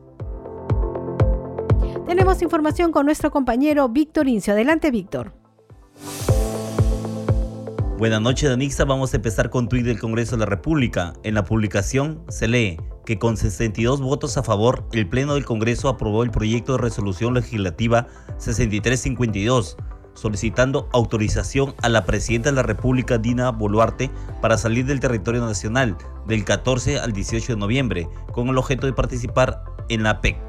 Tenemos 2.07 2.43
información 2.43 2.93
con 2.93 3.07
nuestro 3.07 3.31
compañero 3.31 3.89
Víctor 3.89 4.27
Incio. 4.27 4.53
Adelante, 4.53 4.91
Víctor. 4.91 5.33
Buenas 7.99 8.21
noches, 8.21 8.51
Danixa. 8.51 8.85
Vamos 8.85 9.15
a 9.15 9.17
empezar 9.17 9.49
con 9.49 9.71
tuit 9.71 9.87
del 9.87 9.99
Congreso 9.99 10.37
de 10.37 10.41
la 10.41 10.47
República. 10.47 11.15
En 11.23 11.33
la 11.33 11.45
publicación 11.45 12.23
se 12.29 12.47
lee 12.47 12.77
que 13.07 13.19
con 13.19 13.39
62 13.39 14.03
votos 14.03 14.37
a 14.37 14.43
favor, 14.43 14.87
el 14.93 15.09
Pleno 15.09 15.33
del 15.33 15.47
Congreso 15.47 15.89
aprobó 15.89 16.23
el 16.23 16.31
proyecto 16.31 16.73
de 16.73 16.83
resolución 16.83 17.33
legislativa 17.33 18.07
6352, 18.37 19.79
solicitando 20.13 20.91
autorización 20.93 21.75
a 21.81 21.89
la 21.89 22.05
Presidenta 22.05 22.51
de 22.51 22.57
la 22.57 22.63
República, 22.65 23.17
Dina 23.17 23.51
Boluarte, 23.51 24.11
para 24.43 24.59
salir 24.59 24.85
del 24.85 25.01
territorio 25.01 25.41
nacional 25.41 25.97
del 26.27 26.45
14 26.45 26.99
al 26.99 27.15
18 27.15 27.55
de 27.55 27.59
noviembre, 27.59 28.09
con 28.31 28.49
el 28.49 28.59
objeto 28.59 28.87
de 28.87 28.93
participar 28.93 29.65
en 29.89 30.03
la 30.03 30.21
PEC. 30.21 30.46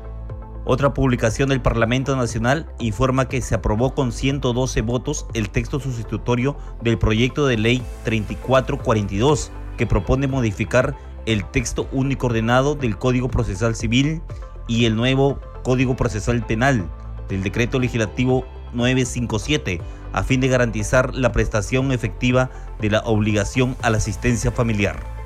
Otra 0.70 0.93
publicación 0.93 1.47
del 1.47 1.61
Parlamento 1.61 2.13
Nacional 2.18 2.70
informa 2.80 3.30
que 3.30 3.41
se 3.41 3.55
aprobó 3.55 3.95
con 3.95 4.11
112 4.11 4.82
votos 4.82 5.26
el 5.34 5.49
texto 5.49 5.80
sustitutorio 5.80 6.57
del 6.82 6.97
proyecto 6.97 7.47
de 7.47 7.55
ley 7.55 7.82
3442, 8.03 9.49
que 9.78 9.88
propone 9.88 10.28
modificar 10.28 10.93
el 11.26 11.45
texto 11.45 11.88
único 11.93 12.28
ordenado 12.28 12.76
del 12.76 12.97
Código 12.97 13.30
Procesal 13.30 13.78
Civil 13.78 14.22
y 14.68 14.84
el 14.84 14.97
nuevo 14.97 15.39
Código 15.63 15.95
Procesal 15.95 16.45
Penal 16.45 16.89
del 17.30 17.43
Decreto 17.43 17.80
Legislativo 17.80 18.45
957, 18.74 19.80
a 20.11 20.24
fin 20.24 20.41
de 20.41 20.49
garantizar 20.49 21.15
la 21.15 21.32
prestación 21.32 21.93
efectiva 21.93 22.49
de 22.82 22.89
la 22.89 22.99
obligación 23.05 23.78
a 23.82 23.89
la 23.89 23.99
asistencia 23.99 24.51
familiar. 24.51 25.16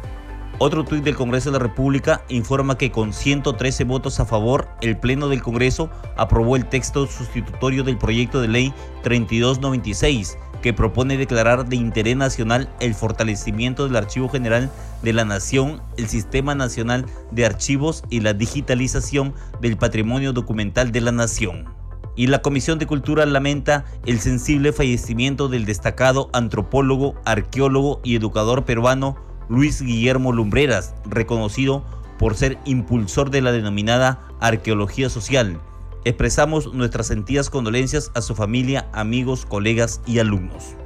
Otro 0.63 0.83
tuit 0.83 1.03
del 1.03 1.15
Congreso 1.15 1.49
de 1.49 1.57
la 1.57 1.63
República 1.63 2.23
informa 2.29 2.77
que 2.77 2.91
con 2.91 3.13
113 3.13 3.83
votos 3.83 4.19
a 4.19 4.27
favor, 4.27 4.67
el 4.81 4.95
Pleno 4.95 5.27
del 5.27 5.41
Congreso 5.41 5.89
aprobó 6.17 6.55
el 6.55 6.69
texto 6.69 7.07
sustitutorio 7.07 7.83
del 7.83 7.97
proyecto 7.97 8.39
de 8.41 8.47
ley 8.47 8.73
3296, 9.01 10.37
que 10.61 10.71
propone 10.71 11.17
declarar 11.17 11.67
de 11.67 11.77
interés 11.77 12.15
nacional 12.15 12.69
el 12.79 12.93
fortalecimiento 12.93 13.87
del 13.87 13.95
Archivo 13.95 14.29
General 14.29 14.69
de 15.01 15.13
la 15.13 15.25
Nación, 15.25 15.81
el 15.97 16.07
Sistema 16.07 16.53
Nacional 16.53 17.07
de 17.31 17.47
Archivos 17.47 18.03
y 18.11 18.19
la 18.19 18.35
digitalización 18.35 19.33
del 19.61 19.77
patrimonio 19.77 20.31
documental 20.31 20.91
de 20.91 21.01
la 21.01 21.11
Nación. 21.11 21.73
Y 22.15 22.27
la 22.27 22.43
Comisión 22.43 22.77
de 22.77 22.85
Cultura 22.85 23.25
lamenta 23.25 23.85
el 24.05 24.19
sensible 24.19 24.73
fallecimiento 24.73 25.47
del 25.47 25.65
destacado 25.65 26.29
antropólogo, 26.33 27.15
arqueólogo 27.25 27.99
y 28.03 28.15
educador 28.15 28.63
peruano 28.63 29.30
Luis 29.51 29.81
Guillermo 29.81 30.31
Lumbreras, 30.31 30.95
reconocido 31.03 31.83
por 32.17 32.35
ser 32.37 32.57
impulsor 32.63 33.31
de 33.31 33.41
la 33.41 33.51
denominada 33.51 34.21
arqueología 34.39 35.09
social. 35.09 35.59
Expresamos 36.05 36.73
nuestras 36.73 37.07
sentidas 37.07 37.49
condolencias 37.49 38.11
a 38.15 38.21
su 38.21 38.33
familia, 38.33 38.87
amigos, 38.93 39.45
colegas 39.45 39.99
y 40.07 40.19
alumnos. 40.19 40.77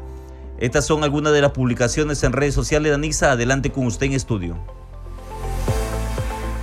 Estas 0.58 0.84
son 0.84 1.04
algunas 1.04 1.32
de 1.32 1.42
las 1.42 1.52
publicaciones 1.52 2.24
en 2.24 2.34
redes 2.34 2.56
sociales 2.56 2.90
de 2.90 2.96
Anixa. 2.96 3.34
Adelante 3.34 3.72
con 3.72 3.86
usted 3.86 4.08
en 4.08 4.14
estudio. 4.14 4.58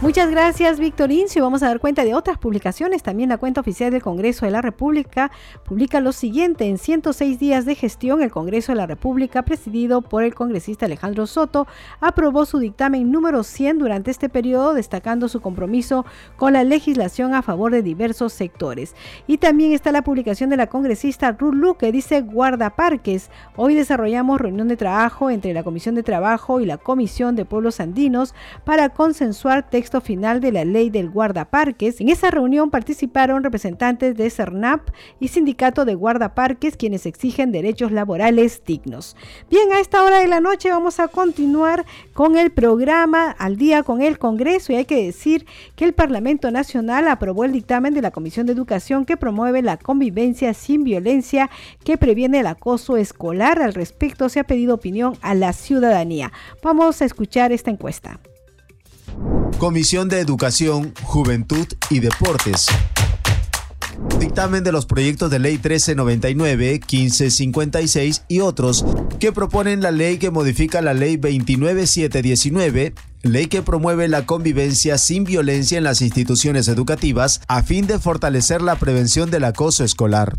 Muchas 0.03 0.33
gracias, 0.33 0.81
Víctor 0.81 1.13
Incio. 1.13 1.45
Vamos 1.45 1.63
a 1.63 1.69
dar 1.69 1.79
cuenta 1.79 2.03
de 2.03 2.17
otras 2.17 2.37
publicaciones. 2.37 3.05
También 3.05 3.29
la 3.29 3.39
cuenta 3.39 3.61
oficial 3.61 3.93
del 3.93 4.03
Congreso 4.03 4.45
de 4.45 4.51
la 4.51 4.61
República 4.61 5.31
publica 5.65 6.01
lo 6.01 6.11
siguiente. 6.11 6.69
En 6.69 6.79
106 6.79 7.39
días 7.39 7.67
de 7.67 7.77
gestión, 7.77 8.21
el 8.21 8.33
Congreso 8.33 8.73
de 8.73 8.79
la 8.79 8.89
República, 8.89 9.45
presidido 9.45 10.03
por 10.03 10.25
el 10.25 10.35
congresista 10.35 10.87
Alejandro 10.87 11.29
Soto, 11.29 11.69
aprobó 12.01 12.47
su 12.47 12.59
dictamen 12.59 13.13
número 13.13 13.45
100 13.45 13.79
durante 13.79 14.11
este 14.11 14.29
periodo, 14.29 14.75
destacando 14.75 15.29
su 15.29 15.41
compromiso 15.41 16.05
con 16.37 16.55
la 16.55 16.65
legislación 16.65 17.33
a 17.33 17.43
favor 17.43 17.71
de 17.71 17.83
diversos 17.83 18.33
sectores. 18.33 18.97
Y 19.29 19.39
también 19.39 19.71
está 19.71 19.93
la 19.93 20.03
publicación 20.03 20.51
de 20.51 20.57
la 20.57 20.67
congresista 20.67 21.31
Ruth 21.31 21.77
que 21.79 21.93
dice 21.93 22.23
guardaparques. 22.23 23.31
Hoy 23.55 23.77
desarrollamos 23.77 24.41
reunión 24.41 24.67
de 24.67 24.77
trabajo 24.77 25.31
entre 25.31 25.55
la 25.55 25.63
Comisión 25.63 25.95
de 25.95 26.03
Trabajo 26.03 26.61
y 26.61 26.67
la 26.67 26.79
Comisión 26.79 27.37
de 27.37 27.45
Pueblos 27.45 27.79
Andinos 27.79 28.35
para 28.65 28.89
consensuar 28.89 29.71
textos 29.71 29.92
final 30.01 30.41
de 30.41 30.53
la 30.53 30.65
ley 30.65 30.91
del 30.91 31.11
guardaparques. 31.11 32.01
En 32.01 32.09
esa 32.09 32.31
reunión 32.31 32.71
participaron 32.71 33.45
representantes 33.45 34.17
de 34.17 34.31
CERNAP 34.31 34.89
y 35.21 35.29
Sindicato 35.29 35.85
de 35.85 35.95
Guardaparques, 35.95 36.77
quienes 36.77 37.07
exigen 37.07 37.53
derechos 37.53 37.93
laborales 37.93 38.63
dignos. 38.65 39.17
Bien, 39.51 39.73
a 39.73 39.81
esta 39.81 40.03
hora 40.03 40.21
de 40.21 40.29
la 40.29 40.41
noche 40.41 40.71
vamos 40.71 41.01
a 41.01 41.09
continuar 41.09 41.85
con 42.13 42.37
el 42.37 42.51
programa 42.51 43.31
Al 43.31 43.57
día 43.57 43.83
con 43.83 44.03
el 44.03 44.19
Congreso 44.19 44.73
y 44.73 44.77
hay 44.77 44.85
que 44.85 45.05
decir 45.05 45.47
que 45.77 45.85
el 45.85 45.93
Parlamento 45.93 46.51
Nacional 46.51 47.09
aprobó 47.09 47.45
el 47.45 47.53
dictamen 47.53 47.95
de 47.95 48.03
la 48.03 48.11
Comisión 48.11 48.47
de 48.47 48.53
Educación 48.53 49.05
que 49.05 49.17
promueve 49.17 49.63
la 49.63 49.77
convivencia 49.77 50.55
sin 50.55 50.85
violencia 50.85 51.51
que 51.85 51.99
previene 51.99 52.41
el 52.41 52.47
acoso 52.47 52.97
escolar. 52.97 53.61
Al 53.61 53.75
respecto 53.75 54.29
se 54.29 54.41
ha 54.41 54.45
pedido 54.45 54.75
opinión 54.75 55.17
a 55.23 55.35
la 55.35 55.53
ciudadanía. 55.53 56.33
Vamos 56.63 57.03
a 57.03 57.05
escuchar 57.05 57.53
esta 57.53 57.71
encuesta. 57.71 58.21
Comisión 59.59 60.09
de 60.09 60.21
Educación, 60.21 60.93
Juventud 61.03 61.67
y 61.91 62.01
Deportes. 62.01 62.67
Dictamen 64.19 64.65
de 64.65 64.73
los 64.73 64.87
proyectos 64.87 65.31
de 65.31 65.39
ley 65.39 65.55
1399, 65.55 66.73
1556 66.73 68.25
y 68.29 68.41
otros 68.41 68.85
que 69.21 69.33
proponen 69.33 69.83
la 69.83 69.91
ley 69.91 70.19
que 70.19 70.31
modifica 70.31 70.83
la 70.83 70.95
ley 70.95 71.17
29719 71.17 72.95
ley 73.23 73.47
que 73.47 73.63
promueve 73.63 74.09
la 74.09 74.27
convivencia 74.27 74.99
sin 74.99 75.25
violencia 75.25 75.79
en 75.79 75.85
las 75.85 76.03
instituciones 76.03 76.69
educativas 76.69 77.41
a 77.47 77.63
fin 77.63 77.87
de 77.87 77.99
fortalecer 77.99 78.63
la 78.63 78.77
prevención 78.77 79.31
del 79.31 79.45
acoso 79.45 79.85
escolar. 79.85 80.37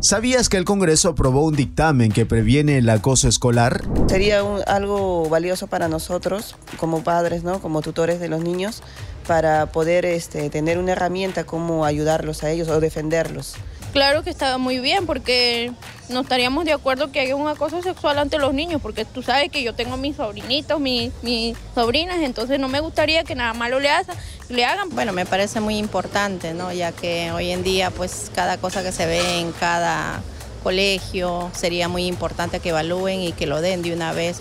¿Sabías 0.00 0.48
que 0.48 0.56
el 0.56 0.64
Congreso 0.64 1.08
aprobó 1.08 1.44
un 1.44 1.56
dictamen 1.56 2.12
que 2.12 2.26
previene 2.26 2.78
el 2.78 2.88
acoso 2.88 3.28
escolar? 3.28 3.82
Sería 4.08 4.40
algo 4.66 5.28
valioso 5.28 5.66
para 5.66 5.88
nosotros 5.88 6.54
como 6.76 7.02
padres, 7.02 7.42
¿no? 7.42 7.60
como 7.60 7.82
tutores 7.82 8.20
de 8.20 8.28
los 8.28 8.42
niños, 8.42 8.82
para 9.26 9.66
poder 9.66 10.04
este, 10.04 10.48
tener 10.50 10.78
una 10.78 10.92
herramienta 10.92 11.44
como 11.44 11.84
ayudarlos 11.84 12.44
a 12.44 12.50
ellos 12.50 12.68
o 12.68 12.78
defenderlos. 12.78 13.54
Claro 13.96 14.22
que 14.22 14.28
estaba 14.28 14.58
muy 14.58 14.78
bien 14.78 15.06
porque 15.06 15.72
no 16.10 16.20
estaríamos 16.20 16.66
de 16.66 16.74
acuerdo 16.74 17.10
que 17.12 17.20
haya 17.20 17.34
un 17.34 17.48
acoso 17.48 17.80
sexual 17.80 18.18
ante 18.18 18.36
los 18.36 18.52
niños, 18.52 18.82
porque 18.82 19.06
tú 19.06 19.22
sabes 19.22 19.50
que 19.50 19.62
yo 19.62 19.74
tengo 19.74 19.96
mis 19.96 20.16
sobrinitos, 20.16 20.78
mis, 20.78 21.12
mis 21.22 21.56
sobrinas, 21.74 22.18
entonces 22.20 22.60
no 22.60 22.68
me 22.68 22.80
gustaría 22.80 23.24
que 23.24 23.34
nada 23.34 23.54
malo 23.54 23.80
le, 23.80 23.88
le 24.50 24.66
hagan. 24.66 24.90
Bueno, 24.90 25.14
me 25.14 25.24
parece 25.24 25.60
muy 25.60 25.78
importante, 25.78 26.52
¿no? 26.52 26.74
Ya 26.74 26.92
que 26.92 27.32
hoy 27.32 27.52
en 27.52 27.62
día, 27.62 27.90
pues 27.90 28.30
cada 28.34 28.58
cosa 28.58 28.82
que 28.82 28.92
se 28.92 29.06
ve 29.06 29.40
en 29.40 29.52
cada 29.52 30.20
colegio 30.62 31.50
sería 31.54 31.88
muy 31.88 32.04
importante 32.04 32.60
que 32.60 32.68
evalúen 32.68 33.22
y 33.22 33.32
que 33.32 33.46
lo 33.46 33.62
den 33.62 33.80
de 33.80 33.94
una 33.94 34.12
vez. 34.12 34.40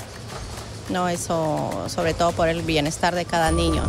No, 0.89 1.07
eso 1.07 1.85
sobre 1.87 2.13
todo 2.13 2.33
por 2.33 2.49
el 2.49 2.61
bienestar 2.61 3.15
de 3.15 3.23
cada 3.23 3.51
niño. 3.51 3.83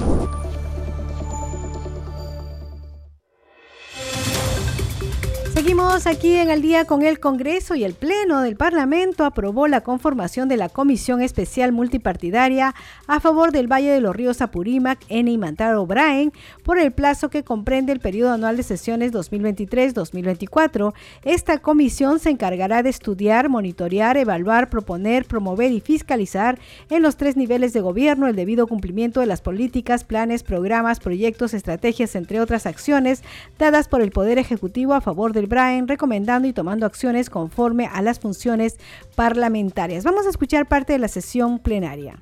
Seguimos 5.57 6.07
aquí 6.07 6.37
en 6.37 6.51
el 6.51 6.61
día 6.61 6.85
con 6.85 7.03
el 7.03 7.19
Congreso 7.19 7.75
y 7.75 7.85
el 7.85 7.95
Pleno 7.95 8.43
del 8.43 8.57
Parlamento 8.57 9.25
aprobó 9.25 9.69
la 9.69 9.81
conformación 9.81 10.51
de 10.51 10.59
la 10.59 10.69
Comisión 10.69 11.23
Especial 11.23 11.73
Multipartidaria 11.73 12.75
a 13.07 13.21
favor 13.21 13.53
del 13.53 13.67
Valle 13.67 13.91
de 13.91 14.03
los 14.03 14.15
Ríos 14.15 14.43
Apurímac, 14.43 14.99
N. 15.09 15.31
y 15.31 15.39
Braen 15.39 16.31
por 16.63 16.79
el 16.79 16.93
plazo 16.93 17.31
que 17.31 17.43
comprende 17.43 17.93
el 17.93 18.01
periodo 18.01 18.33
anual 18.33 18.59
de 18.59 18.65
sesiones 18.65 19.15
2023-2024. 19.15 20.93
Esta 21.25 21.57
comisión 21.57 22.19
se 22.19 22.29
encargará 22.29 22.83
de 22.83 22.91
estudiar, 22.91 23.49
monitorear, 23.49 24.19
evaluar, 24.19 24.69
proponer, 24.69 25.25
promover 25.25 25.73
y 25.73 25.81
fiscalizar 25.81 26.59
en 26.91 27.01
los 27.01 27.17
tres 27.17 27.35
niveles 27.35 27.73
de 27.73 27.81
gobierno 27.81 28.27
el 28.27 28.37
debido 28.37 28.67
cumplimiento 28.67 29.21
de 29.21 29.27
las 29.27 29.41
políticas, 29.41 30.05
planes, 30.05 30.43
programas, 30.43 31.01
proyectos, 31.01 31.55
estrategias, 31.55 32.15
entre 32.15 32.43
otras 32.43 32.67
acciones 32.67 33.23
dadas 33.59 33.89
por 33.89 34.03
el 34.03 34.11
Poder 34.11 34.37
Ejecutivo 34.39 34.93
a 34.93 35.01
favor 35.01 35.33
del 35.33 35.46
Brian 35.47 35.89
recomendando 35.89 36.49
y 36.49 36.53
tomando 36.53 36.87
acciones 36.87 37.31
conforme 37.31 37.87
a 37.87 38.03
las 38.03 38.21
funciones 38.21 38.79
parlamentarias. 39.15 40.05
Vamos 40.05 40.27
a 40.27 40.31
escuchar 40.31 40.67
parte 40.67 40.93
de 40.93 40.99
la 40.99 41.09
sesión 41.09 41.59
plenaria 41.59 42.21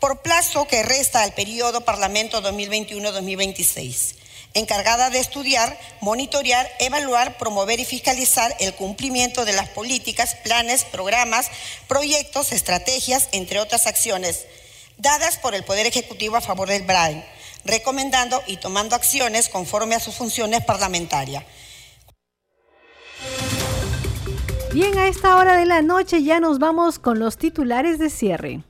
por 0.00 0.22
plazo 0.22 0.66
que 0.66 0.82
resta 0.82 1.24
al 1.24 1.34
periodo 1.34 1.82
Parlamento 1.82 2.40
2021-2026 2.42 4.14
encargada 4.54 5.10
de 5.10 5.18
estudiar, 5.18 5.78
monitorear, 6.00 6.68
evaluar, 6.80 7.38
promover 7.38 7.80
y 7.80 7.84
fiscalizar 7.84 8.54
el 8.60 8.74
cumplimiento 8.74 9.44
de 9.44 9.52
las 9.52 9.68
políticas, 9.68 10.34
planes, 10.42 10.84
programas, 10.84 11.50
proyectos, 11.86 12.52
estrategias, 12.52 13.28
entre 13.32 13.60
otras 13.60 13.86
acciones, 13.86 14.46
dadas 14.96 15.38
por 15.38 15.54
el 15.54 15.64
Poder 15.64 15.86
Ejecutivo 15.86 16.36
a 16.36 16.40
favor 16.40 16.68
del 16.68 16.82
BRAE, 16.82 17.24
recomendando 17.64 18.42
y 18.46 18.56
tomando 18.56 18.96
acciones 18.96 19.48
conforme 19.48 19.94
a 19.94 20.00
sus 20.00 20.14
funciones 20.14 20.64
parlamentarias. 20.64 21.44
Bien, 24.72 24.98
a 24.98 25.08
esta 25.08 25.36
hora 25.36 25.56
de 25.56 25.66
la 25.66 25.82
noche 25.82 26.22
ya 26.22 26.40
nos 26.40 26.58
vamos 26.58 26.98
con 26.98 27.18
los 27.18 27.38
titulares 27.38 27.98
de 27.98 28.10
cierre. 28.10 28.62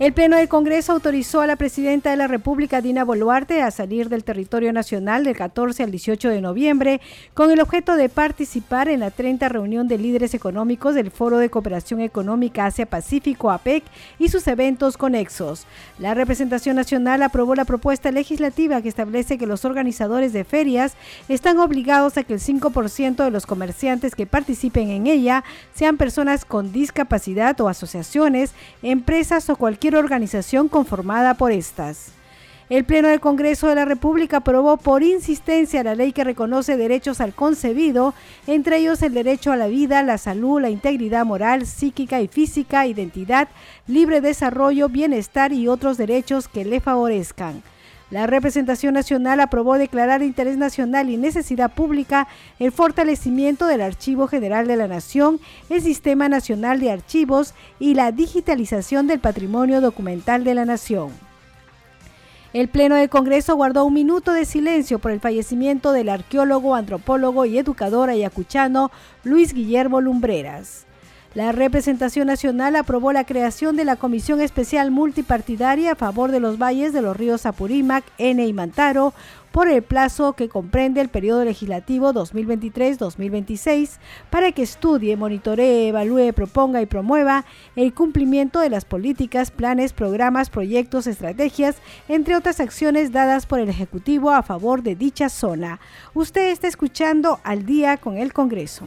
El 0.00 0.12
Pleno 0.12 0.36
del 0.36 0.48
Congreso 0.48 0.92
autorizó 0.92 1.40
a 1.40 1.48
la 1.48 1.56
Presidenta 1.56 2.10
de 2.10 2.16
la 2.16 2.28
República, 2.28 2.80
Dina 2.80 3.02
Boluarte, 3.02 3.62
a 3.62 3.72
salir 3.72 4.08
del 4.08 4.22
territorio 4.22 4.72
nacional 4.72 5.24
del 5.24 5.36
14 5.36 5.82
al 5.82 5.90
18 5.90 6.28
de 6.28 6.40
noviembre 6.40 7.00
con 7.34 7.50
el 7.50 7.58
objeto 7.58 7.96
de 7.96 8.08
participar 8.08 8.88
en 8.88 9.00
la 9.00 9.10
30 9.10 9.48
reunión 9.48 9.88
de 9.88 9.98
líderes 9.98 10.34
económicos 10.34 10.94
del 10.94 11.10
Foro 11.10 11.38
de 11.38 11.50
Cooperación 11.50 12.00
Económica 12.00 12.66
Asia-Pacífico, 12.66 13.50
APEC, 13.50 13.82
y 14.20 14.28
sus 14.28 14.46
eventos 14.46 14.96
conexos. 14.96 15.66
La 15.98 16.14
representación 16.14 16.76
nacional 16.76 17.20
aprobó 17.24 17.56
la 17.56 17.64
propuesta 17.64 18.12
legislativa 18.12 18.80
que 18.80 18.88
establece 18.88 19.36
que 19.36 19.48
los 19.48 19.64
organizadores 19.64 20.32
de 20.32 20.44
ferias 20.44 20.94
están 21.28 21.58
obligados 21.58 22.16
a 22.16 22.22
que 22.22 22.34
el 22.34 22.40
5% 22.40 23.24
de 23.24 23.32
los 23.32 23.46
comerciantes 23.46 24.14
que 24.14 24.26
participen 24.26 24.90
en 24.90 25.08
ella 25.08 25.42
sean 25.74 25.96
personas 25.96 26.44
con 26.44 26.70
discapacidad 26.70 27.60
o 27.60 27.68
asociaciones, 27.68 28.52
empresas 28.80 29.50
o 29.50 29.56
cualquier 29.56 29.87
organización 29.96 30.68
conformada 30.68 31.34
por 31.34 31.52
estas. 31.52 32.12
El 32.68 32.84
Pleno 32.84 33.08
del 33.08 33.20
Congreso 33.20 33.66
de 33.66 33.74
la 33.74 33.86
República 33.86 34.38
aprobó 34.38 34.76
por 34.76 35.02
insistencia 35.02 35.82
la 35.82 35.94
ley 35.94 36.12
que 36.12 36.22
reconoce 36.22 36.76
derechos 36.76 37.22
al 37.22 37.32
concebido, 37.32 38.12
entre 38.46 38.76
ellos 38.76 39.00
el 39.00 39.14
derecho 39.14 39.52
a 39.52 39.56
la 39.56 39.68
vida, 39.68 40.02
la 40.02 40.18
salud, 40.18 40.60
la 40.60 40.68
integridad 40.68 41.24
moral, 41.24 41.64
psíquica 41.64 42.20
y 42.20 42.28
física, 42.28 42.86
identidad, 42.86 43.48
libre 43.86 44.20
desarrollo, 44.20 44.90
bienestar 44.90 45.54
y 45.54 45.66
otros 45.66 45.96
derechos 45.96 46.46
que 46.46 46.66
le 46.66 46.80
favorezcan. 46.80 47.62
La 48.10 48.26
representación 48.26 48.94
nacional 48.94 49.38
aprobó 49.38 49.76
declarar 49.76 50.20
de 50.20 50.26
interés 50.26 50.56
nacional 50.56 51.10
y 51.10 51.18
necesidad 51.18 51.70
pública 51.70 52.26
el 52.58 52.72
fortalecimiento 52.72 53.66
del 53.66 53.82
Archivo 53.82 54.26
General 54.26 54.66
de 54.66 54.76
la 54.76 54.88
Nación, 54.88 55.40
el 55.68 55.82
Sistema 55.82 56.26
Nacional 56.30 56.80
de 56.80 56.90
Archivos 56.90 57.52
y 57.78 57.94
la 57.94 58.10
digitalización 58.10 59.06
del 59.06 59.20
patrimonio 59.20 59.82
documental 59.82 60.42
de 60.42 60.54
la 60.54 60.64
Nación. 60.64 61.10
El 62.54 62.68
Pleno 62.68 62.94
del 62.94 63.10
Congreso 63.10 63.56
guardó 63.56 63.84
un 63.84 63.92
minuto 63.92 64.32
de 64.32 64.46
silencio 64.46 64.98
por 64.98 65.10
el 65.10 65.20
fallecimiento 65.20 65.92
del 65.92 66.08
arqueólogo, 66.08 66.74
antropólogo 66.74 67.44
y 67.44 67.58
educador 67.58 68.08
ayacuchano 68.08 68.90
Luis 69.22 69.52
Guillermo 69.52 70.00
Lumbreras. 70.00 70.87
La 71.34 71.52
representación 71.52 72.26
nacional 72.26 72.74
aprobó 72.74 73.12
la 73.12 73.24
creación 73.24 73.76
de 73.76 73.84
la 73.84 73.96
Comisión 73.96 74.40
Especial 74.40 74.90
Multipartidaria 74.90 75.92
a 75.92 75.94
favor 75.94 76.30
de 76.30 76.40
los 76.40 76.58
valles 76.58 76.94
de 76.94 77.02
los 77.02 77.14
ríos 77.14 77.44
Apurímac, 77.44 78.02
N 78.16 78.46
y 78.46 78.52
Mantaro, 78.54 79.12
por 79.52 79.68
el 79.68 79.82
plazo 79.82 80.32
que 80.32 80.48
comprende 80.48 81.02
el 81.02 81.10
periodo 81.10 81.44
legislativo 81.44 82.14
2023-2026 82.14 83.98
para 84.30 84.52
que 84.52 84.62
estudie, 84.62 85.16
monitoree, 85.16 85.88
evalúe, 85.88 86.32
proponga 86.32 86.80
y 86.80 86.86
promueva 86.86 87.44
el 87.76 87.92
cumplimiento 87.92 88.60
de 88.60 88.70
las 88.70 88.86
políticas, 88.86 89.50
planes, 89.50 89.92
programas, 89.92 90.48
proyectos, 90.48 91.06
estrategias, 91.06 91.76
entre 92.08 92.36
otras 92.36 92.58
acciones 92.58 93.12
dadas 93.12 93.44
por 93.44 93.60
el 93.60 93.68
Ejecutivo 93.68 94.30
a 94.30 94.42
favor 94.42 94.82
de 94.82 94.96
dicha 94.96 95.28
zona. 95.28 95.78
Usted 96.14 96.50
está 96.50 96.68
escuchando 96.68 97.38
al 97.44 97.66
día 97.66 97.98
con 97.98 98.16
el 98.16 98.32
Congreso. 98.32 98.86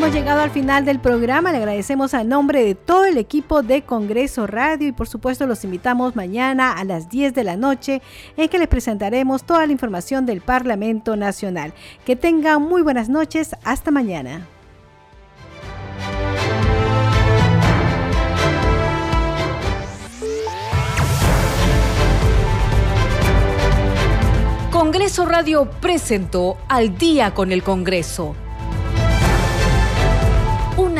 Hemos 0.00 0.14
llegado 0.14 0.40
al 0.40 0.50
final 0.50 0.86
del 0.86 0.98
programa. 0.98 1.52
Le 1.52 1.58
agradecemos 1.58 2.14
a 2.14 2.24
nombre 2.24 2.64
de 2.64 2.74
todo 2.74 3.04
el 3.04 3.18
equipo 3.18 3.62
de 3.62 3.82
Congreso 3.82 4.46
Radio 4.46 4.88
y 4.88 4.92
por 4.92 5.06
supuesto 5.06 5.46
los 5.46 5.62
invitamos 5.62 6.16
mañana 6.16 6.72
a 6.72 6.84
las 6.84 7.10
10 7.10 7.34
de 7.34 7.44
la 7.44 7.58
noche 7.58 8.00
en 8.38 8.48
que 8.48 8.58
les 8.58 8.66
presentaremos 8.66 9.44
toda 9.44 9.66
la 9.66 9.72
información 9.72 10.24
del 10.24 10.40
Parlamento 10.40 11.16
Nacional. 11.16 11.74
Que 12.06 12.16
tengan 12.16 12.62
muy 12.62 12.80
buenas 12.80 13.10
noches. 13.10 13.54
Hasta 13.62 13.90
mañana. 13.90 14.46
Congreso 24.70 25.26
Radio 25.26 25.70
presentó 25.82 26.56
Al 26.70 26.96
día 26.96 27.34
con 27.34 27.52
el 27.52 27.62
Congreso 27.62 28.34